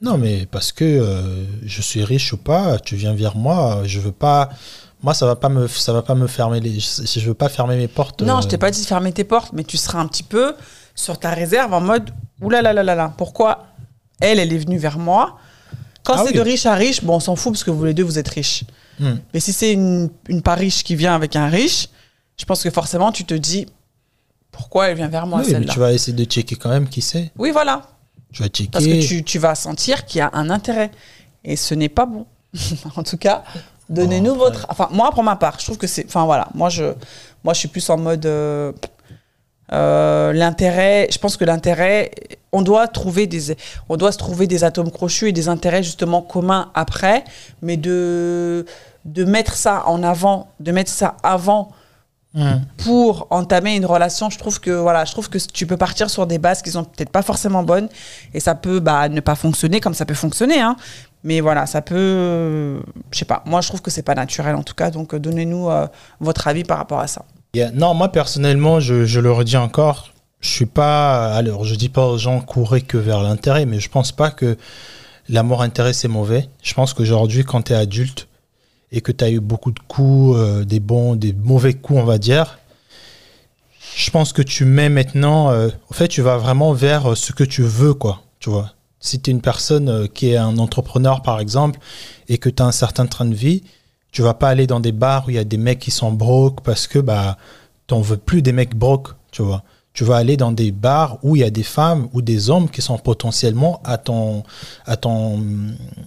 Non, 0.03 0.19
mais 0.19 0.45
parce 0.45 0.71
que 0.71 0.85
euh, 0.85 1.45
je 1.65 1.81
suis 1.81 2.05
riche 2.05 2.35
ou 2.35 2.37
pas, 2.37 2.79
tu 2.79 2.95
viens 2.97 3.15
vers 3.15 3.37
moi. 3.37 3.83
Je 3.87 4.01
veux 4.01 4.13
pas. 4.13 4.51
Moi, 5.03 5.15
ça 5.15 5.25
va 5.25 5.37
pas 5.37 5.49
me, 5.49 5.67
ça 5.69 5.95
va 5.95 6.03
pas 6.03 6.15
me 6.15 6.27
fermer 6.27 6.61
les. 6.61 6.79
Je 6.79 7.03
je 7.21 7.27
veux 7.27 7.33
pas 7.35 7.49
fermer 7.49 7.77
mes 7.77 7.89
portes. 7.89 8.21
Non, 8.21 8.37
euh, 8.37 8.41
je 8.43 8.49
t'ai 8.49 8.59
pas 8.59 8.71
dit 8.71 8.83
de 8.83 8.87
fermer 8.87 9.13
tes 9.13 9.25
portes, 9.25 9.55
mais 9.55 9.65
tu 9.65 9.79
seras 9.79 9.99
un 10.01 10.07
petit 10.09 10.23
peu 10.25 10.55
sur 10.95 11.19
ta 11.19 11.31
réserve 11.31 11.73
en 11.73 11.81
mode 11.81 12.11
oulala 12.43 12.75
là 12.75 12.83
là 12.83 12.95
là 12.95 13.03
là. 13.05 13.15
Pourquoi 13.17 13.65
elle, 14.21 14.39
elle 14.39 14.53
est 14.53 14.59
venue 14.59 14.79
vers 14.79 14.99
moi 14.99 15.39
Quand 16.05 16.15
Ah 16.15 16.23
c'est 16.25 16.31
oui. 16.31 16.35
de 16.37 16.41
riche 16.41 16.67
à 16.67 16.75
riche, 16.75 17.03
bon, 17.05 17.17
on 17.17 17.21
s'en 17.21 17.37
fout 17.37 17.53
parce 17.53 17.65
que 17.65 17.71
vous 17.71 17.85
les 17.85 17.95
deux, 17.95 18.03
vous 18.05 18.19
êtes 18.19 18.29
riches. 18.29 18.65
hmm. 19.01 19.15
Mais 19.35 19.41
si 19.41 19.53
c'est 19.53 19.73
une, 19.73 20.11
une 20.29 20.43
pas 20.43 20.55
riche 20.55 20.83
qui 20.85 20.95
vient 20.97 21.15
avec 21.15 21.37
un 21.37 21.49
riche, 21.49 21.89
je 22.39 22.45
pense 22.45 22.63
que 22.63 22.71
forcément, 22.71 23.13
tu 23.13 23.25
te 23.25 23.35
dis 23.35 23.67
pourquoi 24.51 24.89
elle 24.89 24.97
vient 24.97 25.09
vers 25.09 25.27
moi, 25.27 25.41
Oui, 25.45 25.51
celle-là? 25.51 25.73
tu 25.73 25.79
vas 25.79 25.93
essayer 25.93 26.13
de 26.17 26.25
checker 26.25 26.57
quand 26.57 26.71
même 26.71 26.89
qui 26.89 27.03
c'est. 27.03 27.31
Oui, 27.37 27.51
voilà. 27.51 27.83
Tu 28.33 28.43
vas 28.43 28.49
checker. 28.49 28.71
Parce 28.71 28.85
que 28.87 29.07
tu, 29.07 29.23
tu 29.25 29.39
vas 29.39 29.55
sentir 29.55 30.05
qu'il 30.07 30.19
y 30.19 30.23
a 30.23 30.31
un 30.33 30.49
intérêt. 30.51 30.91
Et 31.45 31.57
ce 31.57 31.75
n'est 31.75 31.89
pas 31.91 32.07
bon. 32.07 32.27
en 32.97 33.03
tout 33.03 33.19
cas, 33.19 33.45
donnez-nous 33.91 34.35
votre. 34.35 34.67
Enfin, 34.71 34.89
moi, 34.93 35.11
pour 35.13 35.23
ma 35.23 35.37
part, 35.37 35.59
je 35.61 35.65
trouve 35.65 35.77
que 35.79 35.87
c'est. 35.87 36.07
Enfin, 36.07 36.25
voilà. 36.25 36.49
Moi, 36.55 36.69
je, 36.71 36.85
moi, 37.45 37.53
je 37.55 37.59
suis 37.61 37.69
plus 37.69 37.89
en 37.91 37.99
mode. 37.99 38.25
euh, 38.27 38.73
euh, 39.73 40.33
l'intérêt, 40.33 41.09
je 41.11 41.19
pense 41.19 41.37
que 41.37 41.45
l'intérêt, 41.45 42.11
on 42.53 42.63
doit 42.63 42.89
trouver 42.89 43.27
des, 43.27 43.57
on 43.89 43.97
doit 43.97 44.13
se 44.13 44.19
trouver 44.19 44.47
des 44.47 44.65
atomes 44.65 44.91
crochus 44.91 45.29
et 45.29 45.33
des 45.33 45.49
intérêts 45.49 45.83
justement 45.83 46.23
communs 46.23 46.71
après, 46.75 47.25
mais 47.63 47.77
de, 47.77 48.65
de 49.05 49.25
mettre 49.25 49.55
ça 49.55 49.85
en 49.87 50.03
avant, 50.03 50.49
de 50.61 50.73
mettre 50.73 50.91
ça 50.91 51.17
avant 51.23 51.71
Hmm. 52.37 52.59
pour 52.77 53.29
entamer 53.31 53.77
une 53.77 53.87
relation, 53.87 54.29
je 54.29 54.37
trouve 54.39 54.61
que 54.61 54.71
voilà, 54.71 55.07
je 55.07 55.13
trouve 55.13 55.31
que 55.31 55.39
tu 55.39 55.67
peux 55.67 55.79
partir 55.79 56.11
sur 56.11 56.27
des 56.27 56.37
bases 56.37 56.61
qui 56.61 56.71
sont 56.71 56.85
peut-être 56.85 57.09
pas 57.09 57.23
forcément 57.23 57.63
bonnes 57.63 57.89
et 58.35 58.41
ça 58.41 58.55
peut 58.55 58.79
bah, 58.79 59.09
ne 59.09 59.21
pas 59.21 59.37
fonctionner 59.37 59.81
comme 59.81 59.95
ça 59.95 60.05
peut 60.05 60.13
fonctionner, 60.13 60.61
hein. 60.61 60.77
Mais 61.25 61.41
voilà, 61.41 61.65
ça 61.65 61.81
peut, 61.81 61.95
euh, 61.97 62.81
je 63.11 63.19
sais 63.19 63.25
pas. 63.25 63.43
Moi, 63.47 63.63
je 63.63 63.69
trouve 63.69 63.81
que 63.81 63.91
c'est 63.91 64.03
pas 64.03 64.15
naturel 64.15 64.55
en 64.55 64.63
tout 64.63 64.75
cas. 64.75 64.91
Donc, 64.91 65.15
euh, 65.15 65.19
donnez-nous 65.19 65.71
euh, 65.71 65.89
votre 66.21 66.47
avis 66.47 66.63
par 66.63 66.79
rapport 66.79 67.01
à 67.01 67.07
ça. 67.07 67.25
Non, 67.75 67.95
moi 67.95 68.11
personnellement, 68.11 68.81
je, 68.81 69.21
le 69.21 69.33
redis 69.33 69.57
encore, 69.57 70.13
je 70.41 70.49
suis 70.51 70.67
pas. 70.67 71.35
Alors, 71.35 71.65
je 71.65 71.75
dis 71.75 71.89
pas 71.89 72.07
aux 72.07 72.19
gens 72.19 72.41
courez 72.41 72.83
que 72.83 72.99
vers 72.99 73.23
l'intérêt, 73.23 73.67
mais 73.67 73.81
je 73.81 73.89
pense 73.89 74.13
pas 74.13 74.31
que 74.31 74.57
l'amour 75.29 75.63
intérêt 75.63 75.93
c'est 75.93 76.09
mauvais. 76.09 76.49
Je 76.63 76.75
pense 76.75 76.95
qu'aujourd'hui, 76.95 77.45
quand 77.45 77.63
tu 77.63 77.73
es 77.73 77.77
adulte 77.77 78.29
et 78.93 79.01
que 79.01 79.13
tu 79.13 79.25
as 79.25 79.31
eu 79.31 79.41
beaucoup 79.41 79.73
de 79.73 79.81
coups, 79.89 80.37
euh, 80.39 80.65
des 80.65 80.81
bons, 80.81 81.17
des 81.17 81.33
mauvais 81.33 81.75
coups, 81.75 81.99
on 82.01 82.05
va 82.05 82.19
dire, 82.19 82.59
je 83.97 84.11
pense 84.11 84.33
que 84.33 84.43
tu 84.43 84.65
mets 84.65 84.91
maintenant. 84.91 85.51
euh, 85.51 85.71
en 85.91 85.95
fait, 85.95 86.09
tu 86.09 86.21
vas 86.23 86.37
vraiment 86.37 86.73
vers 86.73 87.13
euh, 87.13 87.15
ce 87.15 87.33
que 87.33 87.45
tu 87.45 87.63
veux, 87.63 87.95
quoi. 87.95 88.23
Tu 88.41 88.51
vois. 88.51 88.73
Si 89.01 89.21
tu 89.21 89.31
es 89.31 89.33
une 89.33 89.41
personne 89.41 89.89
euh, 89.89 90.07
qui 90.07 90.31
est 90.31 90.37
un 90.37 90.59
entrepreneur, 90.59 91.23
par 91.23 91.41
exemple, 91.41 91.81
et 92.29 92.39
que 92.39 92.51
tu 92.51 92.63
as 92.63 92.67
un 92.67 92.73
certain 92.73 93.07
train 93.07 93.25
de 93.25 93.35
vie, 93.35 93.63
tu 94.17 94.23
vas 94.23 94.33
pas 94.33 94.49
aller 94.49 94.67
dans 94.67 94.81
des 94.81 94.93
bars 94.93 95.27
où 95.27 95.31
il 95.31 95.37
y 95.37 95.39
a 95.39 95.45
des 95.45 95.59
mecs 95.59 95.79
qui 95.79 95.91
sont 95.91 96.11
broke 96.11 96.63
parce 96.63 96.87
que 96.87 96.99
bah 96.99 97.37
t'en 97.87 98.01
veux 98.01 98.17
plus 98.17 98.41
des 98.41 98.53
mecs 98.53 98.75
broke, 98.75 99.09
tu 99.31 99.43
vois. 99.43 99.63
Tu 99.93 100.05
vas 100.05 100.17
aller 100.17 100.39
dans 100.39 100.53
des 100.53 100.73
bars 100.73 101.19
où 101.23 101.37
il 101.37 101.41
y 101.41 101.45
a 101.45 101.51
des 101.51 101.63
femmes 101.63 102.09
ou 102.15 102.23
des 102.23 102.49
hommes 102.49 102.71
qui 102.71 102.81
sont 102.81 102.97
potentiellement 102.97 103.83
à 103.85 103.99
ton 103.99 104.43
à 104.87 104.97
ton 104.97 105.43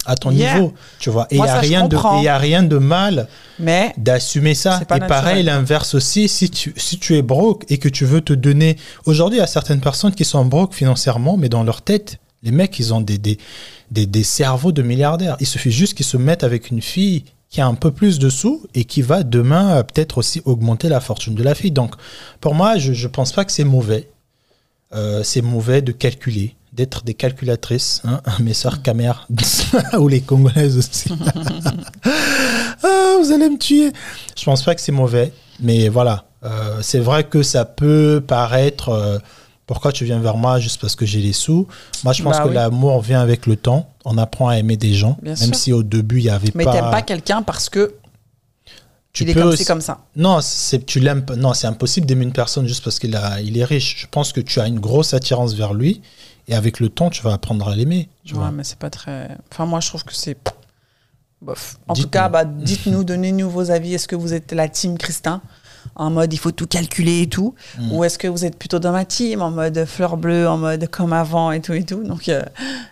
à 0.07 0.15
ton 0.15 0.31
Yeah. 0.31 0.55
niveau, 0.55 0.73
tu 0.97 1.11
vois. 1.11 1.27
Et 1.29 1.35
il 1.35 1.37
y 1.37 1.43
a 1.43 1.47
ça, 1.47 1.59
rien 1.59 1.87
de 1.87 1.95
il 2.17 2.23
y 2.23 2.27
a 2.27 2.39
rien 2.39 2.63
de 2.63 2.79
mal 2.79 3.27
Mais 3.59 3.93
d'assumer 3.95 4.55
ça. 4.55 4.81
Et 4.81 4.99
pareil, 5.01 5.43
l'inverse 5.43 5.93
aussi, 5.93 6.27
si 6.27 6.49
tu, 6.49 6.73
si 6.77 6.97
tu 6.97 7.15
es 7.15 7.21
broke 7.21 7.65
et 7.69 7.77
que 7.77 7.89
tu 7.89 8.05
veux 8.05 8.21
te 8.21 8.33
donner... 8.33 8.77
Aujourd'hui, 9.05 9.39
a 9.39 9.45
certaines 9.45 9.81
personnes 9.81 10.15
qui 10.15 10.25
sont 10.25 10.43
broke 10.45 10.73
financièrement, 10.73 11.37
mais 11.37 11.47
dans 11.47 11.61
leur 11.63 11.83
tête, 11.83 12.17
les 12.41 12.51
mecs, 12.51 12.79
ils 12.79 12.91
ont 12.91 13.01
des, 13.01 13.19
des, 13.19 13.37
des, 13.91 14.07
des 14.07 14.23
cerveaux 14.23 14.71
de 14.71 14.81
milliardaires. 14.81 15.37
Il 15.39 15.45
suffit 15.45 15.71
juste 15.71 15.93
qu'ils 15.93 16.07
se 16.07 16.17
mettent 16.17 16.43
avec 16.43 16.71
une 16.71 16.81
fille 16.81 17.23
qui 17.49 17.61
a 17.61 17.67
un 17.67 17.73
peu 17.73 17.91
plus 17.91 18.19
de 18.19 18.29
sous 18.29 18.65
et 18.75 18.85
qui 18.85 19.01
va 19.01 19.23
demain 19.23 19.77
euh, 19.77 19.83
peut-être 19.83 20.19
aussi 20.19 20.41
augmenter 20.45 20.87
la 20.89 20.99
fortune 20.99 21.35
de 21.35 21.43
la 21.43 21.55
fille. 21.55 21.71
Donc, 21.71 21.95
pour 22.41 22.53
moi, 22.53 22.77
je 22.77 22.91
ne 22.91 23.11
pense 23.11 23.31
pas 23.31 23.45
que 23.45 23.51
c'est 23.51 23.63
mauvais. 23.63 24.09
Euh, 24.93 25.23
c'est 25.23 25.41
mauvais 25.41 25.81
de 25.81 25.91
calculer, 25.91 26.55
d'être 26.73 27.03
des 27.03 27.13
calculatrices, 27.13 28.01
hein, 28.05 28.21
mes 28.39 28.53
sœurs 28.53 28.81
camères 28.81 29.27
ou 29.99 30.07
les 30.07 30.21
Congolaises 30.21 30.77
aussi. 30.77 31.09
Ah, 32.81 33.17
vous 33.19 33.33
allez 33.33 33.49
me 33.49 33.57
tuer. 33.57 33.91
Je 34.37 34.45
pense 34.45 34.63
pas 34.63 34.73
que 34.73 34.79
c'est 34.79 34.93
mauvais, 34.93 35.33
mais 35.59 35.89
voilà. 35.89 36.23
Euh, 36.45 36.79
c'est 36.81 36.99
vrai 36.99 37.25
que 37.25 37.43
ça 37.43 37.65
peut 37.65 38.23
paraître. 38.25 39.19
Pourquoi 39.69 39.91
tu 39.91 40.03
viens 40.03 40.17
vers 40.19 40.35
moi 40.35 40.59
juste 40.59 40.81
parce 40.81 40.95
que 40.95 41.05
j'ai 41.05 41.19
les 41.21 41.31
sous? 41.31 41.67
Moi, 42.03 42.11
je 42.11 42.23
pense 42.23 42.37
Bah 42.37 42.43
que 42.45 42.47
oui. 42.49 42.55
l'amour 42.55 43.01
vient 43.03 43.21
avec 43.21 43.45
le 43.45 43.55
temps. 43.55 43.87
On 44.03 44.17
apprend 44.17 44.47
à 44.47 44.57
aimer 44.57 44.77
des 44.77 44.95
gens, 44.95 45.15
Bien 45.21 45.35
même 45.35 45.53
sûr. 45.53 45.55
si 45.55 45.73
au 45.73 45.83
début 45.83 46.17
il 46.17 46.23
y 46.23 46.29
avait 46.31 46.49
mais 46.55 46.63
pas. 46.63 46.71
t'aimes 46.71 46.89
pas 46.89 47.03
quelqu'un 47.03 47.43
parce 47.43 47.69
que 47.69 47.93
tu 49.13 49.21
il 49.23 49.29
est 49.29 49.33
peux 49.35 49.41
comme 49.41 49.49
aussi- 49.49 49.57
ci 49.59 49.65
comme 49.65 49.81
ça. 49.81 49.99
Non, 50.15 50.39
c'est 50.41 50.83
tu 50.87 50.99
l'aimes 50.99 51.23
pas. 51.23 51.35
Non, 51.35 51.53
c'est 51.53 51.67
impossible 51.67 52.07
d'aimer 52.07 52.23
une 52.23 52.33
personne 52.33 52.65
juste 52.67 52.83
parce 52.83 52.97
qu'il 52.97 53.15
a, 53.15 53.41
il 53.41 53.59
est 53.59 53.63
riche. 53.63 53.95
Je 54.01 54.07
pense 54.07 54.33
que 54.33 54.41
tu 54.41 54.59
as 54.59 54.65
une 54.65 54.79
grosse 54.79 55.13
attirance 55.13 55.53
vers 55.53 55.75
lui 55.75 56.01
et 56.47 56.55
avec 56.55 56.79
le 56.79 56.89
temps, 56.89 57.11
tu 57.11 57.21
vas 57.21 57.33
apprendre 57.33 57.67
à 57.69 57.75
l'aimer. 57.75 58.09
Ouais, 58.25 58.33
vois. 58.33 58.49
mais 58.49 58.63
c'est 58.63 58.79
pas 58.79 58.89
très. 58.89 59.29
Enfin, 59.51 59.67
moi, 59.67 59.81
je 59.81 59.87
trouve 59.89 60.03
que 60.03 60.15
c'est. 60.15 60.35
Bof. 61.41 61.77
En 61.87 61.93
tout 61.93 62.09
cas, 62.09 62.27
bah, 62.27 62.43
dites-nous, 62.43 63.03
donnez-nous 63.03 63.49
vos 63.49 63.69
avis. 63.71 63.93
Est-ce 63.93 64.07
que 64.07 64.15
vous 64.15 64.33
êtes 64.33 64.51
la 64.51 64.67
team 64.67 64.97
Christin? 64.97 65.41
En 65.95 66.09
mode 66.09 66.33
il 66.33 66.37
faut 66.37 66.51
tout 66.51 66.67
calculer 66.67 67.21
et 67.21 67.27
tout 67.27 67.39
Mm. 67.77 67.93
Ou 67.93 68.03
est-ce 68.03 68.17
que 68.17 68.27
vous 68.27 68.45
êtes 68.45 68.57
plutôt 68.57 68.79
dans 68.79 68.91
ma 68.91 69.05
team 69.05 69.41
en 69.41 69.51
mode 69.51 69.85
fleur 69.85 70.17
bleue, 70.17 70.47
en 70.47 70.57
mode 70.57 70.87
comme 70.89 71.13
avant 71.13 71.51
et 71.51 71.61
tout 71.61 71.73
et 71.73 71.83
tout 71.83 72.03
Donc, 72.03 72.29
euh, 72.29 72.41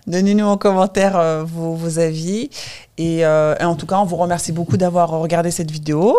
donnez-nous 0.05 0.45
en 0.45 0.57
commentaire 0.57 1.17
euh, 1.17 1.43
vos, 1.43 1.73
vos 1.73 1.99
avis. 1.99 2.49
Et, 2.97 3.25
euh, 3.25 3.55
et 3.59 3.63
en 3.63 3.75
tout 3.75 3.85
cas, 3.85 3.97
on 3.99 4.05
vous 4.05 4.15
remercie 4.15 4.51
beaucoup 4.51 4.77
d'avoir 4.77 5.09
regardé 5.09 5.51
cette 5.51 5.69
vidéo. 5.71 6.15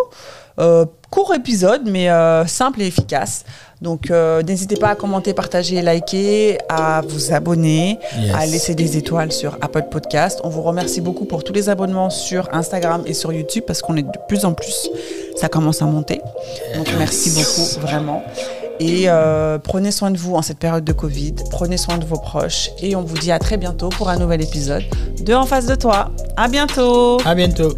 Euh, 0.60 0.84
court 1.10 1.32
épisode, 1.34 1.82
mais 1.86 2.10
euh, 2.10 2.44
simple 2.46 2.82
et 2.82 2.86
efficace. 2.86 3.44
Donc, 3.80 4.10
euh, 4.10 4.42
n'hésitez 4.42 4.74
pas 4.76 4.88
à 4.88 4.94
commenter, 4.96 5.32
partager, 5.32 5.80
liker, 5.82 6.58
à 6.68 7.00
vous 7.06 7.32
abonner, 7.32 7.98
Yes. 8.18 8.34
à 8.34 8.44
laisser 8.46 8.74
des 8.74 8.96
étoiles 8.96 9.30
sur 9.30 9.56
Apple 9.60 9.84
Podcast. 9.88 10.40
On 10.42 10.48
vous 10.48 10.62
remercie 10.62 11.00
beaucoup 11.00 11.26
pour 11.26 11.44
tous 11.44 11.52
les 11.52 11.68
abonnements 11.68 12.10
sur 12.10 12.48
Instagram 12.52 13.02
et 13.06 13.14
sur 13.14 13.32
YouTube 13.32 13.62
parce 13.68 13.82
qu'on 13.82 13.96
est 13.96 14.02
de 14.02 14.18
plus 14.26 14.44
en 14.44 14.52
plus. 14.52 14.90
Ça 15.36 15.48
commence 15.48 15.80
à 15.80 15.84
monter. 15.84 16.20
Donc, 16.74 16.88
merci 16.98 17.30
beaucoup, 17.30 17.86
vraiment. 17.86 18.24
Et 18.80 19.04
euh, 19.06 19.58
prenez 19.58 19.90
soin 19.90 20.10
de 20.10 20.18
vous 20.18 20.34
en 20.34 20.42
cette 20.42 20.58
période 20.58 20.84
de 20.84 20.92
Covid. 20.92 21.34
Prenez 21.50 21.76
soin 21.76 21.98
de 21.98 22.04
vos 22.04 22.18
proches. 22.18 22.70
Et 22.80 22.94
on 22.96 23.02
vous 23.02 23.18
dit 23.18 23.32
à 23.32 23.38
très 23.38 23.56
bientôt 23.56 23.88
pour 23.88 24.08
un 24.08 24.16
nouvel 24.16 24.42
épisode 24.42 24.84
de 25.20 25.34
En 25.34 25.46
face 25.46 25.66
de 25.66 25.74
toi. 25.74 26.10
À 26.36 26.48
bientôt! 26.48 27.18
À 27.24 27.34
bientôt. 27.34 27.72